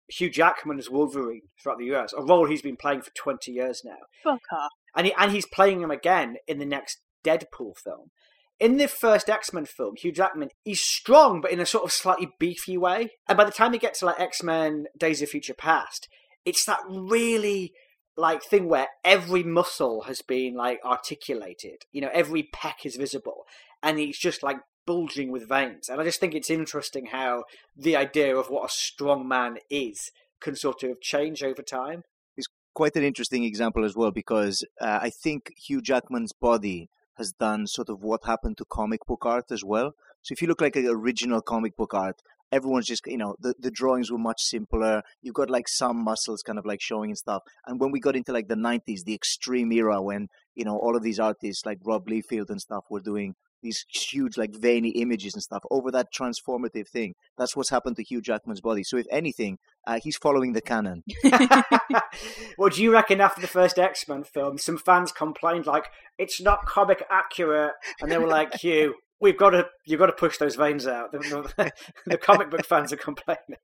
Hugh 0.10 0.30
Jackman 0.30 0.78
as 0.78 0.90
Wolverine 0.90 1.42
throughout 1.62 1.80
the 1.80 1.94
US, 1.96 2.14
a 2.14 2.22
role 2.22 2.46
he's 2.46 2.62
been 2.62 2.78
playing 2.78 3.02
for 3.02 3.12
twenty 3.16 3.52
years 3.54 3.82
now, 3.84 3.98
Fuck 4.24 4.42
off. 4.52 4.72
and 4.96 5.08
he, 5.08 5.14
and 5.18 5.32
he's 5.32 5.48
playing 5.48 5.82
him 5.82 5.90
again 5.92 6.36
in 6.48 6.60
the 6.60 6.66
next 6.66 7.00
Deadpool 7.24 7.74
film. 7.84 8.12
In 8.60 8.78
the 8.78 8.88
first 8.88 9.30
X 9.30 9.52
Men 9.52 9.66
film, 9.66 9.96
Hugh 9.98 10.12
Jackman 10.12 10.50
he's 10.64 10.82
strong, 10.82 11.42
but 11.42 11.52
in 11.52 11.60
a 11.60 11.66
sort 11.66 11.84
of 11.84 11.92
slightly 11.92 12.30
beefy 12.40 12.78
way. 12.78 13.12
And 13.28 13.38
by 13.38 13.44
the 13.44 13.52
time 13.52 13.74
you 13.74 13.80
get 13.80 13.96
to 13.96 14.06
like 14.06 14.20
X 14.20 14.44
Men: 14.44 14.88
Days 14.98 15.22
of 15.22 15.30
Future 15.30 15.54
Past, 15.54 16.08
it's 16.46 16.66
that 16.66 16.80
really 16.88 17.74
like 18.18 18.44
thing 18.44 18.70
where 18.70 18.88
every 19.04 19.44
muscle 19.44 20.04
has 20.04 20.22
been 20.22 20.56
like 20.56 20.80
articulated. 20.86 21.84
You 21.92 22.02
know, 22.02 22.10
every 22.14 22.44
peck 22.44 22.86
is 22.86 22.96
visible, 22.96 23.44
and 23.84 24.00
he's 24.00 24.18
just 24.18 24.42
like 24.42 24.58
bulging 24.86 25.32
with 25.32 25.50
veins. 25.50 25.90
And 25.90 26.00
I 26.00 26.04
just 26.04 26.20
think 26.20 26.34
it's 26.34 26.50
interesting 26.50 27.08
how 27.08 27.44
the 27.76 27.96
idea 27.96 28.36
of 28.38 28.50
what 28.50 28.70
a 28.70 28.74
strong 28.74 29.28
man 29.28 29.58
is 29.70 30.12
can 30.40 30.56
sort 30.56 30.84
of 30.84 31.02
change 31.02 31.44
over 31.44 31.62
time. 31.62 32.04
It's 32.38 32.48
quite 32.74 32.96
an 32.96 33.04
interesting 33.04 33.44
example 33.44 33.84
as 33.84 33.96
well 33.96 34.12
because 34.12 34.64
uh, 34.80 35.00
I 35.02 35.10
think 35.10 35.52
Hugh 35.58 35.82
Jackman's 35.82 36.34
body 36.34 36.90
has 37.18 37.32
done 37.32 37.68
sort 37.68 37.90
of 37.90 38.02
what 38.02 38.26
happened 38.26 38.58
to 38.58 38.66
comic 38.66 39.02
book 39.08 39.26
art 39.26 39.52
as 39.52 39.64
well. 39.64 39.94
So 40.22 40.34
if 40.34 40.42
you 40.42 40.48
look 40.48 40.62
like 40.62 40.76
original 40.76 41.42
comic 41.42 41.76
book 41.78 41.94
art, 41.94 42.22
everyone's 42.52 42.86
just 42.86 43.06
you 43.08 43.18
know 43.18 43.36
the, 43.40 43.54
the 43.60 43.72
drawings 43.72 44.12
were 44.12 44.18
much 44.18 44.42
simpler. 44.42 45.02
You've 45.22 45.36
got 45.36 45.50
like 45.50 45.68
some 45.68 46.04
muscles 46.04 46.42
kind 46.42 46.60
of 46.60 46.66
like 46.66 46.82
showing 46.82 47.12
and 47.12 47.18
stuff. 47.18 47.44
And 47.66 47.80
when 47.80 47.92
we 47.92 48.00
got 48.00 48.16
into 48.16 48.32
like 48.32 48.48
the 48.48 48.56
'90s, 48.56 49.04
the 49.06 49.14
extreme 49.14 49.72
era 49.72 50.02
when 50.02 50.28
you 50.56 50.66
know 50.66 50.78
all 50.78 50.96
of 50.96 51.04
these 51.04 51.20
artists 51.20 51.66
like 51.66 51.80
Rob 51.84 52.08
Liefeld 52.08 52.50
and 52.50 52.62
stuff 52.62 52.86
were 52.90 53.02
doing 53.02 53.36
these 53.66 53.86
huge 53.90 54.38
like 54.38 54.56
veiny 54.56 54.90
images 54.90 55.34
and 55.34 55.44
stuff 55.44 55.64
over 55.70 55.92
that 55.92 56.14
transformative 56.14 56.88
thing. 56.88 57.16
That's 57.38 57.56
what's 57.56 57.70
happened 57.70 57.98
to 57.98 58.04
Hugh 58.04 58.22
Jackman's 58.22 58.62
body. 58.62 58.84
So 58.84 58.98
if 58.98 59.06
anything, 59.12 59.58
uh, 59.86 60.00
he's 60.02 60.18
following 60.18 60.54
the 60.54 60.62
canon. 60.62 61.04
what 62.56 62.74
do 62.74 62.84
you 62.84 62.94
reckon 62.94 63.20
after 63.20 63.42
the 63.42 63.48
first 63.48 63.78
X 63.78 64.08
Men 64.08 64.24
film? 64.24 64.58
Some 64.58 64.78
fans 64.78 65.12
complained 65.12 65.66
like 65.66 65.88
it's 66.18 66.42
not 66.42 66.66
comic 66.66 67.04
accurate, 67.10 67.74
and 68.02 68.12
they 68.12 68.18
were 68.18 68.28
like, 68.28 68.54
"Hugh, 68.62 68.96
we've 69.20 69.38
got 69.38 69.52
to 69.52 69.66
you've 69.86 70.00
got 70.00 70.08
to 70.08 70.14
push 70.14 70.38
those 70.38 70.56
veins 70.56 70.88
out." 70.88 71.12
The, 71.12 71.20
the, 71.58 71.72
the 72.06 72.18
comic 72.18 72.50
book 72.50 72.66
fans 72.66 72.94
are 72.94 72.98
complaining. 72.98 73.60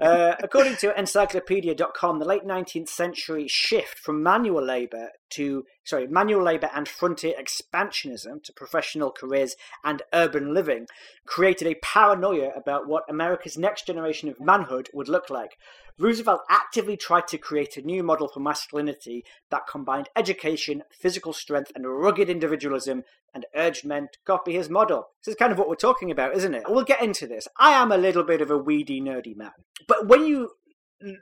Uh, 0.00 0.34
according 0.42 0.76
to 0.76 0.98
Encyclopedia.com, 0.98 2.18
the 2.18 2.24
late 2.24 2.44
19th 2.44 2.88
century 2.88 3.46
shift 3.46 3.98
from 3.98 4.22
manual 4.22 4.64
labour 4.64 5.10
to 5.30 5.64
sorry 5.84 6.06
manual 6.06 6.42
labour 6.42 6.70
and 6.74 6.88
frontier 6.88 7.34
expansionism 7.38 8.42
to 8.42 8.52
professional 8.52 9.10
careers 9.10 9.56
and 9.84 10.02
urban 10.12 10.54
living 10.54 10.86
created 11.26 11.66
a 11.66 11.76
paranoia 11.82 12.50
about 12.56 12.86
what 12.86 13.04
America's 13.08 13.58
next 13.58 13.86
generation 13.86 14.28
of 14.28 14.40
manhood 14.40 14.88
would 14.92 15.08
look 15.08 15.30
like. 15.30 15.56
Roosevelt 15.98 16.42
actively 16.50 16.96
tried 16.96 17.26
to 17.28 17.38
create 17.38 17.76
a 17.76 17.82
new 17.82 18.02
model 18.02 18.28
for 18.28 18.40
masculinity 18.40 19.24
that 19.50 19.66
combined 19.66 20.10
education, 20.14 20.82
physical 20.90 21.32
strength, 21.32 21.72
and 21.74 21.86
rugged 21.86 22.28
individualism, 22.28 23.02
and 23.32 23.46
urged 23.54 23.84
men 23.84 24.08
to 24.12 24.18
copy 24.26 24.52
his 24.52 24.68
model. 24.68 25.08
This 25.24 25.32
is 25.32 25.38
kind 25.38 25.52
of 25.52 25.58
what 25.58 25.68
we're 25.68 25.74
talking 25.74 26.10
about, 26.10 26.36
isn't 26.36 26.54
it? 26.54 26.64
We'll 26.68 26.84
get 26.84 27.02
into 27.02 27.26
this. 27.26 27.48
I 27.58 27.72
am 27.72 27.92
a 27.92 27.96
little 27.96 28.24
bit 28.24 28.42
of 28.42 28.50
a 28.50 28.58
weedy, 28.58 29.00
nerdy 29.00 29.34
man. 29.34 29.52
But 29.88 30.06
when 30.06 30.26
you 30.26 30.50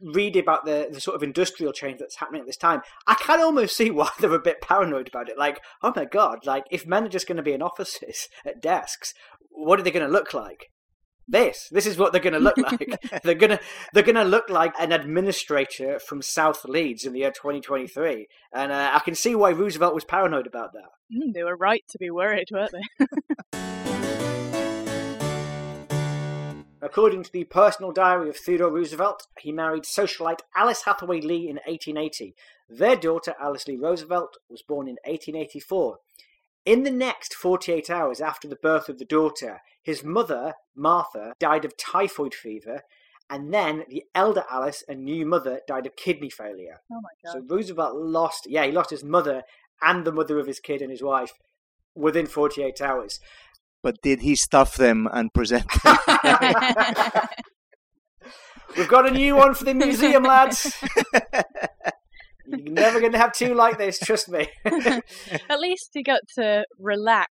read 0.02 0.36
about 0.36 0.64
the, 0.64 0.88
the 0.92 1.00
sort 1.00 1.16
of 1.16 1.22
industrial 1.22 1.72
change 1.72 1.98
that's 1.98 2.16
happening 2.16 2.40
at 2.40 2.46
this 2.46 2.56
time, 2.56 2.82
I 3.06 3.14
can 3.14 3.40
almost 3.40 3.76
see 3.76 3.90
why 3.90 4.10
they're 4.20 4.32
a 4.32 4.38
bit 4.38 4.60
paranoid 4.60 5.08
about 5.08 5.28
it. 5.28 5.38
Like, 5.38 5.60
oh 5.82 5.92
my 5.94 6.04
god, 6.04 6.46
like 6.46 6.64
if 6.70 6.86
men 6.86 7.04
are 7.04 7.08
just 7.08 7.26
going 7.26 7.36
to 7.36 7.42
be 7.42 7.52
in 7.52 7.62
offices 7.62 8.28
at 8.46 8.62
desks, 8.62 9.14
what 9.50 9.78
are 9.78 9.82
they 9.82 9.90
going 9.90 10.06
to 10.06 10.12
look 10.12 10.34
like? 10.34 10.70
This, 11.26 11.68
this 11.70 11.86
is 11.86 11.96
what 11.96 12.12
they're 12.12 12.20
going 12.20 12.34
to 12.34 12.38
look 12.38 12.58
like. 12.58 13.00
they're 13.22 13.34
gonna, 13.34 13.58
they're 13.94 14.02
gonna 14.02 14.26
look 14.26 14.50
like 14.50 14.74
an 14.78 14.92
administrator 14.92 15.98
from 15.98 16.20
South 16.20 16.66
Leeds 16.66 17.06
in 17.06 17.14
the 17.14 17.20
year 17.20 17.30
2023, 17.30 18.26
and 18.52 18.70
uh, 18.70 18.90
I 18.92 18.98
can 18.98 19.14
see 19.14 19.34
why 19.34 19.52
Roosevelt 19.52 19.94
was 19.94 20.04
paranoid 20.04 20.46
about 20.46 20.74
that. 20.74 20.90
Mm, 21.10 21.32
they 21.32 21.42
were 21.42 21.56
right 21.56 21.82
to 21.88 21.98
be 21.98 22.10
worried, 22.10 22.48
weren't 22.52 22.72
they? 22.72 24.03
According 26.84 27.22
to 27.22 27.32
the 27.32 27.44
personal 27.44 27.92
diary 27.92 28.28
of 28.28 28.36
Theodore 28.36 28.70
Roosevelt, 28.70 29.26
he 29.40 29.50
married 29.50 29.84
socialite 29.84 30.40
Alice 30.54 30.82
Hathaway 30.82 31.22
Lee 31.22 31.48
in 31.48 31.56
1880. 31.64 32.34
Their 32.68 32.94
daughter, 32.94 33.34
Alice 33.40 33.66
Lee 33.66 33.78
Roosevelt, 33.78 34.36
was 34.50 34.60
born 34.60 34.86
in 34.86 34.98
1884. 35.06 35.96
In 36.66 36.82
the 36.82 36.90
next 36.90 37.32
48 37.32 37.88
hours 37.88 38.20
after 38.20 38.46
the 38.46 38.56
birth 38.56 38.90
of 38.90 38.98
the 38.98 39.06
daughter, 39.06 39.60
his 39.82 40.04
mother, 40.04 40.52
Martha, 40.76 41.32
died 41.40 41.64
of 41.64 41.74
typhoid 41.78 42.34
fever, 42.34 42.82
and 43.30 43.52
then 43.52 43.84
the 43.88 44.04
elder 44.14 44.44
Alice 44.50 44.84
and 44.86 45.04
new 45.04 45.24
mother 45.24 45.62
died 45.66 45.86
of 45.86 45.96
kidney 45.96 46.28
failure. 46.28 46.82
Oh 46.92 47.00
my 47.00 47.08
So. 47.32 47.40
Roosevelt 47.48 47.96
lost, 47.96 48.46
yeah, 48.46 48.66
he 48.66 48.72
lost 48.72 48.90
his 48.90 49.02
mother 49.02 49.44
and 49.80 50.04
the 50.04 50.12
mother 50.12 50.38
of 50.38 50.46
his 50.46 50.60
kid 50.60 50.82
and 50.82 50.90
his 50.90 51.02
wife 51.02 51.32
within 51.94 52.26
48 52.26 52.82
hours. 52.82 53.20
But 53.84 54.00
did 54.00 54.22
he 54.22 54.34
stuff 54.34 54.76
them 54.76 55.06
and 55.12 55.30
present 55.34 55.66
them? 55.84 55.98
We've 58.78 58.88
got 58.88 59.06
a 59.06 59.10
new 59.10 59.36
one 59.36 59.52
for 59.54 59.64
the 59.64 59.74
museum, 59.74 60.22
lads. 60.22 60.74
You're 62.46 62.60
never 62.60 62.98
going 62.98 63.12
to 63.12 63.18
have 63.18 63.34
two 63.34 63.52
like 63.52 63.76
this, 63.76 63.98
trust 63.98 64.30
me. 64.30 64.48
At 64.64 65.60
least 65.60 65.90
he 65.92 66.02
got 66.02 66.22
to 66.36 66.64
relax 66.78 67.30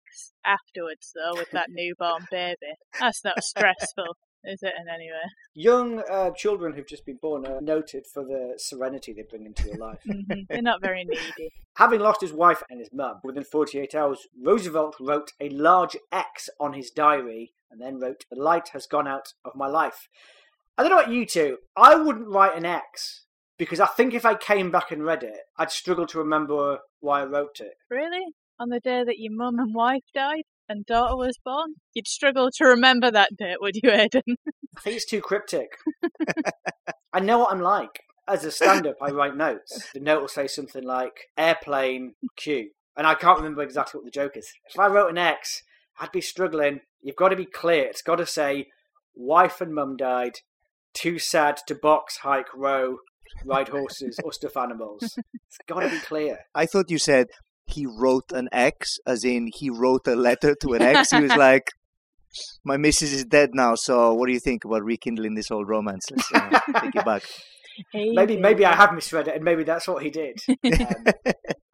afterwards, 0.45 1.12
though, 1.13 1.38
with 1.38 1.51
that 1.51 1.67
newborn 1.69 2.25
baby. 2.31 2.55
That's 2.97 3.25
not 3.25 3.43
stressful 3.43 4.15
is 4.47 4.63
it 4.63 4.73
in 4.79 4.88
any 4.88 5.05
way? 5.07 5.29
Young 5.53 5.99
uh, 6.10 6.31
children 6.31 6.73
who've 6.73 6.88
just 6.88 7.05
been 7.05 7.19
born 7.21 7.45
are 7.45 7.62
noted 7.62 8.05
for 8.12 8.23
the 8.23 8.53
serenity 8.57 9.13
they 9.13 9.23
bring 9.29 9.45
into 9.45 9.67
your 9.67 9.77
life. 9.77 9.99
Mhm. 10.07 10.47
They're 10.49 10.62
not 10.62 10.81
very 10.81 11.03
needy. 11.03 11.51
Having 11.77 11.99
lost 12.01 12.21
his 12.21 12.33
wife 12.33 12.63
and 12.69 12.79
his 12.79 12.89
mum 12.93 13.19
within 13.23 13.43
48 13.43 13.93
hours, 13.93 14.27
Roosevelt 14.41 14.95
wrote 14.99 15.31
a 15.39 15.49
large 15.49 15.95
X 16.12 16.49
on 16.60 16.73
his 16.73 16.89
diary 16.91 17.53
and 17.69 17.79
then 17.81 17.99
wrote, 17.99 18.25
The 18.31 18.41
light 18.41 18.69
has 18.73 18.88
gone 18.88 19.07
out 19.07 19.33
of 19.45 19.55
my 19.55 19.67
life. 19.67 20.07
I 20.77 20.83
don't 20.83 20.91
know 20.91 20.99
about 20.99 21.12
you 21.12 21.25
two. 21.25 21.57
I 21.75 21.95
wouldn't 21.95 22.27
write 22.29 22.55
an 22.55 22.65
X 22.65 23.25
because 23.57 23.79
I 23.79 23.88
think 23.88 24.13
if 24.13 24.25
I 24.25 24.36
came 24.36 24.71
back 24.71 24.91
and 24.91 25.03
read 25.03 25.23
it, 25.23 25.39
I'd 25.57 25.71
struggle 25.71 26.05
to 26.07 26.17
remember 26.19 26.79
why 26.99 27.21
I 27.21 27.25
wrote 27.25 27.60
it. 27.60 27.73
Really? 27.89 28.23
On 28.60 28.69
the 28.69 28.79
day 28.79 29.03
that 29.03 29.19
your 29.19 29.33
mum 29.33 29.60
and 29.60 29.73
wife 29.73 30.03
died 30.13 30.43
and 30.69 30.86
daughter 30.86 31.15
was 31.15 31.38
born? 31.43 31.75
You'd 31.93 32.08
struggle 32.08 32.49
to 32.56 32.65
remember 32.65 33.12
that 33.12 33.36
date, 33.38 33.58
would 33.62 33.75
you, 33.75 33.91
Aidan? 33.91 34.21
I 34.77 34.82
think 34.82 34.95
it's 34.95 35.06
too 35.06 35.21
cryptic. 35.21 35.69
I 37.13 37.19
know 37.19 37.39
what 37.39 37.51
I'm 37.51 37.62
like. 37.62 38.01
As 38.27 38.43
a 38.43 38.51
stand 38.51 38.86
up, 38.86 38.97
I 39.01 39.10
write 39.12 39.38
notes. 39.38 39.89
The 39.93 40.01
note 40.01 40.21
will 40.21 40.27
say 40.27 40.47
something 40.47 40.84
like 40.84 41.13
airplane 41.38 42.15
Q. 42.36 42.71
And 42.97 43.08
I 43.08 43.15
can't 43.15 43.38
remember 43.38 43.62
exactly 43.62 43.99
what 43.99 44.06
the 44.06 44.12
joke 44.12 44.36
is. 44.36 44.51
If 44.69 44.80
I 44.80 44.88
wrote 44.88 45.10
an 45.10 45.17
X, 45.17 45.63
I'd 45.99 46.12
be 46.12 46.21
struggling. 46.21 46.82
You've 47.01 47.15
got 47.15 47.30
to 47.30 47.36
be 47.36 47.45
clear. 47.45 47.86
It's 47.86 48.01
got 48.01 48.17
to 48.17 48.25
say 48.25 48.67
wife 49.15 49.62
and 49.62 49.73
mum 49.73 49.97
died, 49.97 50.34
too 50.93 51.19
sad 51.19 51.60
to 51.67 51.75
box, 51.75 52.17
hike, 52.17 52.53
row, 52.56 52.97
ride 53.45 53.69
horses, 53.69 54.19
or 54.23 54.34
stuff 54.34 54.58
animals. 54.58 55.03
It's 55.03 55.58
got 55.67 55.82
to 55.82 55.89
be 55.89 55.99
clear. 55.99 56.39
I 56.56 56.65
thought 56.65 56.91
you 56.91 56.97
said 56.97 57.27
he 57.67 57.86
wrote 57.86 58.32
an 58.32 58.49
X, 58.51 58.97
as 59.06 59.23
in 59.23 59.49
he 59.53 59.69
wrote 59.69 60.08
a 60.08 60.15
letter 60.15 60.56
to 60.62 60.73
an 60.73 60.82
ex. 60.82 61.12
he 61.12 61.21
was 61.21 61.36
like, 61.47 61.69
"My 62.63 62.77
missus 62.77 63.13
is 63.13 63.25
dead 63.25 63.51
now, 63.53 63.75
so 63.75 64.13
what 64.13 64.27
do 64.27 64.34
you 64.34 64.39
think 64.39 64.65
about 64.65 64.84
rekindling 64.84 65.36
this 65.36 65.51
old 65.51 65.67
romance? 65.67 66.06
Let's 66.12 66.32
uh, 66.34 66.60
take 66.82 66.95
it 66.95 67.06
back." 67.06 67.23
Hey, 67.93 68.10
Maybe, 68.12 68.38
maybe 68.38 68.65
I 68.65 68.75
have 68.75 68.91
misread 68.95 69.27
it, 69.27 69.36
and 69.36 69.43
maybe 69.43 69.63
that's 69.63 69.88
what 69.88 70.01
he 70.01 70.10
did. 70.10 70.39
Um, 70.65 71.06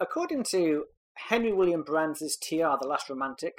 According 0.01 0.43
to 0.51 0.84
Henry 1.13 1.53
William 1.53 1.82
Brands' 1.82 2.36
TR, 2.36 2.75
The 2.82 2.88
Last 2.89 3.10
Romantic, 3.10 3.53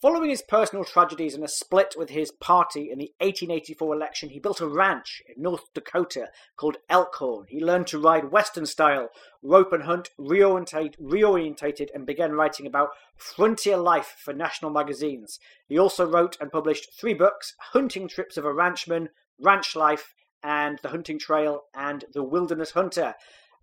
following 0.00 0.30
his 0.30 0.42
personal 0.42 0.84
tragedies 0.84 1.34
and 1.34 1.44
a 1.44 1.48
split 1.48 1.94
with 1.96 2.10
his 2.10 2.30
party 2.30 2.90
in 2.90 2.98
the 2.98 3.12
1884 3.20 3.94
election, 3.94 4.28
he 4.30 4.38
built 4.38 4.60
a 4.60 4.66
ranch 4.66 5.22
in 5.26 5.42
North 5.42 5.72
Dakota 5.74 6.28
called 6.56 6.76
Elkhorn. 6.88 7.46
He 7.48 7.60
learned 7.60 7.86
to 7.88 7.98
ride 7.98 8.30
Western 8.30 8.66
style, 8.66 9.08
rope 9.42 9.72
and 9.72 9.84
hunt, 9.84 10.10
reorientate, 10.18 11.00
reorientated, 11.00 11.88
and 11.94 12.06
began 12.06 12.32
writing 12.32 12.66
about 12.66 12.90
frontier 13.16 13.76
life 13.76 14.16
for 14.18 14.32
national 14.32 14.70
magazines. 14.70 15.38
He 15.68 15.78
also 15.78 16.06
wrote 16.06 16.36
and 16.40 16.52
published 16.52 16.92
three 16.98 17.14
books 17.14 17.54
Hunting 17.72 18.08
Trips 18.08 18.36
of 18.36 18.44
a 18.44 18.52
Ranchman, 18.52 19.08
Ranch 19.40 19.74
Life, 19.76 20.14
and 20.42 20.78
The 20.82 20.90
Hunting 20.90 21.18
Trail, 21.18 21.62
and 21.74 22.04
The 22.12 22.22
Wilderness 22.22 22.72
Hunter. 22.72 23.14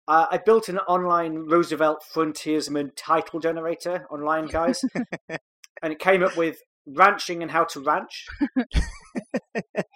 Uh, 0.07 0.27
I 0.29 0.37
built 0.37 0.69
an 0.69 0.77
online 0.79 1.47
Roosevelt 1.47 2.03
frontiersman 2.03 2.91
title 2.95 3.39
generator 3.39 4.05
online, 4.11 4.45
guys, 4.45 4.83
and 5.85 5.93
it 5.93 5.99
came 5.99 6.23
up 6.23 6.35
with 6.35 6.57
ranching 6.87 7.43
and 7.43 7.51
how 7.51 7.63
to 7.63 7.79
ranch, 7.79 8.25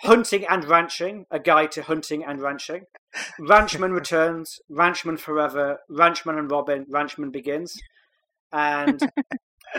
hunting 0.04 0.46
and 0.48 0.64
ranching, 0.66 1.26
a 1.32 1.40
guide 1.40 1.72
to 1.72 1.82
hunting 1.82 2.24
and 2.24 2.40
ranching, 2.44 2.84
ranchman 3.40 3.92
returns, 3.92 4.60
ranchman 4.70 5.18
forever, 5.18 5.80
ranchman 5.90 6.38
and 6.38 6.52
Robin, 6.52 6.86
ranchman 6.86 7.32
begins, 7.32 7.76
and 8.52 9.02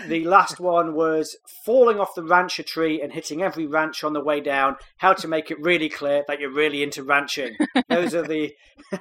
the 0.09 0.25
last 0.25 0.59
one 0.59 0.96
was 0.96 1.37
falling 1.64 2.01
off 2.01 2.16
the 2.16 2.25
rancher 2.25 2.64
tree 2.64 3.01
and 3.01 3.12
hitting 3.12 3.40
every 3.40 3.68
ranch 3.68 4.03
on 4.03 4.12
the 4.12 4.25
way 4.25 4.40
down. 4.40 4.75
How 4.96 5.12
to 5.12 5.29
make 5.29 5.53
it 5.53 5.61
really 5.61 5.88
clear 5.88 6.25
that 6.27 6.40
you're 6.40 6.53
really 6.53 6.83
into 6.83 7.05
ranching. 7.05 7.57
Those 7.88 8.16
are 8.16 8.27
the 8.27 8.53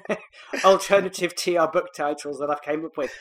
alternative 0.63 1.35
TR 1.35 1.65
book 1.73 1.87
titles 1.95 2.37
that 2.37 2.51
I've 2.51 2.61
came 2.61 2.85
up 2.85 2.97
with. 2.97 3.11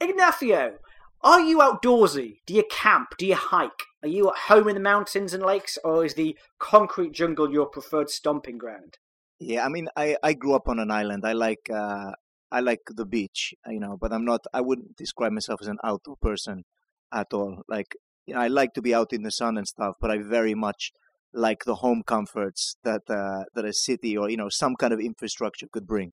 Ignacio, 0.00 0.78
are 1.22 1.40
you 1.40 1.58
outdoorsy? 1.58 2.40
Do 2.46 2.54
you 2.54 2.64
camp? 2.70 3.14
Do 3.18 3.26
you 3.26 3.34
hike? 3.34 3.82
Are 4.02 4.08
you 4.08 4.28
at 4.28 4.36
home 4.36 4.68
in 4.68 4.74
the 4.74 4.80
mountains 4.80 5.34
and 5.34 5.42
lakes, 5.42 5.78
or 5.82 6.04
is 6.04 6.14
the 6.14 6.36
concrete 6.58 7.12
jungle 7.12 7.50
your 7.50 7.66
preferred 7.66 8.10
stomping 8.10 8.58
ground? 8.58 8.98
Yeah, 9.38 9.64
I 9.64 9.68
mean, 9.68 9.88
I, 9.96 10.16
I 10.22 10.32
grew 10.32 10.54
up 10.54 10.68
on 10.68 10.78
an 10.78 10.90
island. 10.90 11.24
I 11.26 11.32
like 11.32 11.68
uh, 11.72 12.12
I 12.50 12.60
like 12.60 12.80
the 12.88 13.04
beach, 13.04 13.54
you 13.66 13.80
know, 13.80 13.96
but 14.00 14.12
I'm 14.12 14.24
not. 14.24 14.42
I 14.52 14.60
wouldn't 14.60 14.96
describe 14.96 15.32
myself 15.32 15.60
as 15.60 15.68
an 15.68 15.78
outdoor 15.84 16.16
person 16.16 16.64
at 17.12 17.32
all. 17.32 17.62
Like, 17.68 17.96
you 18.26 18.34
know, 18.34 18.40
I 18.40 18.48
like 18.48 18.72
to 18.74 18.82
be 18.82 18.94
out 18.94 19.12
in 19.12 19.22
the 19.22 19.30
sun 19.30 19.58
and 19.58 19.66
stuff, 19.66 19.96
but 20.00 20.10
I 20.10 20.18
very 20.18 20.54
much 20.54 20.92
like 21.32 21.64
the 21.64 21.76
home 21.76 22.02
comforts 22.06 22.76
that 22.84 23.02
uh, 23.10 23.44
that 23.54 23.64
a 23.64 23.72
city 23.72 24.16
or 24.16 24.30
you 24.30 24.36
know 24.36 24.48
some 24.48 24.74
kind 24.76 24.92
of 24.92 25.00
infrastructure 25.00 25.66
could 25.70 25.86
bring. 25.86 26.12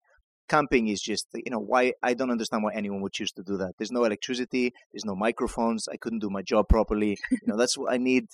Camping 0.49 0.87
is 0.87 1.01
just, 1.01 1.27
you 1.33 1.49
know, 1.51 1.59
why 1.59 1.93
I 2.03 2.13
don't 2.13 2.31
understand 2.31 2.63
why 2.63 2.73
anyone 2.73 3.01
would 3.01 3.13
choose 3.13 3.31
to 3.33 3.43
do 3.43 3.57
that. 3.57 3.73
There's 3.77 3.91
no 3.91 4.03
electricity, 4.03 4.73
there's 4.91 5.05
no 5.05 5.15
microphones. 5.15 5.87
I 5.91 5.97
couldn't 5.97 6.19
do 6.19 6.29
my 6.29 6.41
job 6.41 6.67
properly. 6.67 7.17
You 7.31 7.47
know, 7.47 7.57
that's 7.57 7.77
what 7.77 7.91
I 7.91 7.97
need. 7.97 8.25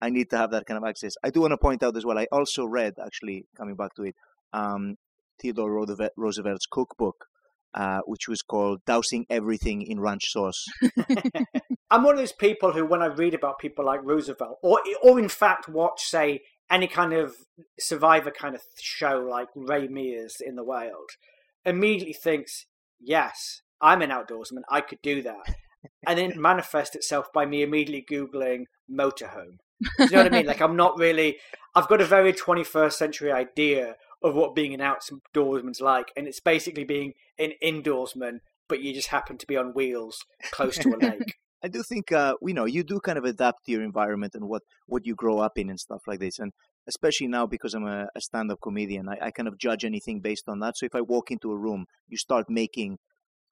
I 0.00 0.10
need 0.10 0.30
to 0.30 0.36
have 0.36 0.50
that 0.50 0.66
kind 0.66 0.76
of 0.76 0.84
access. 0.88 1.14
I 1.22 1.30
do 1.30 1.40
want 1.42 1.52
to 1.52 1.58
point 1.58 1.82
out 1.82 1.96
as 1.96 2.04
well. 2.04 2.18
I 2.18 2.26
also 2.32 2.64
read, 2.66 2.94
actually, 3.04 3.44
coming 3.56 3.76
back 3.76 3.94
to 3.94 4.02
it, 4.02 4.16
um, 4.52 4.96
Theodore 5.40 5.70
Roosevelt- 5.72 6.12
Roosevelt's 6.16 6.66
cookbook, 6.66 7.26
uh, 7.74 8.00
which 8.06 8.26
was 8.28 8.42
called 8.42 8.80
"Dousing 8.84 9.24
Everything 9.30 9.82
in 9.82 10.00
Ranch 10.00 10.24
Sauce." 10.32 10.64
I'm 11.90 12.02
one 12.02 12.14
of 12.14 12.18
those 12.18 12.32
people 12.32 12.72
who, 12.72 12.84
when 12.84 13.02
I 13.02 13.06
read 13.06 13.34
about 13.34 13.58
people 13.60 13.84
like 13.84 14.00
Roosevelt, 14.02 14.58
or 14.62 14.80
or 15.02 15.18
in 15.18 15.28
fact 15.28 15.68
watch, 15.68 16.02
say, 16.02 16.40
any 16.70 16.88
kind 16.88 17.12
of 17.12 17.34
survivor 17.78 18.30
kind 18.30 18.54
of 18.54 18.62
show 18.80 19.26
like 19.28 19.48
Ray 19.54 19.86
Mears 19.88 20.36
in 20.44 20.56
the 20.56 20.64
Wild, 20.64 21.10
immediately 21.64 22.14
thinks, 22.14 22.66
yes, 23.00 23.62
I'm 23.80 24.02
an 24.02 24.10
outdoorsman, 24.10 24.62
I 24.70 24.80
could 24.80 25.00
do 25.02 25.22
that. 25.22 25.54
And 26.06 26.18
then 26.18 26.32
manifest 26.40 26.94
itself 26.94 27.32
by 27.32 27.46
me 27.46 27.62
immediately 27.62 28.04
Googling 28.08 28.64
motorhome. 28.90 29.58
Do 29.98 30.04
you 30.04 30.10
know 30.10 30.18
what 30.18 30.32
I 30.32 30.36
mean? 30.36 30.46
Like, 30.46 30.60
I'm 30.60 30.76
not 30.76 30.98
really, 30.98 31.38
I've 31.74 31.88
got 31.88 32.00
a 32.00 32.06
very 32.06 32.32
21st 32.32 32.92
century 32.92 33.32
idea 33.32 33.96
of 34.22 34.34
what 34.34 34.54
being 34.54 34.74
an 34.74 34.80
outdoorsman's 34.80 35.80
like, 35.80 36.12
and 36.16 36.26
it's 36.26 36.40
basically 36.40 36.84
being 36.84 37.14
an 37.38 37.52
indoorsman, 37.62 38.38
but 38.68 38.80
you 38.80 38.94
just 38.94 39.08
happen 39.08 39.36
to 39.38 39.46
be 39.46 39.56
on 39.56 39.74
wheels 39.74 40.18
close 40.52 40.78
to 40.78 40.90
a 40.90 40.98
lake. 40.98 41.34
I 41.64 41.68
do 41.68 41.82
think 41.82 42.10
uh, 42.10 42.34
you 42.42 42.54
know 42.54 42.64
you 42.64 42.82
do 42.82 42.98
kind 42.98 43.18
of 43.18 43.24
adapt 43.24 43.66
to 43.66 43.72
your 43.72 43.82
environment 43.82 44.34
and 44.34 44.48
what 44.48 44.62
what 44.86 45.06
you 45.06 45.14
grow 45.14 45.38
up 45.38 45.56
in 45.56 45.70
and 45.70 45.78
stuff 45.78 46.02
like 46.08 46.18
this, 46.18 46.38
and 46.38 46.52
especially 46.88 47.28
now 47.28 47.46
because 47.46 47.74
I'm 47.74 47.86
a, 47.86 48.08
a 48.14 48.20
stand-up 48.20 48.60
comedian, 48.60 49.08
I, 49.08 49.26
I 49.26 49.30
kind 49.30 49.48
of 49.48 49.58
judge 49.58 49.84
anything 49.84 50.20
based 50.20 50.48
on 50.48 50.60
that. 50.60 50.76
So 50.76 50.86
if 50.86 50.94
I 50.94 51.00
walk 51.00 51.30
into 51.30 51.52
a 51.52 51.56
room, 51.56 51.86
you 52.08 52.16
start 52.16 52.48
making 52.48 52.98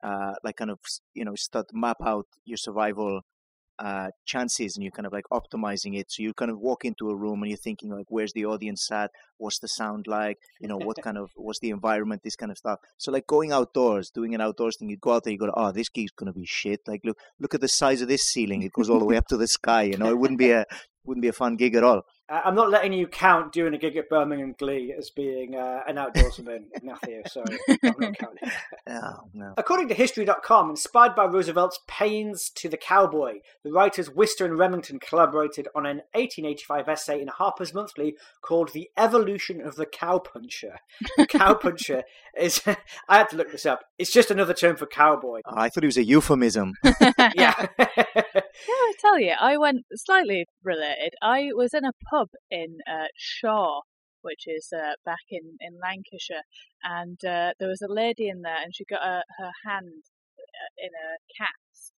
uh, 0.02 0.34
like 0.42 0.56
kind 0.56 0.70
of 0.70 0.78
you 1.14 1.24
know 1.24 1.34
start 1.34 1.66
map 1.72 1.98
out 2.04 2.26
your 2.44 2.56
survival 2.56 3.20
uh, 3.80 4.10
chances 4.26 4.76
and 4.76 4.84
you're 4.84 4.92
kind 4.92 5.06
of 5.06 5.12
like 5.12 5.24
optimizing 5.32 5.98
it. 5.98 6.10
So 6.10 6.22
you 6.22 6.34
kind 6.34 6.50
of 6.50 6.58
walk 6.58 6.84
into 6.84 7.08
a 7.08 7.16
room 7.16 7.42
and 7.42 7.50
you're 7.50 7.56
thinking 7.56 7.90
like, 7.90 8.06
where's 8.08 8.32
the 8.34 8.44
audience 8.44 8.90
at? 8.92 9.10
What's 9.38 9.58
the 9.58 9.68
sound 9.68 10.06
like? 10.06 10.36
You 10.60 10.68
know, 10.68 10.76
what 10.76 11.00
kind 11.02 11.16
of 11.16 11.30
what's 11.34 11.60
the 11.60 11.70
environment? 11.70 12.20
This 12.22 12.36
kind 12.36 12.52
of 12.52 12.58
stuff. 12.58 12.78
So 12.98 13.10
like 13.10 13.26
going 13.26 13.52
outdoors, 13.52 14.10
doing 14.10 14.34
an 14.34 14.42
outdoors 14.42 14.76
thing, 14.78 14.90
you 14.90 14.98
go 14.98 15.12
out 15.12 15.24
there, 15.24 15.32
you 15.32 15.38
go, 15.38 15.50
oh, 15.54 15.72
this 15.72 15.88
gig's 15.88 16.12
gonna 16.12 16.32
be 16.32 16.44
shit. 16.46 16.80
Like 16.86 17.00
look, 17.04 17.18
look 17.38 17.54
at 17.54 17.62
the 17.62 17.68
size 17.68 18.02
of 18.02 18.08
this 18.08 18.22
ceiling. 18.22 18.62
It 18.62 18.72
goes 18.72 18.90
all 18.90 18.98
the 18.98 19.06
way 19.06 19.16
up 19.16 19.26
to 19.28 19.38
the 19.38 19.48
sky. 19.48 19.82
You 19.82 19.96
know, 19.96 20.10
it 20.10 20.18
wouldn't 20.18 20.38
be 20.38 20.50
a 20.50 20.66
wouldn't 21.04 21.22
be 21.22 21.28
a 21.28 21.32
fun 21.32 21.56
gig 21.56 21.74
at 21.74 21.84
all. 21.84 22.02
I'm 22.30 22.54
not 22.54 22.70
letting 22.70 22.92
you 22.92 23.08
count 23.08 23.52
doing 23.52 23.74
a 23.74 23.78
gig 23.78 23.96
at 23.96 24.08
Birmingham 24.08 24.54
Glee 24.56 24.94
as 24.96 25.10
being 25.10 25.56
uh, 25.56 25.80
an 25.88 25.96
outdoorsman, 25.96 26.66
Matthew. 26.82 27.22
Sorry, 27.26 27.58
I'm 27.82 27.94
not 27.98 28.18
counting. 28.18 28.50
No, 28.88 29.28
no. 29.34 29.54
According 29.56 29.88
to 29.88 29.94
History.com, 29.94 30.70
inspired 30.70 31.16
by 31.16 31.24
Roosevelt's 31.24 31.80
Pains 31.88 32.48
to 32.54 32.68
the 32.68 32.76
Cowboy, 32.76 33.40
the 33.64 33.72
writers 33.72 34.10
Wister 34.10 34.44
and 34.44 34.56
Remington 34.56 35.00
collaborated 35.00 35.66
on 35.74 35.86
an 35.86 36.02
1885 36.14 36.88
essay 36.88 37.20
in 37.20 37.26
Harper's 37.26 37.74
Monthly 37.74 38.14
called 38.42 38.72
The 38.72 38.88
Evolution 38.96 39.60
of 39.60 39.74
the 39.74 39.86
Cowpuncher. 39.86 40.76
The 41.16 41.26
cowpuncher 41.26 42.02
is, 42.38 42.62
I 43.08 43.18
had 43.18 43.28
to 43.30 43.36
look 43.36 43.50
this 43.50 43.66
up, 43.66 43.80
it's 43.98 44.12
just 44.12 44.30
another 44.30 44.54
term 44.54 44.76
for 44.76 44.86
cowboy. 44.86 45.40
Oh, 45.44 45.54
I 45.56 45.68
thought 45.68 45.82
it 45.82 45.88
was 45.88 45.96
a 45.96 46.04
euphemism. 46.04 46.74
Yeah. 47.34 47.66
I 48.68 48.92
tell 48.98 49.18
you, 49.18 49.34
I 49.38 49.56
went 49.56 49.84
slightly 49.94 50.46
related. 50.62 51.14
I 51.22 51.50
was 51.54 51.74
in 51.74 51.84
a 51.84 51.92
pub 52.10 52.28
in 52.50 52.78
uh, 52.88 53.06
Shaw, 53.16 53.80
which 54.22 54.44
is 54.46 54.68
uh, 54.74 54.94
back 55.04 55.24
in, 55.30 55.56
in 55.60 55.78
Lancashire, 55.82 56.42
and 56.82 57.22
uh, 57.24 57.52
there 57.58 57.68
was 57.68 57.82
a 57.82 57.92
lady 57.92 58.28
in 58.28 58.42
there, 58.42 58.62
and 58.62 58.74
she 58.74 58.84
got 58.84 59.02
a, 59.02 59.22
her 59.38 59.52
hand 59.64 60.04
uh, 60.38 60.72
in 60.78 60.90
a 60.90 61.18
cat's, 61.36 61.92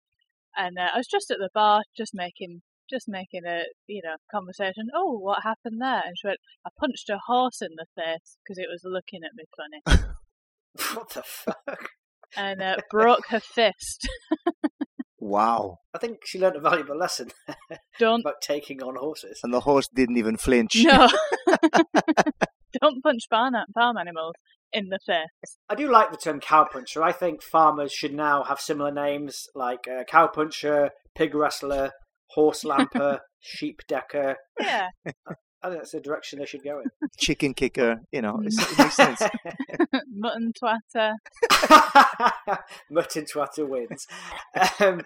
and 0.56 0.78
uh, 0.78 0.90
I 0.94 0.98
was 0.98 1.06
just 1.06 1.30
at 1.30 1.38
the 1.38 1.50
bar, 1.52 1.82
just 1.96 2.12
making 2.14 2.62
just 2.90 3.08
making 3.08 3.42
a 3.46 3.62
you 3.86 4.02
know 4.04 4.16
conversation. 4.30 4.88
Oh, 4.94 5.18
what 5.18 5.42
happened 5.42 5.80
there? 5.80 6.02
And 6.04 6.16
she 6.16 6.26
went, 6.26 6.40
I 6.66 6.70
punched 6.78 7.08
a 7.08 7.18
horse 7.26 7.62
in 7.62 7.70
the 7.76 7.86
face 7.96 8.36
because 8.44 8.58
it 8.58 8.68
was 8.70 8.82
looking 8.84 9.20
at 9.24 9.34
me 9.34 9.44
funny, 9.56 10.04
what 10.94 11.10
the 11.10 11.22
fuck? 11.22 11.90
and 12.36 12.62
uh, 12.62 12.76
broke 12.90 13.26
her 13.28 13.40
fist. 13.40 14.08
Wow. 15.22 15.78
I 15.94 15.98
think 15.98 16.26
she 16.26 16.40
learned 16.40 16.56
a 16.56 16.61
valuable 16.61 16.98
lesson 16.98 17.30
Don't 18.00 18.22
about 18.22 18.40
taking 18.42 18.82
on 18.82 18.96
horses. 18.96 19.38
And 19.44 19.54
the 19.54 19.61
horse 19.61 19.87
didn't 19.87 20.16
even 20.16 20.37
flinch. 20.37 20.74
no. 20.74 21.08
Don't 22.80 23.00
punch 23.04 23.28
farm, 23.30 23.54
farm 23.72 23.96
animals 23.98 24.35
in 24.72 24.88
the 24.88 24.98
face. 25.06 25.58
I 25.68 25.76
do 25.76 25.88
like 25.88 26.11
the 26.11 26.16
term 26.16 26.40
cowpuncher. 26.40 27.02
I 27.02 27.12
think 27.12 27.40
farmers 27.40 27.92
should 27.92 28.12
now 28.12 28.42
have 28.42 28.58
similar 28.58 28.90
names 28.90 29.46
like 29.54 29.87
uh, 29.87 30.02
cowpuncher, 30.11 30.90
pig 31.14 31.37
wrestler, 31.37 31.92
horse 32.30 32.64
lamper, 32.64 33.20
sheep 33.38 33.82
decker. 33.87 34.37
Yeah. 34.58 34.88
I 35.62 35.68
think 35.68 35.81
that's 35.81 35.92
the 35.92 36.01
direction 36.01 36.38
they 36.38 36.46
should 36.46 36.64
go 36.64 36.81
in. 36.81 37.09
Chicken 37.16 37.55
kicker, 37.55 38.01
you 38.11 38.22
know, 38.22 38.40
it's, 38.44 38.59
it 38.59 38.79
makes 38.79 38.96
sense. 38.96 39.22
Mutton 40.14 40.53
twatter. 40.53 41.14
Mutton 42.90 43.25
Twatter 43.25 43.68
wins. 43.68 44.07
Um, 44.81 45.03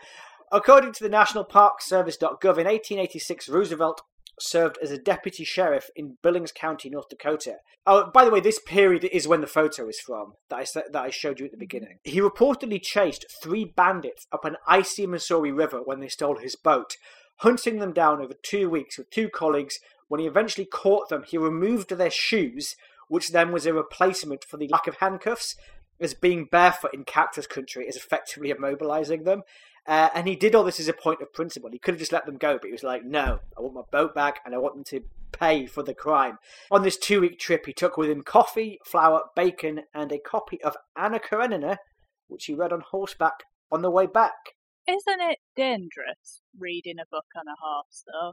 according 0.50 0.92
to 0.92 1.04
the 1.04 1.10
National 1.10 1.44
Park 1.44 1.82
Service.gov, 1.82 2.58
in 2.58 2.66
1886, 2.66 3.48
Roosevelt 3.48 4.02
served 4.40 4.78
as 4.82 4.90
a 4.90 4.98
deputy 4.98 5.44
sheriff 5.44 5.90
in 5.96 6.18
Billings 6.22 6.52
County, 6.52 6.90
North 6.90 7.08
Dakota. 7.08 7.56
Oh, 7.86 8.10
by 8.12 8.24
the 8.24 8.30
way, 8.30 8.40
this 8.40 8.58
period 8.58 9.04
is 9.04 9.28
when 9.28 9.40
the 9.40 9.46
photo 9.46 9.88
is 9.88 10.00
from 10.00 10.34
that 10.50 10.56
I 10.56 10.80
that 10.92 11.02
I 11.02 11.10
showed 11.10 11.40
you 11.40 11.46
at 11.46 11.52
the 11.52 11.58
beginning. 11.58 11.98
He 12.04 12.20
reportedly 12.20 12.82
chased 12.82 13.26
three 13.42 13.64
bandits 13.64 14.26
up 14.32 14.44
an 14.44 14.56
icy 14.66 15.06
Missouri 15.06 15.52
River 15.52 15.80
when 15.84 16.00
they 16.00 16.08
stole 16.08 16.38
his 16.38 16.56
boat, 16.56 16.96
hunting 17.36 17.78
them 17.78 17.92
down 17.92 18.20
over 18.20 18.34
two 18.42 18.68
weeks 18.68 18.98
with 18.98 19.10
two 19.10 19.28
colleagues. 19.28 19.78
When 20.08 20.20
he 20.20 20.26
eventually 20.26 20.66
caught 20.66 21.08
them, 21.08 21.24
he 21.26 21.38
removed 21.38 21.90
their 21.90 22.10
shoes, 22.10 22.76
which 23.08 23.30
then 23.30 23.52
was 23.52 23.66
a 23.66 23.74
replacement 23.74 24.44
for 24.44 24.56
the 24.56 24.68
lack 24.68 24.86
of 24.86 24.96
handcuffs, 24.96 25.56
as 26.00 26.14
being 26.14 26.48
barefoot 26.50 26.94
in 26.94 27.04
cactus 27.04 27.46
country 27.46 27.86
is 27.86 27.96
effectively 27.96 28.52
immobilizing 28.52 29.24
them. 29.24 29.42
Uh, 29.86 30.08
and 30.14 30.26
he 30.26 30.34
did 30.34 30.54
all 30.54 30.64
this 30.64 30.80
as 30.80 30.88
a 30.88 30.92
point 30.92 31.22
of 31.22 31.32
principle. 31.32 31.70
He 31.70 31.78
could 31.78 31.94
have 31.94 32.00
just 32.00 32.12
let 32.12 32.26
them 32.26 32.38
go, 32.38 32.54
but 32.54 32.66
he 32.66 32.72
was 32.72 32.82
like, 32.82 33.04
no, 33.04 33.38
I 33.56 33.60
want 33.60 33.74
my 33.74 33.82
boat 33.92 34.14
back 34.14 34.40
and 34.44 34.54
I 34.54 34.58
want 34.58 34.74
them 34.74 34.84
to 34.84 35.04
pay 35.32 35.66
for 35.66 35.82
the 35.82 35.94
crime. 35.94 36.38
On 36.70 36.82
this 36.82 36.96
two 36.96 37.20
week 37.20 37.38
trip, 37.38 37.66
he 37.66 37.72
took 37.72 37.96
with 37.96 38.10
him 38.10 38.22
coffee, 38.22 38.78
flour, 38.84 39.20
bacon, 39.36 39.82
and 39.94 40.10
a 40.10 40.18
copy 40.18 40.60
of 40.62 40.76
Anna 40.96 41.20
Karenina, 41.20 41.78
which 42.26 42.46
he 42.46 42.54
read 42.54 42.72
on 42.72 42.82
horseback 42.90 43.44
on 43.70 43.82
the 43.82 43.90
way 43.90 44.06
back. 44.06 44.54
Isn't 44.88 45.20
it 45.20 45.38
dangerous 45.56 46.42
reading 46.58 46.96
a 47.00 47.06
book 47.10 47.26
on 47.36 47.44
a 47.46 47.56
horse, 47.60 48.04
though? 48.06 48.32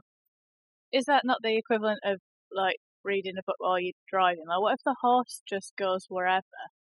Is 0.94 1.04
that 1.06 1.22
not 1.24 1.38
the 1.42 1.56
equivalent 1.56 1.98
of, 2.04 2.18
like, 2.52 2.76
reading 3.04 3.34
a 3.38 3.42
book 3.46 3.56
while 3.58 3.80
you're 3.80 3.92
driving? 4.08 4.44
Like, 4.48 4.60
what 4.60 4.74
if 4.74 4.80
the 4.84 4.94
horse 5.00 5.42
just 5.48 5.72
goes 5.76 6.06
wherever? 6.08 6.44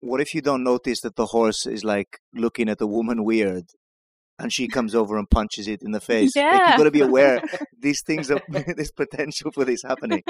What 0.02 0.22
if 0.22 0.36
you 0.36 0.42
don't 0.42 0.64
notice 0.64 1.02
that 1.02 1.16
the 1.16 1.26
horse 1.26 1.66
is 1.66 1.84
like 1.84 2.20
looking 2.34 2.70
at 2.70 2.78
the 2.78 2.86
woman 2.86 3.24
weird 3.24 3.66
and 4.40 4.54
she 4.54 4.68
comes 4.68 4.94
over 4.94 5.18
and 5.18 5.28
punches 5.28 5.68
it 5.68 5.82
in 5.82 5.92
the 5.92 6.00
face? 6.12 6.36
Like, 6.36 6.46
Yeah. 6.46 6.72
you 6.74 6.78
got 6.78 6.84
to 6.84 6.92
be 6.92 7.02
aware 7.02 7.42
these 7.82 8.04
things 8.06 8.30
are 8.30 8.40
there's 8.50 8.92
potential 8.92 9.52
for 9.52 9.66
this 9.66 9.82
happening. 9.82 10.22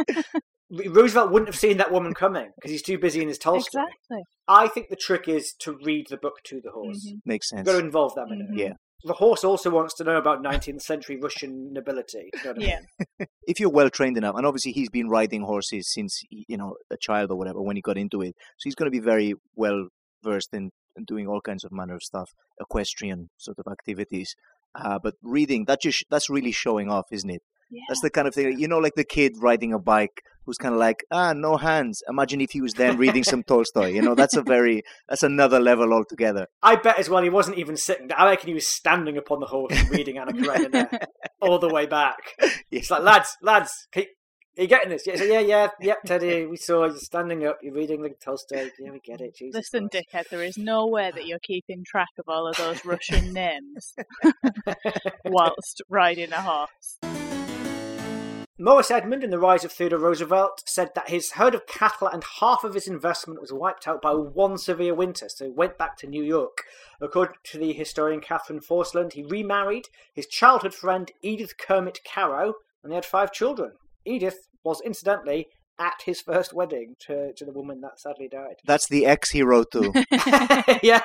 Roosevelt 0.72 1.32
wouldn't 1.32 1.50
have 1.50 1.60
seen 1.60 1.78
that 1.78 1.92
woman 1.92 2.14
coming 2.14 2.50
because 2.56 2.72
he's 2.72 2.82
too 2.82 2.98
busy 2.98 3.22
in 3.22 3.28
his 3.28 3.38
Tolstoy. 3.38 3.82
Exactly. 3.82 4.22
I 4.48 4.68
think 4.70 4.88
the 4.90 4.96
trick 4.96 5.28
is 5.28 5.54
to 5.60 5.78
read 5.84 6.08
the 6.10 6.18
book 6.18 6.36
to 6.46 6.62
the 6.64 6.72
horse. 6.72 7.06
Mhm. 7.06 7.20
Makes 7.26 7.52
You've 7.52 7.58
sense. 7.60 7.66
got 7.68 7.74
to 7.74 7.80
involve 7.86 8.16
them 8.16 8.32
in 8.32 8.42
it. 8.42 8.50
Mhm. 8.52 8.58
Yeah. 8.58 8.74
The 9.04 9.14
horse 9.14 9.44
also 9.44 9.70
wants 9.70 9.94
to 9.96 10.04
know 10.04 10.18
about 10.18 10.44
19th 10.44 10.82
century 10.82 11.18
Russian 11.18 11.72
nobility. 11.72 12.30
you 12.34 12.44
know 12.44 12.52
what 12.52 12.56
I 12.58 12.60
mean? 12.60 12.88
Yeah. 13.20 13.26
If 13.48 13.62
you're 13.62 13.70
well 13.70 13.90
trained 13.90 14.18
enough, 14.18 14.36
and 14.36 14.46
obviously 14.46 14.74
he's 14.74 14.90
been 14.90 15.08
riding 15.08 15.44
horses 15.44 15.90
since 15.90 16.22
you 16.30 16.58
know 16.58 16.76
a 16.92 16.98
child 16.98 17.32
or 17.32 17.38
whatever 17.38 17.62
when 17.62 17.78
he 17.78 17.82
got 17.82 17.98
into 17.98 18.22
it, 18.22 18.36
so 18.58 18.64
he's 18.66 18.76
going 18.76 18.92
to 18.92 19.00
be 19.00 19.00
very 19.00 19.36
well 19.56 19.88
versed 20.22 20.54
in, 20.54 20.72
in 20.98 21.06
doing 21.06 21.28
all 21.28 21.40
kinds 21.40 21.64
of 21.64 21.72
manner 21.72 21.96
of 21.96 22.04
stuff, 22.04 22.32
equestrian 22.60 23.30
sort 23.38 23.58
of 23.58 23.72
activities. 23.72 24.36
Uh, 24.76 25.00
but 25.02 25.14
reading 25.24 25.64
that 25.66 25.82
just 25.82 26.04
that's 26.10 26.30
really 26.30 26.52
showing 26.52 26.90
off, 26.90 27.06
isn't 27.12 27.30
it? 27.30 27.42
Yeah. 27.70 27.84
That's 27.88 28.02
the 28.02 28.10
kind 28.10 28.28
of 28.28 28.36
thing, 28.36 28.60
you 28.60 28.68
know, 28.68 28.80
like 28.80 28.96
the 28.96 29.06
kid 29.06 29.34
riding 29.40 29.74
a 29.74 29.80
bike 29.80 30.22
who's 30.48 30.58
kind 30.58 30.74
of 30.74 30.80
like, 30.80 31.04
ah, 31.12 31.34
no 31.34 31.58
hands. 31.58 32.02
Imagine 32.10 32.42
if 32.42 32.52
he 32.52 32.62
was 32.62 32.74
then 32.74 32.98
reading 32.98 33.24
some 33.24 33.44
Tolstoy. 33.48 33.90
You 33.90 34.02
know, 34.02 34.16
that's 34.16 34.36
a 34.36 34.42
very, 34.42 34.82
that's 35.08 35.22
another 35.22 35.60
level 35.60 35.94
altogether. 35.94 36.48
I 36.64 36.78
bet 36.78 36.98
as 36.98 37.10
well 37.10 37.22
he 37.22 37.30
wasn't 37.30 37.58
even 37.58 37.78
sitting. 37.78 38.10
I 38.14 38.30
reckon 38.30 38.48
he 38.48 38.54
was 38.54 38.68
standing 38.68 39.18
upon 39.18 39.42
the 39.42 39.46
horse 39.46 39.78
reading 39.90 40.18
Anna 40.18 40.32
Karenina 40.32 40.90
all 41.42 41.60
the 41.60 41.70
way 41.70 41.86
back. 41.86 42.18
It's 42.72 42.90
like, 42.90 43.04
lads, 43.04 43.38
lads, 43.44 43.88
are 44.58 44.64
you 44.64 44.68
getting 44.68 44.90
this? 44.90 45.06
Yeah, 45.06 45.18
so, 45.18 45.26
yeah, 45.26 45.40
yeah, 45.42 45.68
yep, 45.82 45.98
Teddy, 46.06 46.46
we 46.46 46.58
saw 46.58 46.86
you 46.86 46.98
standing 46.98 47.46
up, 47.46 47.60
you're 47.62 47.74
reading 47.74 48.02
the 48.02 48.10
Tolstoy. 48.10 48.72
Yeah, 48.80 48.92
we 48.92 49.00
get 49.00 49.22
it. 49.22 49.36
Jesus 49.36 49.54
Listen, 49.54 49.90
Christ. 49.90 50.08
dickhead, 50.14 50.30
there 50.30 50.44
is 50.44 50.58
no 50.58 50.88
way 50.88 51.12
that 51.14 51.28
you're 51.28 51.40
keeping 51.40 51.84
track 51.86 52.08
of 52.18 52.26
all 52.28 52.48
of 52.48 52.56
those 52.56 52.84
Russian 52.86 53.34
names 53.34 53.94
whilst 55.26 55.82
riding 55.90 56.32
a 56.32 56.42
horse. 56.42 57.27
Morris 58.60 58.90
Edmund, 58.90 59.24
in 59.24 59.30
The 59.30 59.38
Rise 59.38 59.64
of 59.64 59.72
Theodore 59.72 60.00
Roosevelt, 60.00 60.64
said 60.66 60.90
that 60.96 61.10
his 61.10 61.34
herd 61.34 61.54
of 61.54 61.68
cattle 61.68 62.08
and 62.08 62.24
half 62.40 62.64
of 62.64 62.74
his 62.74 62.88
investment 62.88 63.40
was 63.40 63.54
wiped 63.54 63.88
out 63.88 64.02
by 64.02 64.14
one 64.14 64.58
severe 64.58 64.96
winter, 64.96 65.30
so 65.30 65.46
he 65.46 65.52
went 65.52 65.78
back 65.78 65.96
to 65.98 66.08
New 66.08 66.24
York. 66.24 66.64
According 67.00 67.36
to 67.52 67.60
the 67.60 67.72
historian 67.72 68.20
Catherine 68.20 68.60
Forsland, 68.60 69.14
he 69.14 69.22
remarried 69.22 69.90
his 70.12 70.26
childhood 70.26 70.74
friend 70.74 71.12
Edith 71.22 71.54
Kermit 71.60 72.00
Carow, 72.04 72.56
and 72.82 72.92
they 72.92 72.96
had 72.96 73.06
five 73.06 73.32
children. 73.32 73.74
Edith 74.06 74.48
was, 74.64 74.82
incidentally, 74.82 75.50
at 75.80 76.02
his 76.04 76.20
first 76.20 76.52
wedding 76.52 76.96
to, 77.02 77.34
to 77.34 77.46
the 77.46 77.52
woman 77.52 77.82
that 77.82 78.00
sadly 78.00 78.28
died. 78.28 78.56
That's 78.66 78.88
the 78.88 79.06
ex 79.06 79.30
he 79.30 79.44
wrote 79.44 79.72
to. 79.74 79.94
yeah. 80.82 81.02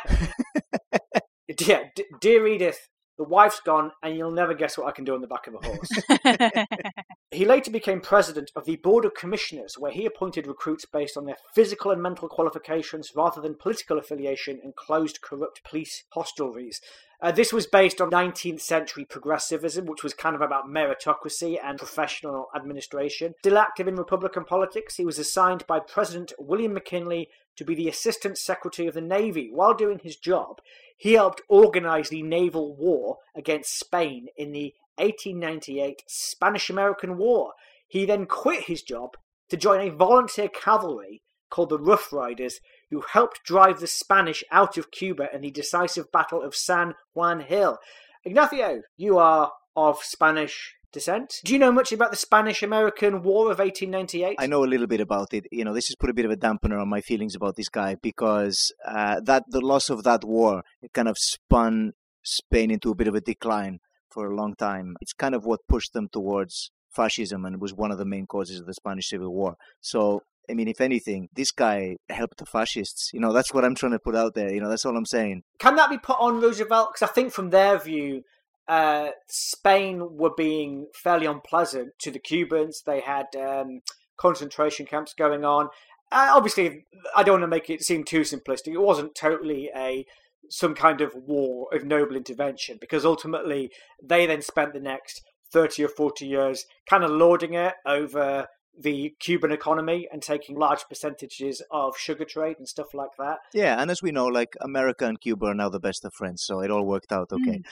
yeah, 1.61 1.83
D- 1.95 2.05
dear 2.19 2.47
Edith, 2.47 2.89
the 3.23 3.29
wife's 3.29 3.61
gone, 3.61 3.93
and 4.03 4.17
you'll 4.17 4.33
never 4.33 4.53
guess 4.53 4.77
what 4.77 4.89
I 4.89 4.91
can 4.91 5.05
do 5.05 5.15
on 5.15 5.21
the 5.21 5.29
back 5.29 5.47
of 5.47 5.55
a 5.55 5.67
horse. 5.67 6.67
He 7.33 7.47
later 7.47 7.71
became 7.71 8.03
president 8.03 8.51
of 8.55 8.67
the 8.67 8.77
Board 8.77 9.07
of 9.07 9.15
Commissioners, 9.15 9.79
where 9.79 9.91
he 9.91 10.05
appointed 10.05 10.47
recruits 10.47 10.85
based 10.85 11.17
on 11.17 11.25
their 11.25 11.39
physical 11.55 11.91
and 11.91 12.03
mental 12.03 12.29
qualifications 12.29 13.13
rather 13.17 13.41
than 13.41 13.55
political 13.55 13.99
affiliation 13.99 14.61
and 14.63 14.77
closed 14.77 15.23
corrupt 15.23 15.65
police 15.65 16.05
hostelries. 16.15 16.77
Uh, 17.23 17.31
this 17.31 17.53
was 17.53 17.69
based 17.69 18.01
on 18.01 18.11
19th 18.11 18.61
century 18.61 19.05
progressivism, 19.05 19.87
which 19.87 20.03
was 20.03 20.13
kind 20.13 20.35
of 20.35 20.41
about 20.41 20.69
meritocracy 20.69 21.57
and 21.63 21.79
professional 21.79 22.49
administration. 22.53 23.33
Still 23.39 23.59
active 23.59 23.87
in 23.87 23.95
Republican 23.95 24.45
politics, 24.45 24.97
he 24.97 25.05
was 25.05 25.21
assigned 25.21 25.65
by 25.69 25.79
President 25.79 26.33
William 26.37 26.75
McKinley 26.75 27.29
to 27.57 27.65
be 27.65 27.77
the 27.77 27.89
Assistant 27.89 28.39
Secretary 28.39 28.89
of 28.89 28.95
the 28.95 29.01
Navy. 29.01 29.51
While 29.53 29.75
doing 29.75 30.01
his 30.03 30.17
job, 30.17 30.61
he 30.97 31.13
helped 31.13 31.43
organize 31.49 32.09
the 32.09 32.25
naval 32.25 32.75
war 32.75 33.19
against 33.37 33.79
Spain 33.79 34.27
in 34.37 34.51
the 34.51 34.75
1898 34.97 36.03
Spanish 36.09 36.71
American 36.71 37.17
War. 37.17 37.53
He 37.87 38.05
then 38.05 38.27
quit 38.27 38.65
his 38.65 38.83
job 38.83 39.17
to 39.49 39.57
join 39.57 39.81
a 39.81 39.95
volunteer 39.95 40.49
cavalry 40.49 41.23
called 41.51 41.69
the 41.69 41.79
Rough 41.79 42.13
Riders, 42.13 42.59
who 42.93 43.03
helped 43.13 43.43
drive 43.43 43.81
the 43.81 43.87
Spanish 43.87 44.45
out 44.51 44.77
of 44.77 44.91
Cuba 44.91 45.29
in 45.35 45.41
the 45.41 45.51
decisive 45.51 46.13
Battle 46.13 46.43
of 46.43 46.55
San 46.55 46.95
Juan 47.15 47.41
Hill. 47.41 47.79
Ignacio, 48.23 48.83
you 48.99 49.17
are 49.17 49.51
of 49.75 49.99
Spanish 50.03 50.75
descent. 50.93 51.41
Do 51.43 51.55
you 51.55 51.59
know 51.59 51.73
much 51.73 51.91
about 51.91 52.11
the 52.11 52.19
Spanish 52.19 52.63
American 52.63 53.23
War 53.23 53.51
of 53.51 53.61
1898? 53.61 54.37
I 54.39 54.47
know 54.47 54.63
a 54.63 54.67
little 54.67 54.87
bit 54.87 55.01
about 55.01 55.33
it. 55.33 55.47
You 55.51 55.65
know, 55.65 55.73
this 55.73 55.89
has 55.89 55.97
put 55.97 56.11
a 56.11 56.15
bit 56.15 56.27
of 56.27 56.31
a 56.31 56.37
dampener 56.37 56.83
on 56.83 56.89
my 56.91 57.01
feelings 57.01 57.35
about 57.35 57.57
this 57.57 57.71
guy 57.71 57.97
because 58.03 58.73
uh, 58.87 59.21
that 59.25 59.45
the 59.49 59.63
loss 59.63 59.89
of 59.89 60.05
that 60.05 60.23
war 60.23 60.63
it 60.83 60.93
kind 60.93 61.09
of 61.09 61.17
spun 61.19 61.93
Spain 62.23 62.71
into 62.71 62.91
a 62.91 62.95
bit 62.95 63.09
of 63.09 63.15
a 63.15 63.23
decline 63.23 63.81
for 64.11 64.27
a 64.27 64.37
long 64.37 64.55
time. 64.55 64.97
It's 65.01 65.15
kind 65.15 65.35
of 65.35 65.47
what 65.47 65.61
pushed 65.67 65.95
them 65.95 66.11
towards 66.13 66.71
fascism 66.91 67.47
and 67.47 67.59
was 67.59 67.73
one 67.73 67.91
of 67.91 67.97
the 67.97 68.05
main 68.05 68.27
causes 68.27 68.61
of 68.61 68.67
the 68.67 68.75
Spanish 68.75 69.09
Civil 69.09 69.33
War. 69.33 69.57
So. 69.81 70.23
I 70.51 70.55
mean, 70.55 70.69
if 70.69 70.81
anything, 70.81 71.29
this 71.35 71.51
guy 71.51 71.97
helped 72.09 72.39
the 72.39 72.47
fascists. 72.47 73.11
You 73.13 73.21
know, 73.21 73.33
that's 73.33 73.55
what 73.55 73.65
I'm 73.65 73.75
trying 73.75 73.93
to 73.93 73.99
put 73.99 74.17
out 74.17 74.35
there. 74.35 74.53
You 74.53 74.61
know, 74.61 74.69
that's 74.69 74.85
all 74.85 74.97
I'm 74.97 75.07
saying. 75.07 75.43
Can 75.59 75.77
that 75.77 75.91
be 75.91 75.99
put 75.99 76.19
on 76.19 76.41
Roosevelt? 76.41 76.91
Because 76.93 77.09
I 77.09 77.13
think 77.13 77.33
from 77.33 77.51
their 77.51 77.79
view, 77.79 78.23
uh, 78.69 79.11
Spain 79.29 80.17
were 80.17 80.35
being 80.37 80.89
fairly 80.95 81.27
unpleasant 81.27 81.93
to 82.01 82.11
the 82.11 82.19
Cubans. 82.19 82.83
They 82.85 83.01
had 83.01 83.27
um, 83.37 83.81
concentration 84.17 84.87
camps 84.87 85.15
going 85.15 85.45
on. 85.45 85.67
Uh, 86.11 86.33
obviously, 86.35 86.87
I 87.17 87.23
don't 87.23 87.41
want 87.41 87.45
to 87.45 87.57
make 87.57 87.71
it 87.71 87.83
seem 87.83 88.05
too 88.05 88.21
simplistic. 88.21 88.75
It 88.75 88.81
wasn't 88.81 89.15
totally 89.15 89.71
a 89.75 90.05
some 90.51 90.75
kind 90.75 91.01
of 91.01 91.15
war 91.15 91.69
of 91.73 91.85
noble 91.85 92.17
intervention 92.17 92.77
because 92.79 93.07
ultimately 93.07 93.71
they 94.03 94.27
then 94.27 94.43
spent 94.43 94.75
the 94.75 94.81
next 94.81 95.23
30 95.53 95.85
or 95.85 95.89
40 95.89 96.27
years 96.27 96.67
kind 96.89 97.05
of 97.05 97.11
lording 97.11 97.55
it 97.55 97.75
over 97.87 98.47
the 98.79 99.15
Cuban 99.21 99.53
economy 99.53 100.09
and 100.11 100.23
taking 100.23 100.57
large 100.57 100.85
percentages 100.89 101.63
of 101.71 101.97
sugar 101.97 102.25
trade 102.25 102.57
and 102.59 102.69
stuff 102.69 102.95
like 102.95 103.11
that. 103.19 103.39
Yeah, 103.53 103.81
and 103.81 103.91
as 103.91 104.03
we 104.03 104.13
know, 104.13 104.27
like 104.27 104.55
America 104.61 105.07
and 105.07 105.21
Cuba 105.21 105.47
are 105.47 105.55
now 105.55 105.69
the 105.69 105.81
best 105.81 106.05
of 106.05 106.15
friends, 106.15 106.43
so 106.45 106.61
it 106.61 106.71
all 106.71 106.87
worked 106.87 107.13
out 107.13 107.31
okay. 107.33 107.63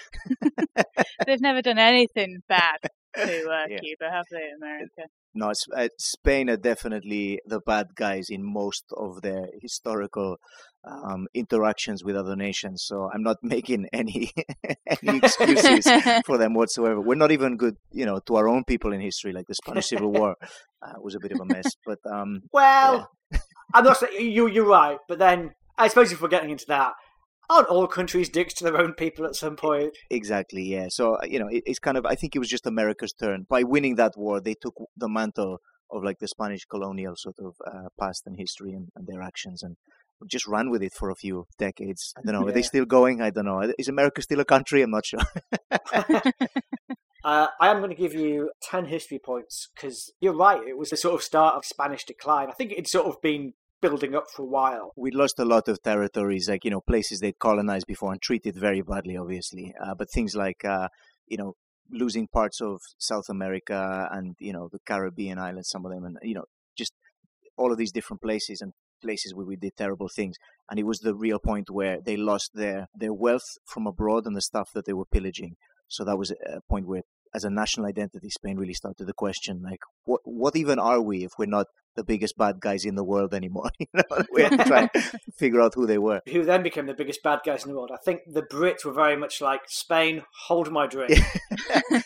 They've 1.26 1.40
never 1.40 1.62
done 1.62 1.78
anything 1.78 2.42
bad. 2.48 2.78
to 3.16 3.22
uh, 3.22 3.64
yeah. 3.68 3.78
Cuba, 3.78 4.10
have 4.10 4.26
they, 4.30 4.48
America? 4.56 5.02
No, 5.32 5.52
uh, 5.76 5.88
Spain 5.98 6.50
are 6.50 6.56
definitely 6.56 7.40
the 7.46 7.60
bad 7.60 7.94
guys 7.94 8.30
in 8.30 8.42
most 8.42 8.84
of 8.96 9.22
their 9.22 9.46
historical 9.60 10.38
um, 10.84 11.26
interactions 11.34 12.02
with 12.02 12.16
other 12.16 12.34
nations. 12.34 12.84
So 12.86 13.08
I'm 13.12 13.22
not 13.22 13.36
making 13.42 13.86
any 13.92 14.32
any 14.86 15.18
excuses 15.18 15.86
for 16.26 16.38
them 16.38 16.54
whatsoever. 16.54 17.00
We're 17.00 17.14
not 17.14 17.32
even 17.32 17.56
good, 17.56 17.76
you 17.92 18.06
know, 18.06 18.18
to 18.26 18.36
our 18.36 18.48
own 18.48 18.64
people 18.64 18.92
in 18.92 19.00
history. 19.00 19.32
Like 19.32 19.46
the 19.46 19.54
Spanish 19.54 19.88
Civil 19.88 20.10
War 20.10 20.36
uh, 20.82 20.94
was 21.00 21.14
a 21.14 21.20
bit 21.20 21.32
of 21.32 21.40
a 21.40 21.44
mess. 21.44 21.66
But 21.86 21.98
um, 22.10 22.42
well, 22.52 23.10
yeah. 23.32 23.38
I'm 23.74 23.84
not 23.84 23.98
saying 23.98 24.30
you 24.30 24.48
you're 24.48 24.66
right, 24.66 24.98
but 25.08 25.18
then 25.18 25.52
I 25.78 25.88
suppose 25.88 26.12
if 26.12 26.20
we're 26.20 26.28
getting 26.28 26.50
into 26.50 26.66
that, 26.68 26.92
aren't 27.50 27.68
all 27.68 27.86
countries 27.86 28.28
dicks 28.28 28.54
to 28.54 28.64
their 28.64 28.78
own 28.78 28.94
people 28.94 29.26
at 29.26 29.34
some 29.34 29.56
point? 29.56 29.92
Exactly, 30.10 30.62
yeah. 30.62 30.86
So, 30.88 31.14
uh, 31.16 31.24
you 31.24 31.38
know, 31.38 31.48
it, 31.48 31.64
it's 31.66 31.78
kind 31.78 31.96
of, 31.96 32.06
I 32.06 32.14
think 32.14 32.36
it 32.36 32.38
was 32.38 32.48
just 32.48 32.66
America's 32.66 33.12
turn. 33.12 33.46
By 33.48 33.64
winning 33.64 33.96
that 33.96 34.12
war, 34.16 34.40
they 34.40 34.54
took 34.54 34.74
the 34.96 35.08
mantle 35.08 35.58
of 35.90 36.04
like 36.04 36.18
the 36.20 36.28
Spanish 36.28 36.64
colonial 36.64 37.14
sort 37.16 37.36
of 37.40 37.54
uh, 37.66 37.88
past 37.98 38.22
and 38.26 38.36
history 38.38 38.72
and, 38.72 38.88
and, 38.94 39.08
their 39.08 39.22
actions 39.22 39.62
and 39.62 39.76
just 40.30 40.46
ran 40.46 40.70
with 40.70 40.82
it 40.82 40.92
for 40.92 41.10
a 41.10 41.16
few 41.16 41.46
decades. 41.58 42.12
I 42.16 42.20
don't 42.24 42.34
know. 42.34 42.42
Yeah. 42.42 42.50
Are 42.50 42.54
they 42.54 42.62
still 42.62 42.84
going? 42.84 43.20
I 43.20 43.30
don't 43.30 43.46
know. 43.46 43.72
Is 43.78 43.88
America 43.88 44.22
still 44.22 44.38
a 44.40 44.44
country? 44.44 44.82
I'm 44.82 44.92
not 44.92 45.04
sure. 45.04 45.20
Uh, 47.24 47.48
I 47.60 47.68
am 47.68 47.78
going 47.78 47.90
to 47.90 47.96
give 47.96 48.14
you 48.14 48.50
10 48.62 48.86
history 48.86 49.18
points 49.18 49.68
because 49.74 50.12
you're 50.20 50.36
right. 50.36 50.66
It 50.66 50.78
was 50.78 50.90
the 50.90 50.96
sort 50.96 51.14
of 51.14 51.22
start 51.22 51.54
of 51.54 51.64
Spanish 51.64 52.04
decline. 52.04 52.48
I 52.48 52.52
think 52.52 52.72
it's 52.72 52.92
sort 52.92 53.06
of 53.06 53.20
been 53.20 53.54
building 53.80 54.14
up 54.14 54.30
for 54.30 54.42
a 54.42 54.46
while. 54.46 54.92
We 54.96 55.10
lost 55.10 55.38
a 55.38 55.44
lot 55.44 55.68
of 55.68 55.82
territories, 55.82 56.48
like, 56.48 56.64
you 56.64 56.70
know, 56.70 56.80
places 56.80 57.20
they'd 57.20 57.38
colonized 57.38 57.86
before 57.86 58.12
and 58.12 58.20
treated 58.20 58.56
very 58.56 58.82
badly, 58.82 59.16
obviously. 59.16 59.74
Uh, 59.82 59.94
but 59.94 60.10
things 60.10 60.34
like, 60.34 60.64
uh, 60.64 60.88
you 61.26 61.36
know, 61.36 61.54
losing 61.90 62.28
parts 62.28 62.60
of 62.60 62.80
South 62.98 63.28
America 63.28 64.08
and, 64.12 64.36
you 64.38 64.52
know, 64.52 64.68
the 64.70 64.78
Caribbean 64.86 65.38
islands, 65.38 65.68
some 65.68 65.84
of 65.84 65.92
them, 65.92 66.04
and, 66.04 66.18
you 66.22 66.34
know, 66.34 66.44
just 66.76 66.92
all 67.56 67.72
of 67.72 67.78
these 67.78 67.92
different 67.92 68.22
places 68.22 68.60
and 68.60 68.72
places 69.02 69.34
where 69.34 69.46
we 69.46 69.56
did 69.56 69.76
terrible 69.76 70.08
things. 70.08 70.36
And 70.70 70.78
it 70.78 70.86
was 70.86 71.00
the 71.00 71.14
real 71.14 71.38
point 71.38 71.70
where 71.70 72.00
they 72.00 72.16
lost 72.16 72.52
their, 72.54 72.88
their 72.94 73.12
wealth 73.12 73.58
from 73.64 73.86
abroad 73.86 74.26
and 74.26 74.36
the 74.36 74.42
stuff 74.42 74.70
that 74.74 74.84
they 74.84 74.92
were 74.92 75.06
pillaging. 75.06 75.56
So 75.90 76.04
that 76.04 76.16
was 76.16 76.30
a 76.30 76.60
point 76.68 76.86
where, 76.86 77.02
as 77.34 77.44
a 77.44 77.50
national 77.50 77.86
identity, 77.86 78.30
Spain 78.30 78.56
really 78.56 78.74
started 78.74 79.06
to 79.06 79.12
question, 79.12 79.60
like, 79.62 79.80
what, 80.04 80.20
what 80.24 80.56
even 80.56 80.78
are 80.78 81.00
we 81.00 81.24
if 81.24 81.32
we're 81.36 81.46
not 81.46 81.66
the 81.96 82.04
biggest 82.04 82.36
bad 82.36 82.60
guys 82.60 82.84
in 82.84 82.94
the 82.94 83.04
world 83.04 83.34
anymore. 83.34 83.70
you 83.78 83.86
know, 83.92 84.02
we 84.32 84.42
had 84.42 84.58
to 84.58 84.64
try 84.64 84.90
and 84.94 85.04
figure 85.36 85.60
out 85.60 85.74
who 85.74 85.86
they 85.86 85.98
were. 85.98 86.20
Who 86.28 86.44
then 86.44 86.62
became 86.62 86.86
the 86.86 86.94
biggest 86.94 87.22
bad 87.22 87.40
guys 87.44 87.64
in 87.64 87.70
the 87.70 87.76
world? 87.76 87.90
I 87.92 87.98
think 88.04 88.20
the 88.26 88.42
Brits 88.42 88.84
were 88.84 88.92
very 88.92 89.16
much 89.16 89.40
like 89.40 89.62
Spain. 89.68 90.22
Hold 90.46 90.70
my 90.70 90.86
drink. 90.86 91.18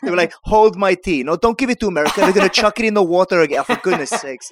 they 0.02 0.10
were 0.10 0.16
like, 0.16 0.32
hold 0.44 0.76
my 0.76 0.94
tea. 0.94 1.22
No, 1.22 1.36
don't 1.36 1.58
give 1.58 1.70
it 1.70 1.80
to 1.80 1.86
America. 1.86 2.20
They're 2.20 2.32
going 2.32 2.48
to 2.48 2.54
chuck 2.54 2.78
it 2.80 2.86
in 2.86 2.94
the 2.94 3.02
water 3.02 3.40
again. 3.40 3.60
Oh, 3.60 3.64
for 3.64 3.76
goodness 3.76 4.10
sakes. 4.10 4.50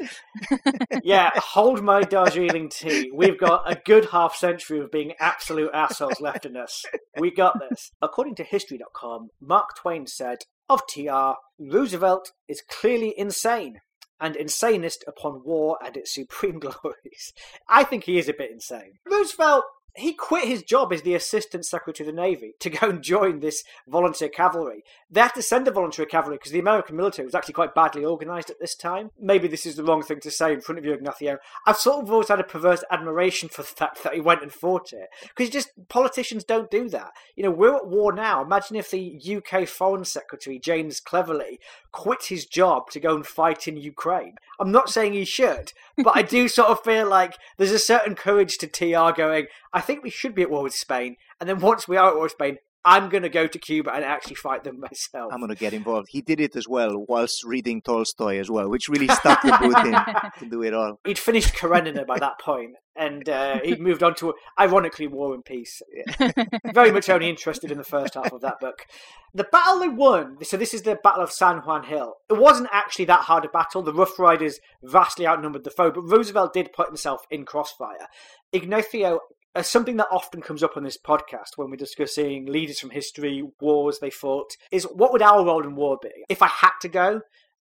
yeah, 1.03 1.31
hold 1.37 1.83
my 1.83 2.03
Darjeeling 2.03 2.69
tea. 2.69 3.11
We've 3.15 3.39
got 3.39 3.71
a 3.71 3.81
good 3.85 4.07
half 4.07 4.37
century 4.37 4.81
of 4.81 4.91
being 4.91 5.13
absolute 5.19 5.71
assholes 5.73 6.21
left 6.21 6.47
in 6.47 6.57
us. 6.57 6.85
We 7.19 7.31
got 7.31 7.61
this. 7.61 7.91
According 8.01 8.37
to 8.37 8.45
History.com, 8.45 9.31
Mark 9.41 9.77
Twain 9.77 10.07
said 10.07 10.39
of 10.69 10.83
TR, 10.87 11.33
Roosevelt 11.59 12.33
is 12.49 12.63
clearly 12.69 13.15
insane 13.17 13.81
and 14.23 14.37
insanest 14.37 15.05
upon 15.07 15.43
war 15.45 15.77
and 15.85 15.97
its 15.97 16.15
supreme 16.15 16.59
glories. 16.61 17.35
I 17.69 17.83
think 17.83 18.05
he 18.05 18.19
is 18.19 18.29
a 18.29 18.33
bit 18.33 18.53
insane. 18.53 18.95
Roosevelt 19.05 19.65
he 19.95 20.15
quit 20.15 20.49
his 20.49 20.63
job 20.63 20.93
as 20.93 21.03
the 21.03 21.15
assistant 21.15 21.67
secretary 21.67 22.09
of 22.09 22.15
the 22.15 22.21
navy 22.21 22.55
to 22.61 22.71
go 22.71 22.89
and 22.89 23.03
join 23.03 23.41
this 23.41 23.63
volunteer 23.87 24.29
cavalry. 24.29 24.85
They 25.11 25.21
had 25.21 25.35
to 25.35 25.43
send 25.43 25.67
the 25.67 25.71
volunteer 25.71 26.07
cavalry 26.07 26.37
because 26.37 26.53
the 26.53 26.59
American 26.59 26.97
military 26.97 27.27
was 27.27 27.35
actually 27.35 27.55
quite 27.55 27.75
badly 27.75 28.05
organised 28.05 28.49
at 28.49 28.59
this 28.59 28.75
time. 28.75 29.11
Maybe 29.21 29.49
this 29.49 29.67
is 29.67 29.77
the 29.77 29.85
wrong 29.85 30.03
thing 30.03 30.21
to 30.21 30.31
say 30.31 30.53
in 30.53 30.61
front 30.61 30.79
of 30.79 30.85
you, 30.85 30.93
Ignacio. 30.93 31.39
I've 31.67 31.77
sort 31.77 32.03
of 32.03 32.11
always 32.11 32.29
had 32.29 32.41
a 32.41 32.45
perverse 32.45 32.83
admiration 32.91 33.49
for 33.49 33.63
the 33.63 33.69
fact 33.69 34.03
that 34.03 34.15
he 34.15 34.21
went 34.21 34.43
and 34.43 34.53
fought 34.53 34.93
it 34.93 35.09
because 35.29 35.51
just 35.51 35.71
politicians 35.89 36.45
don't 36.45 36.71
do 36.71 36.89
that. 36.89 37.13
You 37.37 37.45
know, 37.45 37.51
we're 37.51 37.77
at 37.77 37.87
war 37.87 38.13
now. 38.13 38.43
Imagine 38.43 38.77
if 38.77 38.91
the 38.91 39.43
UK 39.43 39.69
Foreign 39.69 40.05
Secretary 40.05 40.59
James 40.59 41.01
Cleverly 41.01 41.61
quit 41.93 42.25
his 42.25 42.47
job 42.47 42.91
to 42.91 43.01
go 43.01 43.15
and 43.15 43.27
fight 43.27 43.69
in 43.69 43.77
Ukraine. 43.77 44.37
I'm 44.59 44.73
not 44.73 44.89
saying 44.89 45.13
he 45.13 45.25
should, 45.25 45.73
but 45.99 46.17
I 46.17 46.23
do 46.23 46.49
sort 46.49 46.71
of 46.71 46.83
feel 46.83 47.09
like 47.09 47.37
there's 47.59 47.73
a 47.73 47.79
certain 47.79 48.15
courage 48.15 48.59
to 48.59 48.67
TR 48.67 49.15
going. 49.17 49.47
I 49.73 49.81
think 49.81 50.03
we 50.03 50.11
should 50.11 50.35
be 50.35 50.43
at 50.43 50.51
war 50.51 50.63
with 50.63 50.75
Spain, 50.75 51.17
and 51.41 51.49
then 51.49 51.61
once 51.61 51.87
we 51.87 51.97
are 51.97 52.09
at 52.09 52.15
war 52.15 52.25
with 52.25 52.33
Spain, 52.33 52.59
I'm 52.85 53.09
going 53.09 53.23
to 53.23 53.29
go 53.29 53.47
to 53.47 53.59
Cuba 53.59 53.95
and 53.95 54.05
actually 54.05 54.35
fight 54.37 54.65
them 54.65 54.81
myself. 54.91 55.33
I'm 55.33 55.41
going 55.41 55.51
to 55.51 55.57
get 55.57 55.73
involved. 55.73 56.09
He 56.11 56.21
did 56.21 56.41
it 56.41 56.57
as 56.57 56.67
well 56.69 57.05
whilst 57.09 57.45
reading 57.45 57.81
Tolstoy 57.81 58.39
as 58.39 58.51
well, 58.51 58.69
which 58.69 58.89
really 58.89 59.09
stuck 59.09 59.43
the 59.43 59.57
boot 59.61 59.87
in 59.87 60.41
to 60.41 60.51
do 60.51 60.63
it 60.63 60.75
all. 60.75 60.99
He'd 61.05 61.19
finished 61.19 61.55
Karenina 61.55 62.05
by 62.05 62.19
that 62.19 62.41
point, 62.41 62.77
and 62.97 63.29
uh, 63.29 63.61
he'd 63.63 63.81
moved 63.81 64.03
on 64.03 64.15
to, 64.17 64.35
ironically, 64.59 65.07
War 65.07 65.35
and 65.35 65.45
Peace. 65.45 65.81
Very 66.73 66.91
much 66.91 67.09
only 67.09 67.29
interested 67.29 67.71
in 67.71 67.79
the 67.79 67.85
first 67.85 68.15
half 68.15 68.33
of 68.33 68.41
that 68.41 68.61
book. 68.61 68.87
The 69.35 69.45
battle 69.45 69.81
they 69.81 69.89
won, 69.89 70.45
so 70.45 70.57
this 70.57 70.75
is 70.75 70.83
the 70.83 70.99
Battle 71.03 71.23
of 71.23 71.33
San 71.33 71.59
Juan 71.59 71.85
Hill. 71.85 72.15
It 72.29 72.39
wasn't 72.39 72.69
actually 72.73 73.07
that 73.07 73.21
hard 73.21 73.45
a 73.45 73.49
battle. 73.49 73.83
The 73.83 73.95
Rough 73.95 74.19
Riders 74.19 74.59
vastly 74.83 75.27
outnumbered 75.27 75.65
the 75.65 75.71
foe, 75.71 75.91
but 75.91 76.03
Roosevelt 76.03 76.53
did 76.53 76.73
put 76.73 76.89
himself 76.89 77.23
in 77.31 77.45
crossfire. 77.45 78.09
Ignacio 78.53 79.21
uh, 79.55 79.63
something 79.63 79.97
that 79.99 80.09
often 80.11 80.41
comes 80.41 80.63
up 80.63 80.77
on 80.77 80.85
this 80.85 80.99
podcast 80.99 81.57
when 81.57 81.71
we're 81.71 81.77
discussing 81.77 82.47
leaders 82.47 82.81
from 82.81 82.91
history, 82.91 83.43
wars 83.61 83.99
they 83.99 84.11
fought, 84.11 84.57
is 84.71 84.85
what 84.85 85.13
would 85.13 85.23
our 85.23 85.45
role 85.45 85.63
in 85.63 85.75
war 85.75 85.99
be? 86.01 86.11
If 86.29 86.43
I 86.43 86.49
had 86.49 86.73
to 86.83 86.89
go, 86.89 87.21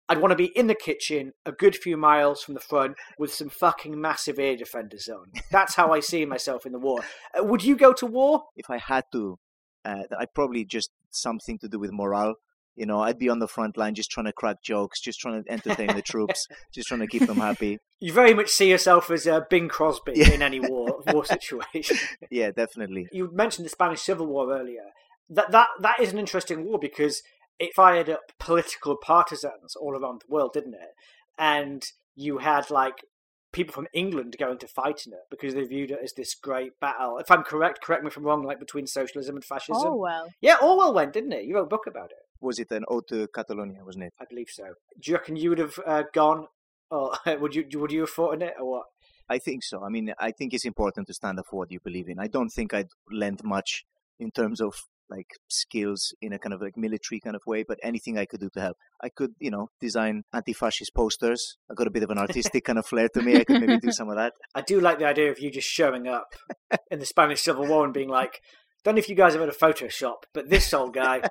I'd 0.09 0.21
want 0.21 0.33
to 0.33 0.37
be 0.37 0.57
in 0.57 0.69
the 0.69 0.75
kitchen, 0.75 1.33
a 1.45 1.53
good 1.53 1.77
few 1.77 1.97
miles 1.97 2.43
from 2.43 2.55
the 2.55 2.61
front, 2.61 2.97
with 3.19 3.33
some 3.33 3.51
fucking 3.51 4.01
massive 4.01 4.39
air 4.39 4.57
defenders 4.57 5.09
on. 5.09 5.33
That's 5.51 5.75
how 5.75 5.93
I 5.93 6.01
see 6.01 6.25
myself 6.25 6.65
in 6.65 6.73
the 6.73 6.79
war. 6.79 7.01
Uh, 7.39 7.45
would 7.45 7.63
you 7.63 7.77
go 7.77 7.93
to 7.93 8.07
war? 8.07 8.45
If 8.57 8.71
I 8.71 8.79
had 8.79 9.05
to, 9.13 9.39
uh, 9.85 10.05
I'd 10.19 10.35
probably 10.35 10.65
just 10.65 10.91
something 11.11 11.59
to 11.59 11.69
do 11.69 11.79
with 11.79 11.93
morale. 11.93 12.35
You 12.79 12.87
know, 12.87 13.01
I'd 13.01 13.19
be 13.19 13.29
on 13.29 13.41
the 13.41 13.49
front 13.49 13.77
line 13.77 13.97
just 13.97 14.11
trying 14.11 14.27
to 14.27 14.33
crack 14.33 14.63
jokes, 14.63 15.01
just 15.01 15.19
trying 15.19 15.43
to 15.43 15.51
entertain 15.51 15.89
the 15.89 16.03
troops, 16.03 16.47
just 16.73 16.87
trying 16.87 17.01
to 17.01 17.09
keep 17.09 17.27
them 17.27 17.39
happy. 17.39 17.79
You 17.99 18.13
very 18.13 18.35
much 18.35 18.51
see 18.51 18.71
yourself 18.71 19.11
as 19.11 19.27
uh, 19.27 19.41
Bing 19.51 19.69
Crosby 19.69 20.13
yeah. 20.15 20.31
in 20.31 20.43
any 20.43 20.61
war 20.61 21.01
war 21.09 21.25
situation. 21.25 21.97
yeah, 22.31 22.53
definitely. 22.53 23.09
You 23.11 23.31
mentioned 23.33 23.65
the 23.67 23.71
Spanish 23.71 24.03
Civil 24.03 24.27
War 24.27 24.57
earlier. 24.57 24.85
That 25.29 25.51
that 25.51 25.69
that 25.81 25.99
is 25.99 26.13
an 26.13 26.21
interesting 26.21 26.65
war 26.65 26.79
because 26.79 27.23
it 27.59 27.75
fired 27.75 28.09
up 28.09 28.33
political 28.39 28.97
partisans 28.97 29.75
all 29.75 29.97
around 29.97 30.21
the 30.21 30.33
world, 30.33 30.53
didn't 30.53 30.75
it? 30.75 30.95
And 31.37 31.85
you 32.15 32.39
had 32.39 32.71
like 32.71 33.05
people 33.53 33.73
from 33.73 33.89
England 33.93 34.37
going 34.39 34.59
to 34.59 34.69
fight 34.69 35.05
in 35.07 35.13
it 35.13 35.27
because 35.31 35.55
they 35.55 35.65
viewed 35.65 35.91
it 35.91 35.99
as 36.03 36.13
this 36.13 36.35
great 36.35 36.79
battle. 36.81 37.19
If 37.19 37.31
I'm 37.31 37.43
correct, 37.43 37.83
correct 37.83 38.05
me 38.05 38.09
if 38.09 38.17
I'm 38.17 38.23
wrong, 38.23 38.45
like 38.45 38.61
between 38.61 38.87
socialism 38.87 39.37
and 39.37 39.45
fascism. 39.45 39.89
Orwell. 39.89 40.29
Yeah, 40.41 40.57
Orwell 40.63 40.95
went, 40.95 41.13
didn't 41.13 41.33
it? 41.33 41.45
You 41.45 41.57
wrote 41.57 41.65
a 41.65 41.67
book 41.67 41.87
about 41.89 42.11
it. 42.11 42.28
Was 42.41 42.59
it 42.59 42.71
an 42.71 42.85
ode 42.89 43.09
to 43.09 43.29
Catalonia, 43.35 43.85
wasn't 43.85 44.05
it? 44.05 44.13
I 44.21 44.25
believe 44.29 44.49
so. 44.51 44.65
Do 45.01 45.11
you 45.11 45.17
reckon 45.17 45.37
you 45.37 45.51
would 45.51 45.59
have 45.59 45.79
uh, 45.87 46.03
gone, 46.13 46.47
or 46.91 47.13
would 47.41 47.55
you 47.55 47.67
would 47.75 47.93
you 47.93 48.01
have 48.01 48.11
fought 48.11 48.35
in 48.35 48.43
it, 48.43 48.55
or 48.59 48.71
what? 48.71 48.85
I 49.29 49.39
think 49.39 49.63
so. 49.63 49.85
I 49.85 49.89
mean, 49.89 50.15
I 50.19 50.31
think 50.31 50.55
it's 50.55 50.65
important 50.65 51.07
to 51.09 51.15
stand 51.15 51.39
up 51.39 51.47
for 51.51 51.57
what 51.57 51.71
you 51.71 51.81
believe 51.81 52.09
in. 52.09 52.19
I 52.19 52.29
don't 52.29 52.49
think 52.49 52.73
I'd 52.73 52.89
lend 53.11 53.43
much 53.45 53.85
in 54.19 54.31
terms 54.31 54.61
of 54.61 54.75
like 55.11 55.31
skills 55.49 56.15
in 56.21 56.33
a 56.33 56.39
kind 56.39 56.53
of 56.53 56.61
like 56.61 56.77
military 56.77 57.21
kind 57.21 57.37
of 57.37 57.43
way, 57.47 57.65
but 57.67 57.79
anything 57.83 58.19
I 58.19 58.27
could 58.27 58.41
do 58.41 58.51
to 58.51 58.61
help. 58.61 58.77
I 59.03 59.09
could, 59.09 59.33
you 59.39 59.51
know, 59.51 59.71
design 59.81 60.25
anti-fascist 60.33 60.95
posters. 60.95 61.57
I 61.71 61.75
got 61.75 61.87
a 61.87 61.91
bit 61.91 62.03
of 62.03 62.11
an 62.11 62.19
artistic 62.27 62.65
kind 62.65 62.79
of 62.79 62.87
flair 62.87 63.09
to 63.15 63.23
me. 63.23 63.37
I 63.37 63.45
could 63.45 63.61
maybe 63.61 63.79
do 63.79 63.93
some 63.93 64.09
of 64.09 64.17
that. 64.17 64.35
I 64.55 64.61
do 64.61 64.81
like 64.81 64.99
the 64.99 65.07
idea 65.07 65.31
of 65.31 65.41
you 65.41 65.51
just 65.51 65.69
showing 65.69 66.09
up 66.09 66.35
in 66.91 66.99
the 66.99 67.07
Spanish 67.07 67.43
Civil 67.43 67.67
War 67.67 67.85
and 67.85 67.95
being 67.95 68.09
like, 68.09 68.41
don't 68.85 68.95
know 68.95 68.99
if 68.99 69.09
you 69.09 69.15
guys 69.15 69.33
have 69.33 69.41
had 69.41 69.49
a 69.49 69.53
Photoshop, 69.53 70.25
but 70.33 70.49
this 70.49 70.73
old 70.73 70.95
guy, 70.95 71.23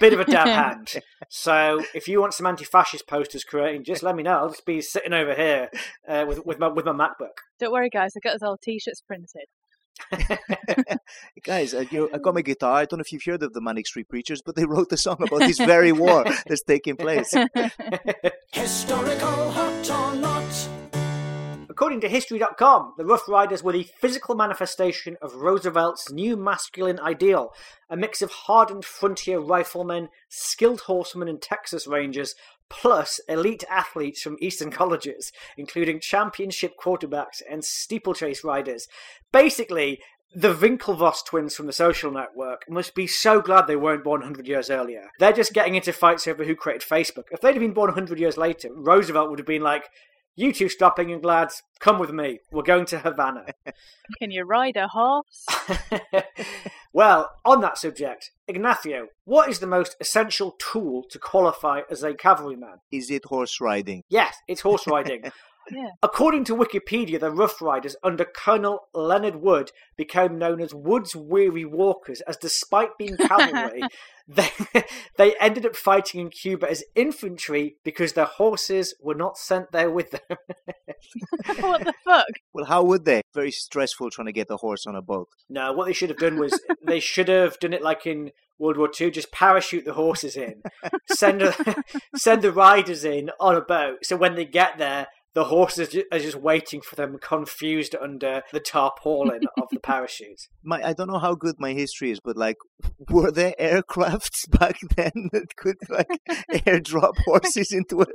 bit 0.00 0.12
of 0.12 0.20
a 0.20 0.24
dab 0.24 0.46
hand. 0.48 0.94
So 1.28 1.82
if 1.94 2.08
you 2.08 2.20
want 2.20 2.34
some 2.34 2.46
anti-fascist 2.46 3.06
posters 3.06 3.44
creating, 3.44 3.84
just 3.84 4.02
let 4.02 4.16
me 4.16 4.22
know. 4.22 4.38
I'll 4.38 4.50
just 4.50 4.66
be 4.66 4.80
sitting 4.80 5.12
over 5.12 5.34
here 5.34 5.70
uh, 6.08 6.24
with 6.28 6.44
with 6.44 6.58
my 6.58 6.68
with 6.68 6.84
my 6.84 6.92
MacBook. 6.92 7.38
Don't 7.58 7.72
worry, 7.72 7.90
guys. 7.90 8.12
I 8.16 8.20
got 8.20 8.34
us 8.34 8.42
all 8.42 8.58
T-shirts 8.58 9.00
printed. 9.00 9.46
Guys, 11.42 11.74
I, 11.74 11.80
you 11.90 12.00
know, 12.00 12.08
I 12.14 12.18
got 12.18 12.34
my 12.34 12.42
guitar. 12.42 12.74
I 12.76 12.84
don't 12.84 12.98
know 12.98 13.02
if 13.02 13.12
you've 13.12 13.24
heard 13.24 13.42
of 13.42 13.52
the 13.52 13.60
Manic 13.60 13.86
Street 13.86 14.08
Preachers, 14.08 14.42
but 14.42 14.54
they 14.54 14.64
wrote 14.64 14.90
the 14.90 14.96
song 14.96 15.16
about 15.20 15.40
this 15.40 15.58
very 15.58 15.92
war 15.92 16.24
that's 16.46 16.62
taking 16.62 16.96
place. 16.96 17.34
Historical 18.52 19.50
hot 19.50 19.90
or 19.90 20.14
not? 20.16 20.77
According 21.78 22.00
to 22.00 22.08
History.com, 22.08 22.94
the 22.96 23.04
Rough 23.04 23.28
Riders 23.28 23.62
were 23.62 23.70
the 23.70 23.88
physical 24.00 24.34
manifestation 24.34 25.16
of 25.22 25.36
Roosevelt's 25.36 26.10
new 26.10 26.36
masculine 26.36 26.98
ideal, 26.98 27.52
a 27.88 27.96
mix 27.96 28.20
of 28.20 28.32
hardened 28.32 28.84
frontier 28.84 29.38
riflemen, 29.38 30.08
skilled 30.28 30.80
horsemen 30.80 31.28
and 31.28 31.40
Texas 31.40 31.86
Rangers, 31.86 32.34
plus 32.68 33.20
elite 33.28 33.62
athletes 33.70 34.20
from 34.22 34.38
Eastern 34.40 34.70
colleges, 34.72 35.30
including 35.56 36.00
championship 36.00 36.72
quarterbacks 36.76 37.42
and 37.48 37.64
steeplechase 37.64 38.42
riders. 38.42 38.88
Basically, 39.30 40.00
The 40.34 40.52
Winklevoss 40.52 41.24
twins 41.24 41.54
from 41.54 41.66
the 41.66 41.72
social 41.72 42.10
network 42.10 42.68
must 42.68 42.96
be 42.96 43.06
so 43.06 43.40
glad 43.40 43.68
they 43.68 43.76
weren't 43.76 44.02
born 44.02 44.22
100 44.22 44.48
years 44.48 44.68
earlier. 44.68 45.10
They're 45.20 45.32
just 45.32 45.54
getting 45.54 45.76
into 45.76 45.92
fights 45.92 46.26
over 46.26 46.42
who 46.42 46.56
created 46.56 46.82
Facebook. 46.82 47.26
If 47.30 47.40
they'd 47.40 47.54
have 47.54 47.60
been 47.60 47.72
born 47.72 47.90
100 47.90 48.18
years 48.18 48.36
later, 48.36 48.68
Roosevelt 48.74 49.30
would 49.30 49.38
have 49.38 49.46
been 49.46 49.62
like, 49.62 49.88
you 50.38 50.52
two 50.52 50.68
stopping 50.68 51.10
and 51.10 51.24
lads, 51.24 51.64
come 51.80 51.98
with 51.98 52.12
me. 52.12 52.38
We're 52.52 52.62
going 52.62 52.86
to 52.86 53.00
Havana. 53.00 53.46
Can 54.20 54.30
you 54.30 54.44
ride 54.44 54.76
a 54.76 54.86
horse? 54.86 55.44
well, 56.92 57.32
on 57.44 57.60
that 57.62 57.76
subject, 57.76 58.30
Ignacio, 58.46 59.08
what 59.24 59.48
is 59.48 59.58
the 59.58 59.66
most 59.66 59.96
essential 60.00 60.52
tool 60.60 61.02
to 61.10 61.18
qualify 61.18 61.80
as 61.90 62.04
a 62.04 62.14
cavalryman? 62.14 62.78
Is 62.92 63.10
it 63.10 63.24
horse 63.24 63.60
riding? 63.60 64.04
Yes, 64.08 64.36
it's 64.46 64.60
horse 64.60 64.86
riding. 64.86 65.24
Yeah. 65.70 65.90
According 66.02 66.44
to 66.44 66.56
Wikipedia, 66.56 67.20
the 67.20 67.30
Rough 67.30 67.60
Riders 67.60 67.96
under 68.02 68.24
Colonel 68.24 68.80
Leonard 68.94 69.36
Wood 69.36 69.70
became 69.96 70.38
known 70.38 70.60
as 70.60 70.74
Wood's 70.74 71.14
Weary 71.14 71.64
Walkers, 71.64 72.20
as 72.22 72.36
despite 72.36 72.96
being 72.98 73.16
cavalry, 73.28 73.82
they, 74.26 74.50
they 75.16 75.34
ended 75.40 75.66
up 75.66 75.76
fighting 75.76 76.20
in 76.20 76.30
Cuba 76.30 76.70
as 76.70 76.84
infantry 76.94 77.76
because 77.84 78.12
their 78.12 78.26
horses 78.26 78.94
were 79.00 79.14
not 79.14 79.38
sent 79.38 79.72
there 79.72 79.90
with 79.90 80.10
them. 80.10 80.38
what 81.60 81.84
the 81.84 81.94
fuck? 82.04 82.26
Well, 82.52 82.66
how 82.66 82.82
would 82.84 83.04
they? 83.04 83.22
Very 83.34 83.50
stressful 83.50 84.10
trying 84.10 84.26
to 84.26 84.32
get 84.32 84.48
the 84.48 84.58
horse 84.58 84.86
on 84.86 84.94
a 84.94 85.02
boat. 85.02 85.28
no, 85.48 85.72
what 85.72 85.86
they 85.86 85.92
should 85.92 86.10
have 86.10 86.18
done 86.18 86.38
was 86.38 86.60
they 86.84 87.00
should 87.00 87.28
have 87.28 87.58
done 87.58 87.72
it 87.72 87.82
like 87.82 88.06
in 88.06 88.32
World 88.58 88.76
War 88.76 88.90
II, 89.00 89.10
just 89.10 89.30
parachute 89.30 89.84
the 89.84 89.92
horses 89.92 90.36
in, 90.36 90.62
send 91.10 91.42
a, 91.42 91.54
send 92.16 92.42
the 92.42 92.52
riders 92.52 93.04
in 93.04 93.30
on 93.38 93.54
a 93.54 93.60
boat. 93.60 94.04
So 94.04 94.16
when 94.16 94.34
they 94.34 94.44
get 94.44 94.78
there, 94.78 95.06
the 95.34 95.44
horses 95.44 95.94
are 96.12 96.18
just 96.18 96.36
waiting 96.36 96.80
for 96.80 96.96
them, 96.96 97.18
confused 97.20 97.94
under 98.00 98.42
the 98.52 98.60
tarpaulin 98.60 99.42
of 99.60 99.68
the 99.70 99.78
parachute. 99.80 100.48
My, 100.62 100.82
I 100.82 100.92
don't 100.92 101.08
know 101.08 101.18
how 101.18 101.34
good 101.34 101.56
my 101.58 101.72
history 101.72 102.10
is, 102.10 102.18
but 102.20 102.36
like, 102.36 102.56
were 103.10 103.30
there 103.30 103.54
aircrafts 103.60 104.48
back 104.58 104.76
then 104.96 105.28
that 105.32 105.54
could 105.56 105.76
like 105.88 106.08
airdrop 106.52 107.14
horses 107.26 107.72
into 107.72 108.02
a, 108.02 108.06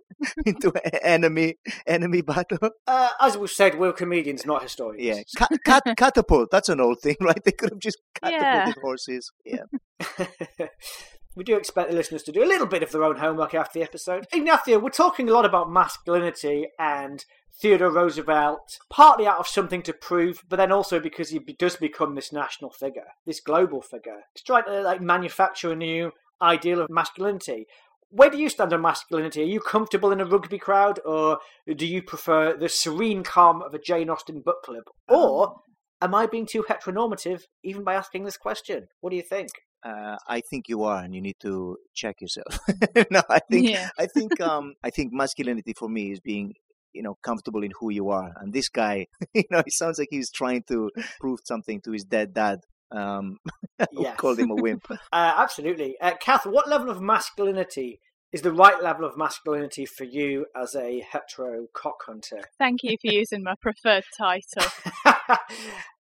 into 0.45 0.71
an 0.83 0.99
enemy 1.03 1.55
enemy 1.87 2.21
battle? 2.21 2.57
Uh, 2.87 3.09
as 3.21 3.37
we've 3.37 3.49
said, 3.49 3.77
we're 3.79 3.93
comedians, 3.93 4.45
not 4.45 4.63
historians. 4.63 5.03
Yeah, 5.03 5.21
Ca- 5.37 5.57
cat- 5.65 5.97
catapult. 5.97 6.49
That's 6.51 6.69
an 6.69 6.79
old 6.81 6.99
thing, 7.01 7.15
right? 7.21 7.41
They 7.43 7.51
could 7.51 7.69
have 7.71 7.79
just 7.79 7.99
catapulted 8.21 8.75
Yeah. 8.75 8.81
horses. 8.81 9.31
Yeah. 9.45 9.63
We 11.35 11.43
do 11.43 11.55
expect 11.55 11.89
the 11.89 11.95
listeners 11.95 12.23
to 12.23 12.31
do 12.31 12.43
a 12.43 12.45
little 12.45 12.67
bit 12.67 12.83
of 12.83 12.91
their 12.91 13.03
own 13.03 13.17
homework 13.17 13.53
after 13.53 13.79
the 13.79 13.83
episode. 13.83 14.27
Ignacio, 14.31 14.79
we're 14.79 14.89
talking 14.89 15.29
a 15.29 15.33
lot 15.33 15.45
about 15.45 15.71
masculinity 15.71 16.67
and 16.77 17.25
Theodore 17.59 17.91
Roosevelt, 17.91 18.79
partly 18.89 19.27
out 19.27 19.39
of 19.39 19.47
something 19.47 19.81
to 19.83 19.93
prove, 19.93 20.43
but 20.49 20.57
then 20.57 20.71
also 20.71 20.99
because 20.99 21.29
he 21.29 21.39
does 21.39 21.75
become 21.75 22.15
this 22.15 22.31
national 22.31 22.71
figure, 22.71 23.07
this 23.25 23.39
global 23.39 23.81
figure. 23.81 24.21
He's 24.33 24.43
trying 24.43 24.65
to 24.65 24.81
like 24.81 25.01
manufacture 25.01 25.71
a 25.71 25.75
new 25.75 26.11
ideal 26.41 26.81
of 26.81 26.89
masculinity. 26.89 27.67
Where 28.09 28.29
do 28.29 28.37
you 28.37 28.49
stand 28.49 28.73
on 28.73 28.81
masculinity? 28.81 29.41
Are 29.41 29.45
you 29.45 29.59
comfortable 29.59 30.11
in 30.11 30.21
a 30.21 30.25
rugby 30.25 30.59
crowd, 30.59 30.99
or 31.05 31.39
do 31.75 31.85
you 31.85 32.03
prefer 32.03 32.55
the 32.55 32.69
serene 32.69 33.23
calm 33.23 33.61
of 33.61 33.73
a 33.73 33.79
Jane 33.79 34.09
Austen 34.09 34.41
book 34.41 34.63
club? 34.63 34.83
Or 35.07 35.47
um. 35.47 35.55
am 36.01 36.15
I 36.15 36.27
being 36.27 36.45
too 36.45 36.63
heteronormative 36.63 37.43
even 37.63 37.83
by 37.83 37.95
asking 37.95 38.25
this 38.25 38.37
question? 38.37 38.87
What 39.01 39.11
do 39.11 39.15
you 39.15 39.23
think? 39.23 39.49
Uh, 39.83 40.17
I 40.27 40.41
think 40.49 40.69
you 40.69 40.83
are, 40.83 41.03
and 41.03 41.13
you 41.13 41.21
need 41.21 41.35
to 41.41 41.77
check 41.93 42.21
yourself. 42.21 42.59
no, 43.11 43.21
I 43.29 43.39
think 43.51 43.69
Yeah. 43.69 43.89
I 43.99 44.05
think 44.05 44.39
um 44.41 44.73
I 44.83 44.89
think 44.89 45.11
masculinity 45.13 45.73
for 45.77 45.89
me 45.89 46.11
is 46.11 46.19
being 46.19 46.53
you 46.93 47.03
know 47.03 47.15
comfortable 47.23 47.63
in 47.63 47.71
who 47.79 47.91
you 47.91 48.09
are. 48.09 48.31
And 48.39 48.53
this 48.53 48.69
guy, 48.69 49.07
you 49.33 49.43
know, 49.51 49.59
it 49.59 49.73
sounds 49.73 49.99
like 49.99 50.09
he's 50.11 50.31
trying 50.31 50.63
to 50.69 50.89
prove 51.19 51.39
something 51.43 51.81
to 51.81 51.91
his 51.91 52.03
dead 52.05 52.33
dad. 52.33 52.59
Um, 52.91 53.37
Yes. 53.91 54.17
called 54.17 54.39
him 54.39 54.51
a 54.51 54.55
wimp. 54.55 54.85
Uh, 54.91 55.33
absolutely. 55.37 55.95
Uh, 55.99 56.13
Kath, 56.19 56.45
what 56.45 56.69
level 56.69 56.89
of 56.89 57.01
masculinity 57.01 57.99
is 58.33 58.41
the 58.41 58.51
right 58.51 58.81
level 58.81 59.05
of 59.05 59.15
masculinity 59.15 59.85
for 59.85 60.05
you 60.05 60.47
as 60.59 60.75
a 60.75 61.01
hetero 61.01 61.67
cock 61.71 62.03
hunter? 62.07 62.41
Thank 62.57 62.81
you 62.81 62.97
for 62.99 63.13
using 63.13 63.43
my 63.43 63.53
preferred 63.61 64.03
title. 64.17 64.71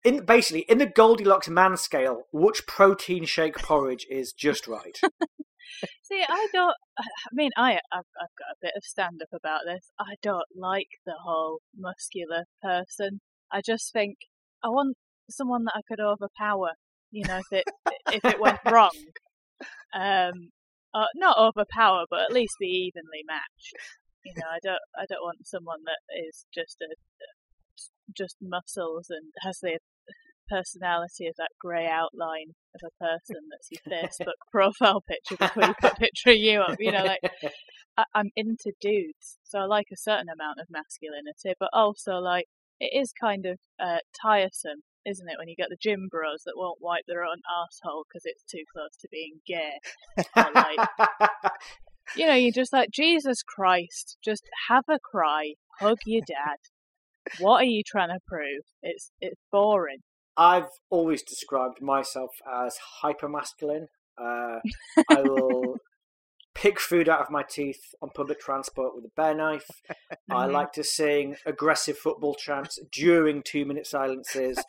in 0.03 0.25
basically 0.25 0.61
in 0.61 0.79
the 0.79 0.87
Goldilocks 0.87 1.47
man 1.47 1.77
scale, 1.77 2.23
which 2.33 2.65
protein 2.65 3.25
shake 3.25 3.59
porridge 3.59 4.07
is 4.09 4.33
just 4.33 4.67
right? 4.67 4.99
See, 6.03 6.23
I 6.27 6.47
don't. 6.51 6.75
I 6.97 7.03
mean, 7.33 7.51
I 7.55 7.73
I've, 7.73 7.79
I've 8.19 8.35
got 8.37 8.51
a 8.51 8.61
bit 8.61 8.73
of 8.75 8.83
stand 8.83 9.21
up 9.21 9.29
about 9.33 9.61
this. 9.65 9.91
I 9.99 10.15
don't 10.23 10.43
like 10.55 10.89
the 11.05 11.15
whole 11.23 11.59
muscular 11.77 12.45
person. 12.61 13.21
I 13.51 13.61
just 13.61 13.93
think 13.93 14.17
I 14.63 14.69
want 14.69 14.97
someone 15.29 15.65
that 15.65 15.73
I 15.75 15.81
could 15.87 15.99
overpower. 15.99 16.71
You 17.11 17.25
know, 17.27 17.37
if 17.39 17.51
it 17.51 17.65
if 18.11 18.25
it 18.25 18.39
went 18.39 18.59
wrong, 18.71 18.91
um, 19.93 20.49
uh, 20.93 21.11
not 21.15 21.37
overpower, 21.37 22.05
but 22.09 22.21
at 22.21 22.33
least 22.33 22.55
be 22.59 22.67
evenly 22.67 23.23
matched. 23.25 23.73
You 24.25 24.33
know, 24.37 24.47
I 24.49 24.59
don't 24.63 24.83
I 24.97 25.05
don't 25.09 25.23
want 25.23 25.47
someone 25.47 25.83
that 25.85 25.99
is 26.27 26.45
just 26.53 26.77
a 26.81 26.95
just 28.15 28.37
muscles 28.41 29.07
and 29.09 29.31
has 29.41 29.59
the 29.61 29.79
personality 30.49 31.27
of 31.27 31.35
that 31.37 31.49
grey 31.59 31.87
outline 31.87 32.53
of 32.75 32.81
a 32.85 33.03
person 33.03 33.41
that's 33.49 33.69
your 33.71 34.01
Facebook 34.01 34.39
profile 34.51 35.01
picture 35.07 35.37
before 35.37 35.63
you 35.63 35.73
put 35.79 35.93
a 35.93 35.95
picture 35.95 36.31
of 36.31 36.37
you 36.37 36.61
up. 36.61 36.77
You 36.79 36.91
know, 36.91 37.03
like 37.03 37.21
I, 37.97 38.03
I'm 38.13 38.29
into 38.35 38.71
dudes, 38.81 39.37
so 39.43 39.59
I 39.59 39.65
like 39.65 39.87
a 39.91 39.97
certain 39.97 40.27
amount 40.29 40.59
of 40.59 40.67
masculinity, 40.69 41.53
but 41.59 41.69
also 41.73 42.15
like 42.15 42.45
it 42.79 42.91
is 42.99 43.13
kind 43.19 43.45
of 43.45 43.59
uh, 43.79 43.99
tiresome, 44.21 44.83
isn't 45.05 45.27
it, 45.27 45.35
when 45.37 45.47
you 45.47 45.55
get 45.55 45.69
the 45.69 45.77
gym 45.79 46.07
bros 46.09 46.43
that 46.45 46.53
won't 46.55 46.81
wipe 46.81 47.03
their 47.07 47.23
own 47.23 47.41
asshole 47.63 48.05
because 48.07 48.23
it's 48.25 48.43
too 48.43 48.63
close 48.73 48.95
to 49.01 49.07
being 49.11 49.39
gay. 49.45 49.79
Or 50.35 50.51
like, 50.53 50.87
you 52.15 52.27
know, 52.27 52.35
you're 52.35 52.51
just 52.51 52.73
like 52.73 52.89
Jesus 52.91 53.43
Christ, 53.43 54.17
just 54.23 54.43
have 54.69 54.85
a 54.89 54.99
cry, 54.99 55.53
hug 55.79 55.97
your 56.05 56.23
dad. 56.25 56.57
What 57.39 57.61
are 57.61 57.65
you 57.65 57.83
trying 57.85 58.09
to 58.09 58.19
prove? 58.27 58.63
It's 58.81 59.11
it's 59.21 59.39
boring. 59.51 59.99
I've 60.35 60.67
always 60.89 61.21
described 61.21 61.81
myself 61.81 62.31
as 62.65 62.75
hypermasculine. 63.03 63.85
Uh, 64.17 64.59
I 65.09 65.21
will 65.21 65.77
pick 66.55 66.79
food 66.79 67.09
out 67.09 67.19
of 67.21 67.29
my 67.29 67.43
teeth 67.43 67.95
on 68.01 68.09
public 68.09 68.39
transport 68.39 68.95
with 68.95 69.05
a 69.05 69.11
bare 69.15 69.33
knife. 69.33 69.81
I 70.29 70.47
Mhm. 70.47 70.51
like 70.51 70.71
to 70.73 70.83
sing 70.83 71.35
aggressive 71.45 71.97
football 71.97 72.35
chants 72.35 72.79
during 72.91 73.41
two 73.43 73.65
minute 73.65 73.87
silences. 73.87 74.63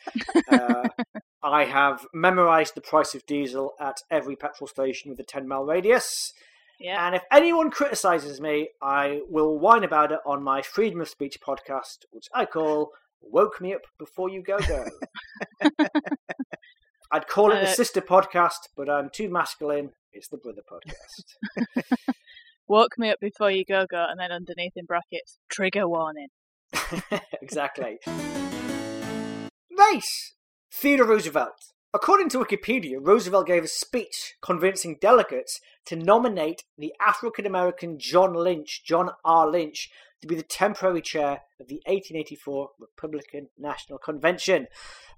Uh, 0.50 0.88
I 1.42 1.64
have 1.64 2.06
memorized 2.14 2.74
the 2.74 2.80
price 2.80 3.14
of 3.14 3.26
diesel 3.26 3.74
at 3.78 3.98
every 4.10 4.34
petrol 4.36 4.66
station 4.66 5.10
with 5.10 5.20
a 5.20 5.24
10 5.24 5.46
mile 5.46 5.64
radius. 5.64 6.32
Yeah. 6.80 7.06
And 7.06 7.14
if 7.14 7.22
anyone 7.30 7.70
criticizes 7.70 8.40
me, 8.40 8.70
I 8.82 9.20
will 9.28 9.58
whine 9.58 9.84
about 9.84 10.10
it 10.10 10.20
on 10.26 10.42
my 10.42 10.62
Freedom 10.62 11.00
of 11.02 11.08
Speech 11.08 11.38
podcast, 11.40 11.98
which 12.10 12.28
I 12.34 12.46
call 12.46 12.92
Woke 13.20 13.60
Me 13.60 13.74
Up 13.74 13.82
Before 13.98 14.28
You 14.28 14.42
Go 14.42 14.58
Go. 14.58 14.86
I'd 17.14 17.28
call 17.28 17.52
it 17.52 17.60
the 17.60 17.68
Uh, 17.70 17.72
sister 17.72 18.00
podcast, 18.00 18.70
but 18.76 18.90
I'm 18.90 19.08
too 19.08 19.28
masculine. 19.28 19.92
It's 20.12 20.26
the 20.26 20.36
brother 20.36 20.62
podcast. 20.68 21.84
Woke 22.66 22.98
me 22.98 23.08
up 23.10 23.20
before 23.20 23.52
you 23.52 23.64
go 23.64 23.86
go, 23.88 24.04
and 24.10 24.18
then 24.18 24.32
underneath 24.32 24.72
in 24.74 24.84
brackets, 24.84 25.38
trigger 25.48 25.86
warning. 25.86 26.26
exactly. 27.40 28.00
Race! 29.78 30.34
Theodore 30.72 31.06
Roosevelt. 31.06 31.72
According 31.92 32.30
to 32.30 32.38
Wikipedia, 32.38 32.96
Roosevelt 33.00 33.46
gave 33.46 33.62
a 33.62 33.68
speech 33.68 34.34
convincing 34.42 34.96
delegates 35.00 35.60
to 35.86 35.94
nominate 35.94 36.64
the 36.76 36.94
African 37.00 37.46
American 37.46 37.96
John 37.96 38.34
Lynch, 38.34 38.82
John 38.84 39.10
R. 39.24 39.48
Lynch, 39.48 39.88
to 40.24 40.28
be 40.28 40.34
the 40.34 40.42
temporary 40.42 41.02
chair 41.02 41.42
of 41.60 41.68
the 41.68 41.82
1884 41.84 42.70
Republican 42.80 43.48
National 43.58 43.98
Convention. 43.98 44.68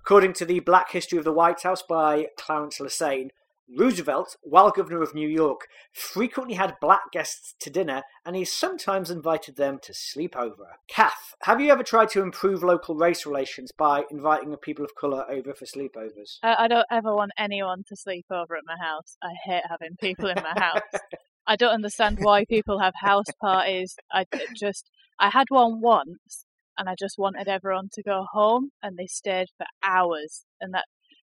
According 0.01 0.33
to 0.35 0.45
the 0.45 0.59
Black 0.61 0.91
History 0.91 1.17
of 1.17 1.25
the 1.25 1.33
White 1.33 1.63
House 1.63 1.83
by 1.89 2.27
Clarence 2.37 2.81
Lusane, 2.81 3.31
Roosevelt, 3.79 4.37
while 4.43 4.71
governor 4.71 5.03
of 5.03 5.15
New 5.15 5.29
York, 5.29 5.69
frequently 5.93 6.55
had 6.55 6.77
black 6.81 7.13
guests 7.13 7.55
to 7.61 7.71
dinner 7.71 8.03
and 8.25 8.35
he 8.35 8.45
sometimes 8.45 9.11
invited 9.11 9.57
them 9.57 9.79
to 9.83 9.95
sleep 9.95 10.37
over. 10.37 10.79
Kath, 10.89 11.35
have 11.43 11.61
you 11.61 11.71
ever 11.71 11.83
tried 11.85 12.11
to 12.11 12.23
improve 12.23 12.65
local 12.65 12.97
race 12.97 13.27
relations 13.27 13.71
by 13.77 14.05
inviting 14.11 14.51
the 14.51 14.57
people 14.57 14.85
of 14.85 14.95
colour 15.01 15.25
over 15.31 15.55
for 15.55 15.67
sleepovers? 15.67 16.39
I, 16.43 16.65
I 16.65 16.69
don't 16.69 16.87
ever 16.91 17.15
want 17.15 17.33
anyone 17.39 17.85
to 17.89 17.97
sleep 17.97 18.27
over 18.31 18.57
at 18.57 18.65
my 18.67 18.77
house. 18.81 19.17
I 19.23 19.35
hate 19.45 19.63
having 19.69 19.97
people 20.01 20.29
in 20.29 20.37
my 20.37 20.61
house. 20.61 20.83
I 21.47 21.57
don't 21.57 21.75
understand 21.75 22.19
why 22.21 22.45
people 22.45 22.81
have 22.81 22.95
house 22.97 23.27
parties. 23.41 23.97
I 24.13 24.27
just, 24.57 24.91
I 25.19 25.31
had 25.31 25.47
one 25.49 25.81
once, 25.81 26.45
and 26.79 26.89
I 26.89 26.95
just 26.99 27.19
wanted 27.19 27.49
everyone 27.49 27.89
to 27.95 28.03
go 28.03 28.27
home, 28.33 28.71
and 28.83 28.97
they 28.97 29.07
stayed 29.07 29.49
for 29.57 29.67
hours, 29.83 30.45
and 30.61 30.75
that, 30.75 30.85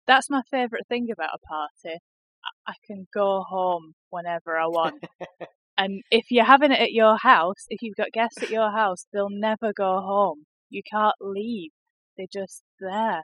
that's 0.08 0.30
my 0.30 0.42
favourite 0.52 0.88
thing 0.88 1.10
about 1.12 1.36
a 1.36 1.48
party. 1.48 2.00
I, 2.68 2.72
I 2.72 2.76
can 2.86 3.08
go 3.14 3.44
home 3.48 3.94
whenever 4.10 4.58
I 4.58 4.68
want. 4.68 5.04
And 5.78 6.04
if 6.10 6.26
you're 6.32 6.46
having 6.46 6.72
it 6.72 6.80
at 6.80 6.94
your 6.94 7.18
house, 7.18 7.66
if 7.70 7.82
you've 7.82 7.98
got 7.98 8.12
guests 8.14 8.42
at 8.42 8.50
your 8.50 8.72
house, 8.72 9.08
they'll 9.12 9.30
never 9.30 9.74
go 9.74 10.00
home. 10.00 10.46
You 10.70 10.82
can't 10.90 11.16
leave. 11.20 11.72
They're 12.18 12.28
just 12.32 12.64
there. 12.80 13.24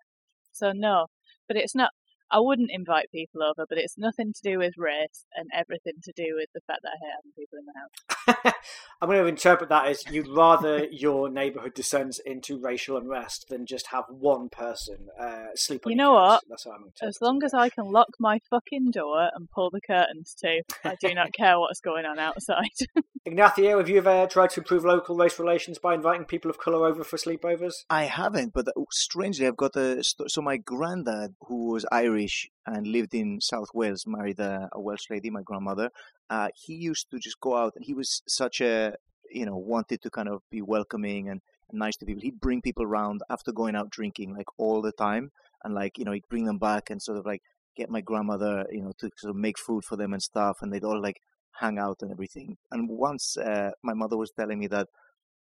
So 0.52 0.72
no. 0.74 1.08
but 1.48 1.58
it's 1.58 1.76
not. 1.76 1.92
I 2.32 2.40
wouldn't 2.40 2.72
invite 2.72 3.12
people 3.12 3.44
over, 3.44 3.66
but 3.68 3.78
it's 3.78 3.98
nothing 3.98 4.34
to 4.34 4.42
do 4.42 4.58
with 4.58 4.74
race 4.78 5.26
and 5.36 5.50
everything 5.54 5.94
to 6.04 6.14
do 6.16 6.36
with 6.36 6.50
the 6.54 6.62
fact 6.66 6.80
that 6.84 6.92
I 6.94 6.98
hate 7.02 7.14
having 7.18 7.32
people 7.38 7.60
in 7.60 7.66
the 7.66 8.46
house. 8.48 8.54
I'm 9.02 9.10
going 9.10 9.22
to 9.22 9.28
interpret 9.28 9.70
that 9.70 9.88
as 9.88 10.04
you'd 10.10 10.28
rather 10.28 10.86
your 10.92 11.30
neighbourhood 11.30 11.74
descends 11.74 12.20
into 12.26 12.60
racial 12.60 12.98
unrest 12.98 13.48
than 13.50 13.66
just 13.66 13.88
have 13.88 14.06
one 14.10 14.50
person 14.50 15.08
uh, 15.20 15.48
sleep 15.56 15.86
on 15.86 15.92
You 15.92 15.98
know 15.98 16.12
couch. 16.12 16.30
what? 16.32 16.44
That's 16.50 16.64
how 16.66 16.72
I'm 16.72 16.86
As 17.02 17.18
long 17.22 17.44
as 17.44 17.54
I 17.54 17.70
can 17.70 17.92
lock 17.92 18.10
my 18.20 18.40
fucking 18.50 18.92
door 18.92 19.30
and 19.36 19.50
pull 19.50 19.70
the 19.70 19.82
curtains 19.82 20.36
too, 20.40 20.62
I 20.86 20.96
do 21.02 21.14
not 21.14 21.34
care 21.34 21.60
what's 21.60 21.82
going 21.82 22.06
on 22.06 22.20
outside. 22.20 22.66
Ignacio, 23.26 23.78
have 23.78 23.88
you 23.90 23.98
ever 23.98 24.26
tried 24.28 24.50
to 24.52 24.62
improve 24.62 24.84
local 24.84 25.16
race 25.16 25.38
relations 25.38 25.78
by 25.78 25.94
inviting 25.94 26.26
people 26.26 26.50
of 26.50 26.60
colour 26.60 26.88
over 26.88 27.04
for 27.04 27.18
sleepovers? 27.18 27.74
I 27.90 28.06
haven't, 28.06 28.52
but 28.54 28.68
uh, 28.70 28.82
strangely, 28.92 29.46
I've 29.46 29.58
got 29.58 29.76
a. 29.76 30.04
So 30.04 30.42
my 30.42 30.58
granddad, 30.58 31.36
who 31.48 31.72
was 31.72 31.86
Irish 31.92 32.21
and 32.66 32.88
lived 32.88 33.14
in 33.14 33.40
South 33.42 33.70
Wales, 33.74 34.06
married 34.08 34.40
a, 34.40 34.70
a 34.74 34.80
Welsh 34.80 35.10
lady, 35.10 35.30
my 35.30 35.42
grandmother. 35.42 35.90
Uh, 36.30 36.50
he 36.56 36.76
used 36.76 37.10
to 37.12 37.20
just 37.20 37.40
go 37.40 37.56
out, 37.56 37.74
and 37.76 37.86
he 37.86 37.94
was 37.94 38.22
such 38.28 38.62
a, 38.62 38.94
you 39.30 39.46
know, 39.46 39.58
wanted 39.58 40.02
to 40.02 40.10
kind 40.10 40.30
of 40.30 40.42
be 40.52 40.62
welcoming 40.62 41.30
and 41.30 41.42
nice 41.72 41.98
to 41.98 42.06
people. 42.06 42.22
He'd 42.22 42.40
bring 42.40 42.62
people 42.62 42.84
around 42.84 43.22
after 43.30 43.52
going 43.52 43.76
out 43.76 43.90
drinking, 43.90 44.36
like 44.36 44.48
all 44.58 44.82
the 44.82 44.92
time, 44.92 45.32
and 45.64 45.74
like 45.74 45.98
you 45.98 46.06
know, 46.06 46.12
he'd 46.12 46.30
bring 46.30 46.46
them 46.46 46.58
back 46.58 46.90
and 46.90 47.02
sort 47.02 47.18
of 47.18 47.26
like 47.26 47.42
get 47.76 47.90
my 47.90 48.02
grandmother, 48.02 48.66
you 48.72 48.82
know, 48.82 48.92
to 49.00 49.10
sort 49.18 49.32
of 49.32 49.36
make 49.36 49.58
food 49.58 49.84
for 49.84 49.96
them 49.96 50.14
and 50.14 50.22
stuff, 50.22 50.58
and 50.62 50.72
they'd 50.72 50.84
all 50.84 51.02
like 51.02 51.22
hang 51.60 51.78
out 51.78 51.98
and 52.02 52.12
everything. 52.12 52.58
And 52.72 52.90
once 52.90 53.38
uh, 53.38 53.72
my 53.84 53.94
mother 53.94 54.18
was 54.18 54.32
telling 54.32 54.60
me 54.60 54.68
that 54.68 54.88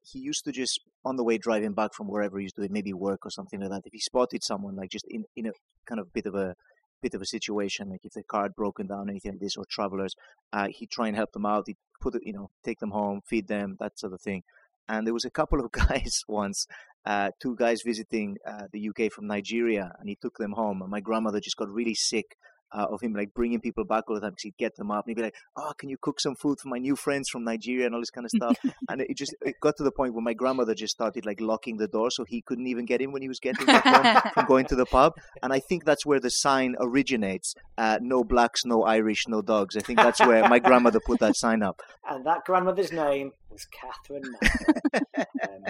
he 0.03 0.19
used 0.19 0.43
to 0.45 0.51
just 0.51 0.81
on 1.05 1.15
the 1.15 1.23
way 1.23 1.37
driving 1.37 1.73
back 1.73 1.93
from 1.93 2.07
wherever 2.07 2.39
he's 2.39 2.53
doing 2.53 2.71
maybe 2.71 2.93
work 2.93 3.25
or 3.25 3.29
something 3.29 3.59
like 3.59 3.69
that 3.69 3.81
if 3.85 3.93
he 3.93 3.99
spotted 3.99 4.43
someone 4.43 4.75
like 4.75 4.89
just 4.89 5.05
in 5.09 5.25
in 5.35 5.47
a 5.47 5.51
kind 5.85 5.99
of 5.99 6.11
bit 6.13 6.25
of 6.25 6.35
a 6.35 6.55
bit 7.01 7.13
of 7.13 7.21
a 7.21 7.25
situation 7.25 7.89
like 7.89 7.99
if 8.03 8.13
the 8.13 8.23
car 8.23 8.43
had 8.43 8.55
broken 8.55 8.87
down 8.87 9.09
anything 9.09 9.31
like 9.31 9.41
this 9.41 9.57
or 9.57 9.65
travelers 9.69 10.15
uh, 10.53 10.67
he'd 10.69 10.89
try 10.89 11.07
and 11.07 11.17
help 11.17 11.31
them 11.33 11.45
out 11.45 11.63
he'd 11.67 11.77
put 12.01 12.15
it 12.15 12.21
you 12.25 12.33
know 12.33 12.49
take 12.63 12.79
them 12.79 12.91
home 12.91 13.21
feed 13.25 13.47
them 13.47 13.77
that 13.79 13.97
sort 13.97 14.13
of 14.13 14.21
thing. 14.21 14.43
And 14.89 15.07
there 15.07 15.13
was 15.13 15.25
a 15.25 15.31
couple 15.31 15.63
of 15.63 15.71
guys 15.83 16.21
once 16.27 16.67
uh, 17.05 17.31
two 17.41 17.55
guys 17.55 17.81
visiting 17.85 18.37
uh, 18.47 18.67
the 18.71 18.89
UK 18.89 19.11
from 19.11 19.27
Nigeria 19.27 19.91
and 19.99 20.09
he 20.09 20.15
took 20.15 20.37
them 20.37 20.53
home 20.53 20.81
and 20.81 20.91
my 20.91 20.99
grandmother 20.99 21.39
just 21.39 21.57
got 21.57 21.69
really 21.69 21.95
sick 21.95 22.37
uh, 22.73 22.87
of 22.89 23.01
him 23.01 23.13
like 23.13 23.33
bringing 23.33 23.59
people 23.59 23.85
back 23.85 24.03
all 24.07 24.15
the 24.15 24.21
time 24.21 24.31
because 24.31 24.43
he'd 24.43 24.57
get 24.57 24.75
them 24.75 24.91
up 24.91 25.05
and 25.05 25.11
he'd 25.11 25.21
be 25.21 25.23
like 25.23 25.35
oh 25.57 25.71
can 25.77 25.89
you 25.89 25.97
cook 26.01 26.19
some 26.19 26.35
food 26.35 26.59
for 26.59 26.69
my 26.69 26.77
new 26.77 26.95
friends 26.95 27.29
from 27.29 27.43
Nigeria 27.43 27.85
and 27.85 27.95
all 27.95 28.01
this 28.01 28.09
kind 28.09 28.25
of 28.25 28.31
stuff. 28.31 28.57
And 28.89 29.01
it 29.01 29.15
just 29.15 29.33
it 29.41 29.55
got 29.61 29.77
to 29.77 29.83
the 29.83 29.91
point 29.91 30.13
where 30.13 30.21
my 30.21 30.33
grandmother 30.33 30.75
just 30.75 30.93
started 30.93 31.25
like 31.25 31.39
locking 31.39 31.77
the 31.77 31.87
door 31.87 32.11
so 32.11 32.25
he 32.25 32.41
couldn't 32.41 32.67
even 32.67 32.85
get 32.85 33.01
in 33.01 33.11
when 33.11 33.21
he 33.21 33.27
was 33.27 33.39
getting 33.39 33.65
back 33.65 33.85
home 33.85 34.31
from 34.33 34.45
going 34.45 34.65
to 34.67 34.75
the 34.75 34.85
pub. 34.85 35.13
And 35.41 35.53
i 35.53 35.59
think 35.59 35.85
that's 35.85 36.05
where 36.05 36.19
the 36.19 36.29
sign 36.29 36.75
originates 36.79 37.55
uh, 37.77 37.99
no 38.01 38.23
blacks 38.23 38.65
no 38.65 38.83
irish 38.83 39.27
no 39.27 39.41
dogs. 39.41 39.77
I 39.77 39.81
think 39.81 39.99
that's 39.99 40.19
where 40.19 40.47
my 40.47 40.59
grandmother 40.59 40.99
put 40.99 41.19
that 41.19 41.35
sign 41.35 41.63
up. 41.63 41.81
And 42.09 42.25
that 42.25 42.45
grandmother's 42.45 42.91
name 42.91 43.31
was 43.49 43.65
Catherine 43.67 44.23
um, 45.17 45.63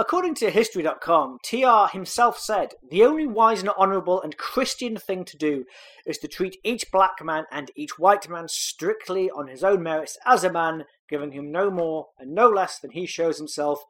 according 0.00 0.34
to 0.34 0.50
History.com, 0.50 1.36
TR 1.42 1.92
himself 1.92 2.38
said, 2.38 2.72
The 2.90 3.04
only 3.04 3.26
wise 3.26 3.60
and 3.60 3.68
honourable 3.68 4.22
and 4.22 4.34
Christian 4.38 4.96
thing 4.96 5.26
to 5.26 5.36
do 5.36 5.66
is 6.06 6.16
to 6.18 6.28
treat 6.28 6.56
each 6.64 6.90
black 6.90 7.22
man 7.22 7.44
and 7.52 7.70
each 7.76 7.98
white 7.98 8.26
man 8.26 8.48
strictly 8.48 9.30
on 9.30 9.48
his 9.48 9.62
own 9.62 9.82
merits 9.82 10.16
as 10.24 10.42
a 10.42 10.50
man, 10.50 10.86
giving 11.06 11.32
him 11.32 11.52
no 11.52 11.70
more 11.70 12.08
and 12.18 12.34
no 12.34 12.48
less 12.48 12.78
than 12.78 12.92
he 12.92 13.04
shows 13.04 13.36
himself 13.36 13.84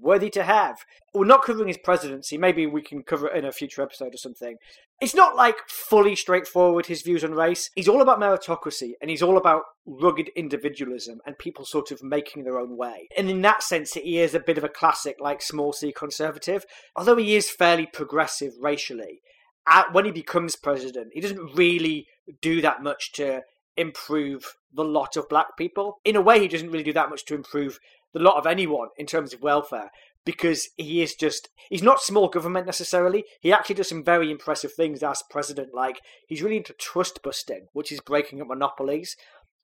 worthy 0.00 0.30
to 0.30 0.42
have. 0.42 0.78
We're 1.14 1.24
not 1.24 1.44
covering 1.44 1.68
his 1.68 1.78
presidency. 1.78 2.36
Maybe 2.38 2.66
we 2.66 2.82
can 2.82 3.02
cover 3.02 3.28
it 3.28 3.36
in 3.36 3.44
a 3.44 3.52
future 3.52 3.82
episode 3.82 4.14
or 4.14 4.18
something. 4.18 4.56
It's 5.00 5.14
not 5.14 5.36
like 5.36 5.56
fully 5.68 6.16
straightforward 6.16 6.86
his 6.86 7.02
views 7.02 7.24
on 7.24 7.32
race. 7.32 7.70
He's 7.74 7.88
all 7.88 8.00
about 8.00 8.20
meritocracy 8.20 8.92
and 9.00 9.10
he's 9.10 9.22
all 9.22 9.36
about 9.36 9.62
rugged 9.84 10.30
individualism 10.36 11.20
and 11.26 11.38
people 11.38 11.64
sort 11.64 11.90
of 11.90 12.02
making 12.02 12.44
their 12.44 12.58
own 12.58 12.76
way. 12.76 13.08
And 13.16 13.28
in 13.28 13.42
that 13.42 13.62
sense, 13.62 13.92
he 13.92 14.18
is 14.18 14.34
a 14.34 14.40
bit 14.40 14.58
of 14.58 14.64
a 14.64 14.68
classic, 14.68 15.16
like 15.20 15.42
small 15.42 15.72
c 15.72 15.92
conservative. 15.92 16.64
Although 16.94 17.16
he 17.16 17.36
is 17.36 17.50
fairly 17.50 17.86
progressive 17.86 18.52
racially, 18.60 19.20
at, 19.68 19.92
when 19.92 20.04
he 20.04 20.12
becomes 20.12 20.56
president, 20.56 21.08
he 21.12 21.20
doesn't 21.20 21.56
really 21.56 22.06
do 22.40 22.60
that 22.60 22.82
much 22.82 23.12
to 23.14 23.42
improve 23.76 24.54
the 24.72 24.84
lot 24.84 25.16
of 25.16 25.28
black 25.28 25.56
people. 25.56 25.98
In 26.04 26.16
a 26.16 26.20
way, 26.20 26.40
he 26.40 26.48
doesn't 26.48 26.70
really 26.70 26.84
do 26.84 26.92
that 26.92 27.10
much 27.10 27.24
to 27.26 27.34
improve 27.34 27.78
the 28.16 28.22
lot 28.22 28.38
of 28.38 28.46
anyone 28.46 28.88
in 28.96 29.04
terms 29.04 29.34
of 29.34 29.42
welfare 29.42 29.90
because 30.24 30.70
he 30.78 31.02
is 31.02 31.14
just 31.14 31.50
he's 31.68 31.82
not 31.82 32.00
small 32.00 32.28
government 32.28 32.64
necessarily. 32.64 33.24
He 33.42 33.52
actually 33.52 33.74
does 33.74 33.90
some 33.90 34.02
very 34.02 34.30
impressive 34.30 34.72
things 34.72 35.02
as 35.02 35.22
president. 35.30 35.74
Like 35.74 36.00
he's 36.26 36.42
really 36.42 36.56
into 36.56 36.72
trust 36.72 37.22
busting 37.22 37.66
which 37.74 37.92
is 37.92 38.00
breaking 38.00 38.40
up 38.40 38.48
monopolies. 38.48 39.16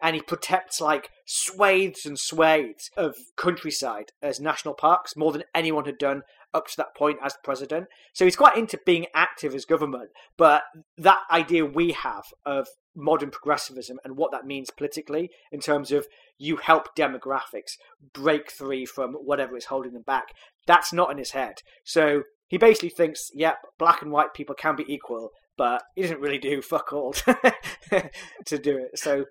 And 0.03 0.15
he 0.15 0.21
protects 0.21 0.83
like 0.83 1.09
swathes 1.25 2.05
and 2.05 2.19
swathes 2.19 2.91
of 2.95 3.15
countryside 3.37 4.13
as 4.21 4.39
national 4.39 4.75
parks 4.75 5.17
more 5.17 5.33
than 5.33 5.45
anyone 5.55 5.87
had 5.87 5.97
done 5.97 6.21
up 6.55 6.67
to 6.67 6.77
that 6.77 6.95
point 6.97 7.19
as 7.23 7.35
president 7.43 7.87
so 8.13 8.25
he's 8.25 8.37
quite 8.37 8.57
into 8.57 8.79
being 8.85 9.07
active 9.15 9.55
as 9.55 9.65
government 9.65 10.11
but 10.37 10.63
that 10.97 11.21
idea 11.31 11.65
we 11.65 11.93
have 11.93 12.25
of 12.45 12.67
modern 12.95 13.31
progressivism 13.31 13.99
and 14.05 14.17
what 14.17 14.31
that 14.33 14.47
means 14.47 14.71
politically 14.71 15.31
in 15.51 15.61
terms 15.61 15.91
of 15.91 16.07
you 16.39 16.57
help 16.57 16.95
demographics 16.97 17.73
break 18.13 18.51
free 18.51 18.85
from 18.85 19.13
whatever 19.15 19.57
is 19.57 19.67
holding 19.67 19.93
them 19.93 20.03
back. 20.07 20.27
That's 20.67 20.93
not 20.93 21.11
in 21.11 21.19
his 21.19 21.31
head. 21.31 21.55
So 21.85 22.23
he 22.49 22.59
basically 22.59 22.91
thinks, 22.91 23.31
yep, 23.35 23.57
black 23.79 24.03
and 24.03 24.11
white 24.11 24.35
people 24.35 24.55
can 24.55 24.77
be 24.77 24.85
equal, 24.93 25.31
but 25.57 25.83
he 25.95 26.03
doesn't 26.03 26.21
really 26.21 26.39
do 26.39 26.61
fuck 26.63 26.93
all 26.93 27.13
to 28.47 28.59
do 28.59 28.77
it. 28.79 28.99
So 28.99 29.25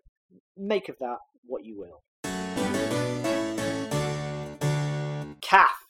make 0.58 0.90
of 0.90 0.98
that 1.00 1.18
what 1.46 1.66
you 1.66 1.78
will. 1.78 2.02
Kath. 5.42 5.81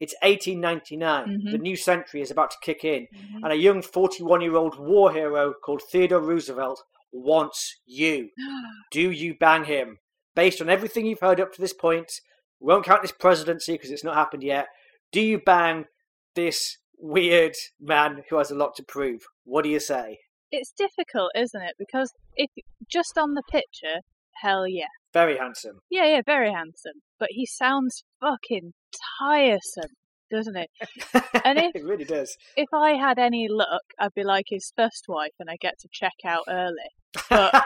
It's 0.00 0.14
1899. 0.22 1.40
Mhm. 1.40 1.52
The 1.52 1.58
new 1.58 1.76
century 1.76 2.20
is 2.20 2.30
about 2.30 2.50
to 2.50 2.56
kick 2.62 2.84
in, 2.84 3.06
Mhm. 3.12 3.42
and 3.44 3.52
a 3.52 3.56
young 3.56 3.82
41 3.82 4.40
year 4.42 4.56
old 4.56 4.78
war 4.78 5.12
hero 5.12 5.54
called 5.54 5.82
Theodore 5.90 6.20
Roosevelt 6.20 6.82
wants 7.12 7.80
you. 7.86 8.30
Do 8.90 9.10
you 9.10 9.34
bang 9.38 9.64
him? 9.64 9.98
Based 10.34 10.60
on 10.60 10.68
everything 10.68 11.06
you've 11.06 11.20
heard 11.20 11.40
up 11.40 11.52
to 11.54 11.60
this 11.60 11.72
point, 11.72 12.12
we 12.60 12.72
won't 12.72 12.84
count 12.84 13.02
this 13.02 13.12
presidency 13.12 13.72
because 13.72 13.90
it's 13.90 14.04
not 14.04 14.16
happened 14.16 14.42
yet. 14.42 14.68
Do 15.12 15.20
you 15.22 15.38
bang 15.40 15.86
this 16.34 16.78
weird 16.98 17.54
man 17.80 18.24
who 18.28 18.36
has 18.36 18.50
a 18.50 18.54
lot 18.54 18.74
to 18.76 18.82
prove? 18.82 19.22
What 19.44 19.62
do 19.62 19.70
you 19.70 19.80
say? 19.80 20.18
It's 20.50 20.72
difficult, 20.72 21.30
isn't 21.34 21.60
it? 21.62 21.74
Because 21.78 22.12
if 22.34 22.50
just 22.86 23.16
on 23.16 23.34
the 23.34 23.42
picture, 23.50 24.00
hell 24.42 24.66
yeah. 24.66 24.88
Very 25.12 25.38
handsome. 25.38 25.80
Yeah, 25.88 26.04
yeah, 26.06 26.20
very 26.24 26.52
handsome. 26.52 27.00
But 27.18 27.30
he 27.32 27.46
sounds 27.46 28.04
fucking 28.20 28.74
tiresome, 29.20 29.90
doesn't 30.30 30.56
it? 30.56 30.70
And 31.44 31.58
if- 31.58 31.76
it 31.76 31.84
really 31.84 32.04
does. 32.04 32.36
If 32.56 32.68
I 32.72 32.92
had 32.92 33.18
any 33.18 33.48
luck, 33.48 33.82
I'd 33.98 34.14
be 34.14 34.24
like 34.24 34.46
his 34.48 34.72
first 34.76 35.04
wife 35.08 35.32
and 35.38 35.48
I 35.50 35.56
get 35.60 35.78
to 35.80 35.88
check 35.92 36.14
out 36.24 36.44
early. 36.48 36.90
But- 37.30 37.64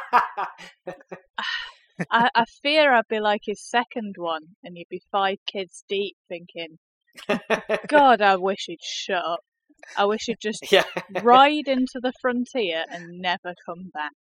I, 2.10 2.30
I 2.34 2.44
fear 2.62 2.92
I'd 2.94 3.08
be 3.08 3.20
like 3.20 3.42
his 3.44 3.62
second 3.62 4.14
one 4.16 4.42
and 4.64 4.76
you'd 4.76 4.88
be 4.88 5.02
five 5.12 5.38
kids 5.46 5.84
deep 5.88 6.16
thinking, 6.28 6.78
God, 7.88 8.22
I 8.22 8.36
wish 8.36 8.64
he'd 8.66 8.82
shut 8.82 9.22
up. 9.24 9.40
I 9.96 10.04
wish 10.04 10.22
he'd 10.26 10.40
just 10.40 10.70
yeah. 10.72 10.84
ride 11.22 11.66
into 11.66 12.00
the 12.00 12.12
frontier 12.20 12.84
and 12.90 13.20
never 13.20 13.54
come 13.66 13.90
back. 13.92 14.12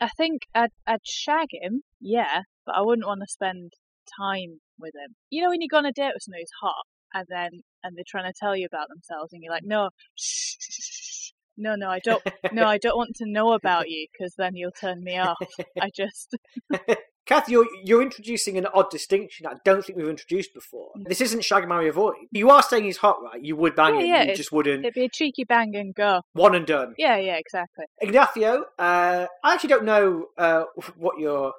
I 0.00 0.08
think 0.16 0.42
I'd, 0.54 0.70
I'd 0.86 1.06
shag 1.06 1.48
him, 1.52 1.82
yeah, 2.00 2.42
but 2.66 2.74
I 2.76 2.82
wouldn't 2.82 3.06
want 3.06 3.20
to 3.20 3.32
spend 3.32 3.72
time 4.20 4.60
with 4.78 4.94
him. 4.94 5.14
You 5.30 5.42
know 5.42 5.50
when 5.50 5.60
you 5.60 5.68
go 5.68 5.78
on 5.78 5.86
a 5.86 5.92
date 5.92 6.12
with 6.14 6.22
someone 6.22 6.40
who's 6.40 6.50
hot 6.62 6.84
and 7.14 7.26
then 7.28 7.50
and 7.82 7.96
they're 7.96 8.04
trying 8.06 8.30
to 8.30 8.38
tell 8.38 8.56
you 8.56 8.66
about 8.66 8.88
themselves 8.88 9.32
and 9.32 9.42
you're 9.42 9.52
like, 9.52 9.64
no, 9.64 9.90
shh, 10.16 10.56
shh, 10.58 10.66
shh, 10.70 10.80
shh. 10.80 11.30
no, 11.56 11.74
no, 11.76 11.88
I 11.88 12.00
don't, 12.00 12.22
no, 12.52 12.64
I 12.66 12.78
don't 12.78 12.96
want 12.96 13.14
to 13.16 13.24
know 13.26 13.52
about 13.52 13.88
you 13.88 14.06
because 14.12 14.34
then 14.36 14.56
you'll 14.56 14.72
turn 14.72 15.02
me 15.02 15.18
off. 15.18 15.38
I 15.80 15.90
just, 15.94 16.36
Kath, 17.26 17.48
you're, 17.48 17.66
you're 17.84 18.02
introducing 18.02 18.56
an 18.56 18.66
odd 18.72 18.88
distinction 18.90 19.46
I 19.46 19.54
don't 19.64 19.84
think 19.84 19.98
we've 19.98 20.08
introduced 20.08 20.54
before. 20.54 20.90
Mm. 20.98 21.08
This 21.08 21.20
isn't 21.20 21.44
Shag 21.44 21.68
Marry 21.68 21.88
Avoid. 21.88 22.14
You 22.30 22.50
are 22.50 22.62
saying 22.62 22.84
he's 22.84 22.98
hot, 22.98 23.16
right? 23.22 23.42
You 23.42 23.56
would 23.56 23.74
bang 23.74 23.94
Yeah, 23.94 24.00
him, 24.00 24.06
yeah, 24.06 24.22
you 24.24 24.36
just 24.36 24.52
wouldn't. 24.52 24.84
it'd 24.84 24.94
be 24.94 25.04
a 25.04 25.08
cheeky 25.08 25.44
bang 25.44 25.74
and 25.74 25.94
go. 25.94 26.22
One 26.34 26.54
and 26.54 26.66
done. 26.66 26.94
Yeah, 26.98 27.16
yeah, 27.16 27.36
exactly. 27.36 27.84
Ignacio, 28.00 28.64
uh, 28.78 29.26
I 29.44 29.54
actually 29.54 29.70
don't 29.70 29.84
know 29.84 30.26
uh, 30.38 30.64
what 30.96 31.18
your 31.18 31.52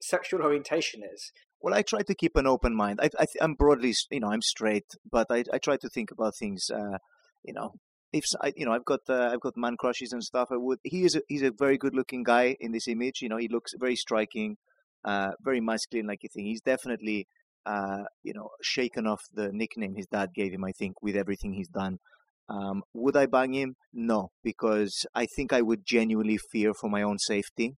sexual 0.00 0.42
orientation 0.42 1.02
is. 1.02 1.32
Well, 1.64 1.72
I 1.72 1.80
try 1.80 2.02
to 2.02 2.14
keep 2.14 2.36
an 2.36 2.46
open 2.46 2.74
mind. 2.74 3.00
I, 3.02 3.08
I, 3.18 3.24
I'm 3.40 3.54
broadly, 3.54 3.94
you 4.10 4.20
know, 4.20 4.30
I'm 4.30 4.42
straight, 4.42 4.84
but 5.10 5.28
I, 5.30 5.44
I 5.50 5.56
try 5.56 5.78
to 5.78 5.88
think 5.88 6.10
about 6.10 6.36
things, 6.36 6.68
uh, 6.70 6.98
you 7.42 7.54
know, 7.54 7.72
if 8.12 8.26
I, 8.42 8.52
you 8.54 8.66
know, 8.66 8.72
I've 8.72 8.84
got, 8.84 9.00
uh, 9.08 9.30
I've 9.32 9.40
got 9.40 9.56
man 9.56 9.78
crushes 9.78 10.12
and 10.12 10.22
stuff. 10.22 10.48
I 10.52 10.58
would. 10.58 10.78
He 10.82 11.04
is, 11.04 11.16
a, 11.16 11.22
he's 11.26 11.40
a 11.40 11.50
very 11.50 11.78
good-looking 11.78 12.22
guy 12.22 12.54
in 12.60 12.72
this 12.72 12.86
image. 12.86 13.22
You 13.22 13.30
know, 13.30 13.38
he 13.38 13.48
looks 13.48 13.72
very 13.80 13.96
striking, 13.96 14.58
uh, 15.06 15.30
very 15.40 15.62
masculine, 15.62 16.06
like 16.06 16.22
you 16.22 16.28
think. 16.28 16.48
He's 16.48 16.60
definitely, 16.60 17.28
uh, 17.64 18.02
you 18.22 18.34
know, 18.34 18.50
shaken 18.60 19.06
off 19.06 19.22
the 19.32 19.50
nickname 19.50 19.94
his 19.94 20.06
dad 20.06 20.34
gave 20.34 20.52
him. 20.52 20.64
I 20.64 20.72
think 20.72 21.02
with 21.02 21.16
everything 21.16 21.54
he's 21.54 21.68
done. 21.68 21.96
Um, 22.46 22.82
would 22.92 23.16
I 23.16 23.24
bang 23.24 23.54
him? 23.54 23.76
No, 23.90 24.32
because 24.42 25.06
I 25.14 25.24
think 25.24 25.54
I 25.54 25.62
would 25.62 25.86
genuinely 25.86 26.36
fear 26.36 26.74
for 26.74 26.90
my 26.90 27.00
own 27.00 27.18
safety. 27.18 27.76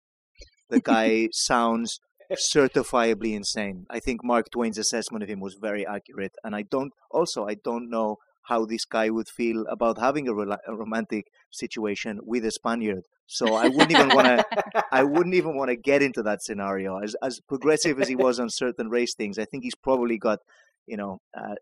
The 0.70 0.80
guy 0.92 1.28
sounds 1.30 2.00
certifiably 2.32 3.34
insane. 3.34 3.86
I 3.90 4.00
think 4.00 4.24
Mark 4.24 4.50
Twain's 4.50 4.78
assessment 4.78 5.22
of 5.22 5.30
him 5.30 5.40
was 5.40 5.54
very 5.54 5.86
accurate, 5.86 6.34
and 6.42 6.54
I 6.54 6.62
don't. 6.62 6.92
Also, 7.10 7.46
I 7.46 7.54
don't 7.54 7.90
know 7.90 8.18
how 8.46 8.64
this 8.64 8.84
guy 8.84 9.10
would 9.10 9.28
feel 9.28 9.66
about 9.68 9.98
having 9.98 10.28
a, 10.28 10.32
rela- 10.32 10.58
a 10.66 10.74
romantic 10.74 11.26
situation 11.50 12.20
with 12.22 12.44
a 12.44 12.50
Spaniard. 12.50 13.02
So 13.26 13.54
I 13.54 13.66
wouldn't 13.68 13.90
even 13.90 14.08
want 14.08 14.26
to. 14.28 14.44
I 14.92 15.02
wouldn't 15.02 15.34
even 15.34 15.56
want 15.56 15.70
to 15.70 15.76
get 15.76 16.00
into 16.02 16.22
that 16.22 16.42
scenario. 16.42 16.98
As 16.98 17.16
as 17.22 17.40
progressive 17.40 18.00
as 18.00 18.08
he 18.08 18.14
was 18.14 18.38
on 18.38 18.50
certain 18.50 18.88
race 18.88 19.14
things, 19.14 19.38
I 19.38 19.44
think 19.44 19.64
he's 19.64 19.74
probably 19.74 20.16
got, 20.16 20.38
you 20.86 20.96
know, 20.96 21.20
a, 21.34 21.56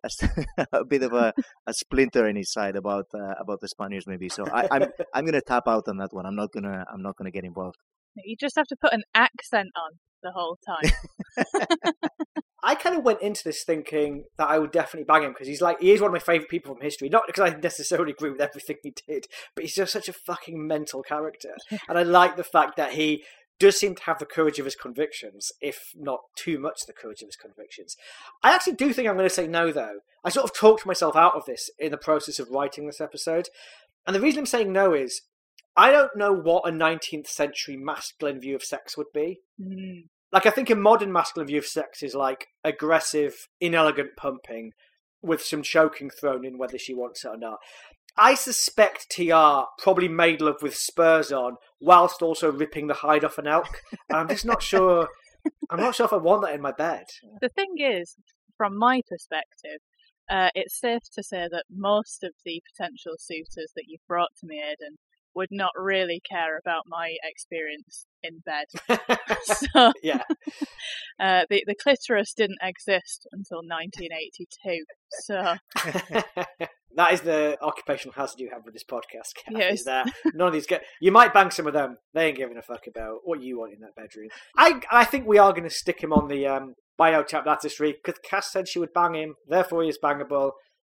a, 0.72 0.84
bit 0.84 1.02
of 1.02 1.14
a, 1.14 1.32
a 1.66 1.72
splinter 1.72 2.28
in 2.28 2.36
his 2.36 2.52
side 2.52 2.76
about 2.76 3.06
uh, 3.14 3.34
about 3.40 3.60
the 3.62 3.68
Spaniards, 3.68 4.06
maybe. 4.06 4.28
So 4.28 4.44
I, 4.46 4.68
I'm 4.70 4.88
I'm 5.14 5.24
gonna 5.24 5.40
tap 5.40 5.66
out 5.66 5.88
on 5.88 5.96
that 5.98 6.12
one. 6.12 6.26
I'm 6.26 6.36
not 6.36 6.52
gonna 6.52 6.84
I'm 6.92 7.00
not 7.00 7.16
gonna 7.16 7.30
get 7.30 7.44
involved. 7.44 7.78
You 8.16 8.36
just 8.38 8.56
have 8.56 8.66
to 8.66 8.76
put 8.80 8.92
an 8.92 9.02
accent 9.14 9.70
on 9.76 9.98
the 10.22 10.32
whole 10.32 10.58
time. 10.66 10.92
I 12.64 12.74
kind 12.74 12.96
of 12.96 13.04
went 13.04 13.20
into 13.20 13.44
this 13.44 13.62
thinking 13.62 14.24
that 14.38 14.48
I 14.48 14.58
would 14.58 14.72
definitely 14.72 15.04
bang 15.04 15.22
him 15.22 15.32
because 15.32 15.46
he's 15.46 15.60
like 15.60 15.80
he 15.80 15.92
is 15.92 16.00
one 16.00 16.08
of 16.08 16.14
my 16.14 16.18
favorite 16.18 16.48
people 16.48 16.74
from 16.74 16.82
history. 16.82 17.10
Not 17.10 17.24
because 17.26 17.52
I 17.52 17.56
necessarily 17.56 18.12
agree 18.12 18.30
with 18.30 18.40
everything 18.40 18.76
he 18.82 18.94
did, 19.06 19.26
but 19.54 19.64
he's 19.64 19.74
just 19.74 19.92
such 19.92 20.08
a 20.08 20.14
fucking 20.14 20.66
mental 20.66 21.02
character, 21.02 21.54
and 21.88 21.98
I 21.98 22.02
like 22.02 22.36
the 22.36 22.44
fact 22.44 22.76
that 22.76 22.92
he 22.92 23.22
does 23.60 23.76
seem 23.76 23.94
to 23.94 24.02
have 24.04 24.18
the 24.18 24.26
courage 24.26 24.58
of 24.58 24.64
his 24.64 24.74
convictions, 24.74 25.52
if 25.60 25.92
not 25.94 26.20
too 26.36 26.58
much 26.58 26.80
the 26.86 26.92
courage 26.92 27.22
of 27.22 27.28
his 27.28 27.36
convictions. 27.36 27.96
I 28.42 28.52
actually 28.52 28.72
do 28.72 28.92
think 28.92 29.08
I'm 29.08 29.14
going 29.14 29.28
to 29.28 29.34
say 29.34 29.46
no, 29.46 29.70
though. 29.70 30.00
I 30.24 30.30
sort 30.30 30.44
of 30.50 30.56
talked 30.56 30.86
myself 30.86 31.14
out 31.14 31.36
of 31.36 31.44
this 31.44 31.70
in 31.78 31.92
the 31.92 31.96
process 31.98 32.40
of 32.40 32.50
writing 32.50 32.86
this 32.86 33.00
episode, 33.00 33.48
and 34.06 34.16
the 34.16 34.20
reason 34.20 34.40
I'm 34.40 34.46
saying 34.46 34.72
no 34.72 34.94
is 34.94 35.20
I 35.76 35.90
don't 35.90 36.16
know 36.16 36.32
what 36.32 36.68
a 36.68 36.72
19th 36.72 37.26
century 37.26 37.76
masculine 37.76 38.40
view 38.40 38.54
of 38.54 38.62
sex 38.62 38.96
would 38.96 39.12
be. 39.12 39.40
Mm. 39.60 40.04
Like, 40.32 40.46
I 40.46 40.50
think 40.50 40.70
a 40.70 40.76
modern 40.76 41.12
masculine 41.12 41.48
view 41.48 41.58
of 41.58 41.66
sex 41.66 42.02
is 42.02 42.14
like 42.14 42.48
aggressive, 42.62 43.48
inelegant 43.60 44.10
pumping 44.16 44.72
with 45.22 45.42
some 45.42 45.62
choking 45.62 46.10
thrown 46.10 46.44
in 46.44 46.58
whether 46.58 46.78
she 46.78 46.94
wants 46.94 47.24
it 47.24 47.28
or 47.28 47.36
not. 47.36 47.58
I 48.16 48.34
suspect 48.34 49.10
TR 49.10 49.64
probably 49.78 50.08
made 50.08 50.40
love 50.40 50.62
with 50.62 50.76
spurs 50.76 51.32
on 51.32 51.56
whilst 51.80 52.22
also 52.22 52.52
ripping 52.52 52.86
the 52.86 52.94
hide 52.94 53.24
off 53.24 53.38
an 53.38 53.48
elk. 53.48 53.80
And 54.08 54.18
I'm 54.18 54.28
just 54.28 54.44
not 54.44 54.62
sure. 54.62 55.08
I'm 55.70 55.80
not 55.80 55.94
sure 55.94 56.06
if 56.06 56.12
I 56.12 56.16
want 56.16 56.42
that 56.42 56.54
in 56.54 56.60
my 56.60 56.72
bed. 56.72 57.04
The 57.40 57.48
thing 57.48 57.74
is, 57.78 58.16
from 58.56 58.78
my 58.78 59.02
perspective, 59.08 59.80
uh, 60.30 60.50
it's 60.54 60.78
safe 60.78 61.02
to 61.14 61.22
say 61.22 61.48
that 61.50 61.64
most 61.70 62.22
of 62.22 62.32
the 62.44 62.62
potential 62.72 63.14
suitors 63.18 63.72
that 63.74 63.84
you've 63.88 64.06
brought 64.06 64.30
to 64.40 64.46
me, 64.46 64.62
Aidan, 64.62 64.96
would 65.34 65.48
not 65.50 65.72
really 65.76 66.20
care 66.28 66.58
about 66.58 66.84
my 66.86 67.16
experience 67.22 68.06
in 68.22 68.42
bed. 68.44 68.66
so 69.44 69.92
yeah, 70.02 70.22
uh, 71.20 71.44
the 71.48 71.62
the 71.66 71.74
clitoris 71.74 72.32
didn't 72.34 72.58
exist 72.62 73.26
until 73.32 73.58
1982. 73.58 74.84
So 75.22 75.56
that 76.96 77.12
is 77.12 77.20
the 77.20 77.58
occupational 77.60 78.14
hazard 78.14 78.40
you 78.40 78.50
have 78.52 78.64
with 78.64 78.74
this 78.74 78.84
podcast. 78.84 79.34
Kath, 79.34 79.56
Yes. 79.56 79.80
Is 79.80 79.84
that 79.84 80.06
none 80.34 80.48
of 80.48 80.54
these 80.54 80.66
get 80.66 80.84
you 81.00 81.12
might 81.12 81.34
bang 81.34 81.50
some 81.50 81.66
of 81.66 81.72
them. 81.72 81.98
They 82.14 82.26
ain't 82.26 82.36
giving 82.36 82.56
a 82.56 82.62
fuck 82.62 82.86
about 82.86 83.20
what 83.24 83.42
you 83.42 83.58
want 83.58 83.74
in 83.74 83.80
that 83.80 83.94
bedroom. 83.96 84.28
I 84.56 84.80
I 84.90 85.04
think 85.04 85.26
we 85.26 85.38
are 85.38 85.52
going 85.52 85.64
to 85.64 85.70
stick 85.70 86.02
him 86.02 86.12
on 86.12 86.28
the 86.28 86.46
um, 86.46 86.74
bio 86.96 87.22
tap 87.22 87.46
lattice 87.46 87.78
because 87.78 88.18
Kath 88.22 88.44
said 88.44 88.68
she 88.68 88.78
would 88.78 88.92
bang 88.94 89.14
him. 89.14 89.34
Therefore, 89.48 89.82
he 89.82 89.88
is 89.88 89.98
bangable. 90.02 90.52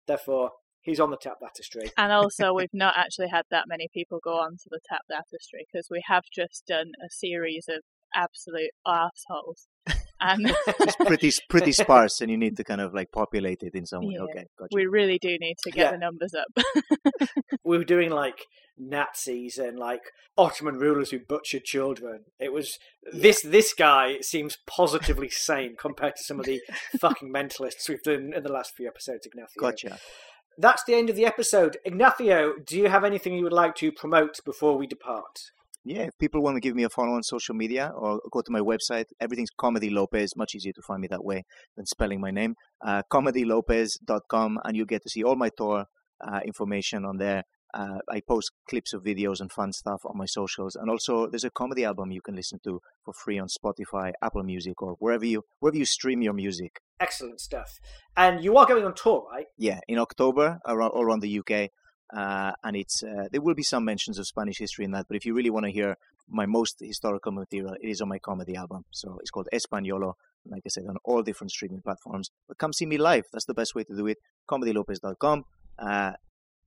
Therefore, 0.07 0.53
he's 0.89 1.01
on 1.01 1.11
the 1.11 1.17
tap 1.17 1.37
lattice 1.43 1.69
and 1.97 2.13
also 2.13 2.53
we've 2.55 2.69
not 2.73 2.95
actually 2.97 3.29
had 3.29 3.45
that 3.51 3.65
many 3.69 3.89
people 3.93 4.19
go 4.23 4.39
on 4.39 4.53
to 4.53 4.69
the 4.71 4.81
tap 4.89 5.03
baptistry 5.09 5.67
because 5.71 5.89
we 5.91 6.03
have 6.07 6.25
just 6.35 6.67
done 6.67 6.93
a 7.05 7.09
series 7.11 7.67
of 7.69 7.83
absolute 8.15 8.71
assholes. 8.87 9.67
And 10.21 10.53
It's 10.81 10.97
pretty 10.97 11.31
pretty 11.49 11.71
sparse, 11.71 12.21
and 12.21 12.29
you 12.29 12.37
need 12.37 12.57
to 12.57 12.65
kind 12.65 12.81
of 12.81 12.93
like 12.93 13.13
populate 13.13 13.63
it 13.63 13.77
in 13.77 13.87
some 13.87 14.05
way. 14.05 14.15
Yeah. 14.15 14.23
Okay, 14.23 14.47
gotcha. 14.59 14.71
we 14.73 14.87
really 14.87 15.17
do 15.23 15.39
need 15.39 15.59
to 15.63 15.71
get 15.71 15.85
Yeah. 15.85 15.91
the 15.93 15.99
numbers 15.99 16.35
up. 16.35 17.29
we 17.65 17.79
were 17.79 17.85
doing 17.85 18.11
like 18.11 18.45
Nazis 18.77 19.59
and 19.59 19.79
like 19.79 20.01
Ottoman 20.37 20.77
rulers 20.79 21.11
who 21.11 21.21
butchered 21.21 21.63
children. 21.63 22.25
It 22.41 22.53
was 22.53 22.79
this 23.13 23.43
this 23.43 23.73
guy 23.73 24.21
seems 24.21 24.59
positively 24.67 25.29
sane 25.31 25.77
compared 25.79 26.17
to 26.17 26.25
some 26.25 26.41
of 26.41 26.47
the 26.47 26.61
fucking 27.01 27.33
mentalists 27.33 27.89
we've 27.89 28.03
done 28.03 28.33
in 28.35 28.43
the 28.43 28.53
last 28.53 28.75
few 28.77 28.89
episodes, 28.89 29.25
Ignacio. 29.25 29.61
Gotcha. 29.61 29.99
That's 30.61 30.83
the 30.85 30.95
end 30.95 31.09
of 31.09 31.15
the 31.15 31.25
episode. 31.25 31.77
Ignacio, 31.85 32.55
do 32.67 32.77
you 32.77 32.89
have 32.89 33.05
anything 33.05 33.35
you 33.35 33.45
would 33.45 33.53
like 33.53 33.77
to 33.77 33.93
promote 33.93 34.41
before 34.45 34.77
we 34.77 34.89
depart? 34.89 35.39
Yeah, 35.85 36.03
if 36.03 36.19
people 36.19 36.43
want 36.43 36.57
to 36.57 36.61
give 36.61 36.75
me 36.75 36.83
a 36.83 36.89
follow 36.89 37.13
on 37.13 37.23
social 37.23 37.55
media 37.55 37.93
or 37.95 38.21
go 38.33 38.43
to 38.43 38.51
my 38.51 38.59
website, 38.59 39.05
everything's 39.21 39.51
Comedy 39.57 39.89
Lopez. 39.89 40.35
Much 40.37 40.57
easier 40.57 40.73
to 40.73 40.83
find 40.83 41.01
me 41.01 41.07
that 41.09 41.25
way 41.25 41.45
than 41.77 41.87
spelling 41.87 42.21
my 42.21 42.33
name. 42.33 42.57
Uh, 42.85 43.03
ComedyLopez.com, 43.11 44.59
and 44.65 44.77
you'll 44.77 44.87
get 44.87 45.03
to 45.05 45.09
see 45.09 45.23
all 45.23 45.37
my 45.37 45.49
tour 45.57 45.85
uh, 46.27 46.41
information 46.45 47.05
on 47.05 47.19
there. 47.19 47.45
Uh, 47.73 47.99
I 48.11 48.21
post 48.21 48.51
clips 48.69 48.93
of 48.93 49.05
videos 49.05 49.41
and 49.41 49.53
fun 49.53 49.73
stuff 49.73 50.01
on 50.05 50.19
my 50.19 50.27
socials, 50.27 50.75
and 50.75 50.91
also 50.91 51.29
there's 51.29 51.45
a 51.45 51.51
comedy 51.51 51.85
album 51.85 52.11
you 52.11 52.23
can 52.23 52.35
listen 52.35 52.59
to 52.65 52.81
for 53.05 53.15
free 53.15 53.39
on 53.39 53.47
Spotify, 53.47 54.13
Apple 54.21 54.43
Music, 54.43 54.83
or 54.83 54.97
wherever 54.99 55.25
you 55.25 55.45
wherever 55.61 55.79
you 55.79 55.85
stream 55.85 56.21
your 56.21 56.33
music. 56.33 56.81
Excellent 57.01 57.41
stuff. 57.41 57.81
And 58.17 58.43
you 58.43 58.57
are 58.57 58.67
going 58.67 58.85
on 58.85 58.95
tour, 58.95 59.27
right? 59.31 59.47
Yeah, 59.57 59.81
in 59.87 59.99
October 59.99 60.59
around 60.67 60.91
all 60.91 61.03
around 61.03 61.21
the 61.21 61.39
UK, 61.39 61.71
uh, 62.17 62.53
and 62.65 62.77
it's 62.77 63.03
uh, 63.03 63.29
there 63.31 63.41
will 63.41 63.55
be 63.55 63.63
some 63.63 63.85
mentions 63.85 64.19
of 64.19 64.27
Spanish 64.27 64.59
history 64.59 64.85
in 64.85 64.91
that. 64.93 65.07
But 65.09 65.17
if 65.17 65.25
you 65.25 65.35
really 65.35 65.51
want 65.51 65.67
to 65.67 65.73
hear 65.73 65.97
my 66.29 66.47
most 66.47 66.77
historical 66.81 67.33
material, 67.33 67.75
it 67.81 67.89
is 67.89 68.01
on 68.01 68.09
my 68.09 68.19
comedy 68.19 68.57
album. 68.57 68.85
So 68.91 69.19
it's 69.21 69.31
called 69.31 69.49
Españolo. 69.53 70.15
Like 70.47 70.63
I 70.65 70.69
said, 70.71 70.85
on 70.89 70.97
all 71.05 71.23
different 71.23 71.51
streaming 71.51 71.83
platforms. 71.83 72.31
But 72.49 72.59
come 72.59 72.73
see 72.73 72.87
me 72.87 72.97
live. 72.97 73.25
That's 73.33 73.45
the 73.45 73.55
best 73.55 73.75
way 73.75 73.85
to 73.85 73.95
do 73.95 74.07
it. 74.07 74.19
ComedyLopez.com. 74.51 75.45
Uh, 75.79 76.13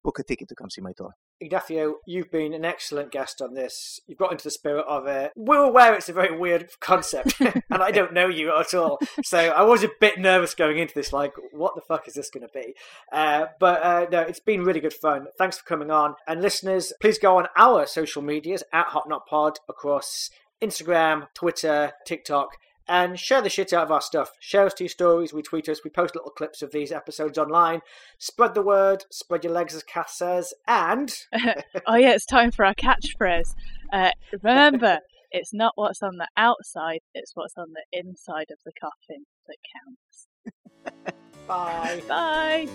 book 0.04 0.20
a 0.20 0.24
ticket 0.24 0.48
to 0.50 0.56
come 0.56 0.70
see 0.70 0.82
my 0.82 0.92
tour. 0.96 1.14
Ignacio, 1.42 1.96
you've 2.06 2.32
been 2.32 2.54
an 2.54 2.64
excellent 2.64 3.12
guest 3.12 3.42
on 3.42 3.56
this. 3.56 4.00
You've 4.08 4.20
got 4.20 4.32
into 4.32 4.44
the 4.44 4.52
spirit 4.52 4.86
of 4.88 5.08
it. 5.08 5.32
We're 5.36 5.64
aware 5.64 5.96
it's 5.96 6.08
a 6.08 6.14
very 6.14 6.38
weird 6.38 6.70
concept, 6.80 7.34
and 7.42 7.64
I 7.70 7.92
don't 7.92 8.14
know 8.14 8.28
you 8.28 8.56
at 8.56 8.74
all. 8.74 9.00
So 9.24 9.40
I 9.40 9.64
was 9.64 9.84
a 9.84 9.90
bit 10.00 10.20
nervous 10.20 10.54
going 10.54 10.78
into 10.78 10.94
this, 10.94 11.12
like, 11.12 11.34
what 11.52 11.76
the 11.76 11.82
fuck 11.82 12.08
is 12.08 12.14
this 12.14 12.30
going 12.30 12.48
to 12.48 12.54
be? 12.54 12.76
Uh, 13.12 13.48
but 13.60 13.82
uh, 13.84 14.06
no, 14.12 14.22
it's 14.22 14.40
been 14.40 14.64
really 14.64 14.80
good 14.80 14.94
fun. 14.94 15.26
Thanks 15.38 15.58
for 15.58 15.66
coming 15.66 15.90
on. 15.90 16.16
And 16.28 16.42
listeners, 16.42 16.94
please 17.02 17.18
go 17.18 17.38
on 17.38 17.48
our 17.58 17.88
social 17.88 18.22
medias 18.22 18.64
at 18.72 18.88
Hot 18.88 19.10
Not 19.10 19.26
Pod 19.26 19.58
across 19.68 20.30
Instagram, 20.62 21.28
Twitter, 21.34 21.94
TikTok. 22.06 22.58
And 22.88 23.20
share 23.20 23.42
the 23.42 23.50
shit 23.50 23.74
out 23.74 23.84
of 23.84 23.92
our 23.92 24.02
stuff. 24.02 24.32
Share 24.40 24.66
us 24.66 24.74
two 24.74 24.88
stories, 24.88 25.34
we 25.34 25.42
tweet 25.42 25.70
us, 25.70 25.84
we 25.84 25.90
post 25.90 26.16
little 26.16 26.32
clips 26.32 26.62
of 26.62 26.72
these 26.72 26.92
episodes 26.92 27.38
online. 27.38 27.82
Spread 28.18 28.54
the 28.54 28.62
word, 28.62 29.06
spread 29.10 29.44
your 29.44 29.54
legs, 29.54 29.74
as 29.76 29.84
Kath 29.84 30.10
says, 30.10 30.54
and 30.68 31.14
oh 31.88 31.96
yeah, 31.96 32.14
it's 32.14 32.26
time 32.26 32.52
for 32.52 32.66
our 32.66 32.76
catchphrase. 32.76 33.56
Uh, 33.94 34.12
remember, 34.42 35.00
it's 35.32 35.54
not 35.54 35.74
what's 35.76 36.02
on 36.02 36.18
the 36.18 36.28
outside; 36.36 37.00
it's 37.14 37.32
what's 37.36 37.58
on 37.58 37.68
the 37.74 37.98
inside 37.98 38.48
of 38.52 38.58
the 38.66 38.74
coffin 38.80 39.26
that 39.48 39.58
counts. 39.74 41.18
bye. 41.48 42.02
Bye. 42.08 42.68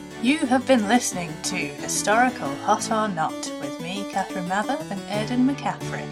You 0.22 0.38
have 0.46 0.66
been 0.66 0.88
listening 0.88 1.32
to 1.44 1.56
Historical 1.56 2.54
Hot 2.64 2.90
or 2.90 3.08
Not 3.08 3.32
with 3.60 3.80
me, 3.80 4.06
Catherine 4.10 4.48
Mather, 4.48 4.78
and 4.90 5.00
Aidan 5.10 5.46
McCaffrey. 5.46 6.06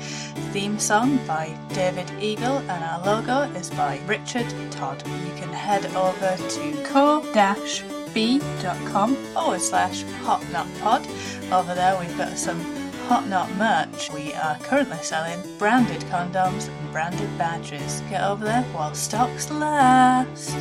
Theme 0.53 0.79
song 0.79 1.19
by 1.27 1.57
David 1.71 2.11
Eagle, 2.21 2.59
and 2.59 2.85
our 2.85 3.03
logo 3.05 3.43
is 3.59 3.71
by 3.71 4.01
Richard 4.07 4.47
Todd. 4.71 5.03
You 5.07 5.33
can 5.37 5.53
head 5.53 5.87
over 5.97 6.37
to 6.37 6.85
ko-fi.com 6.85 7.35
forward 9.17 9.61
slash 9.61 10.03
hot 10.23 10.47
not 10.53 10.69
pod. 10.81 11.07
Over 11.51 11.75
there, 11.75 11.99
we've 11.99 12.17
got 12.19 12.37
some 12.37 12.61
Hot 13.09 13.27
Not 13.29 13.51
merch. 13.57 14.11
We 14.13 14.33
are 14.35 14.59
currently 14.61 14.99
selling 14.99 15.43
branded 15.59 16.03
condoms 16.03 16.69
and 16.69 16.93
branded 16.93 17.37
badges. 17.37 18.01
Get 18.09 18.23
over 18.23 18.45
there 18.45 18.63
while 18.73 18.95
stocks 18.95 19.51
last. 19.51 20.55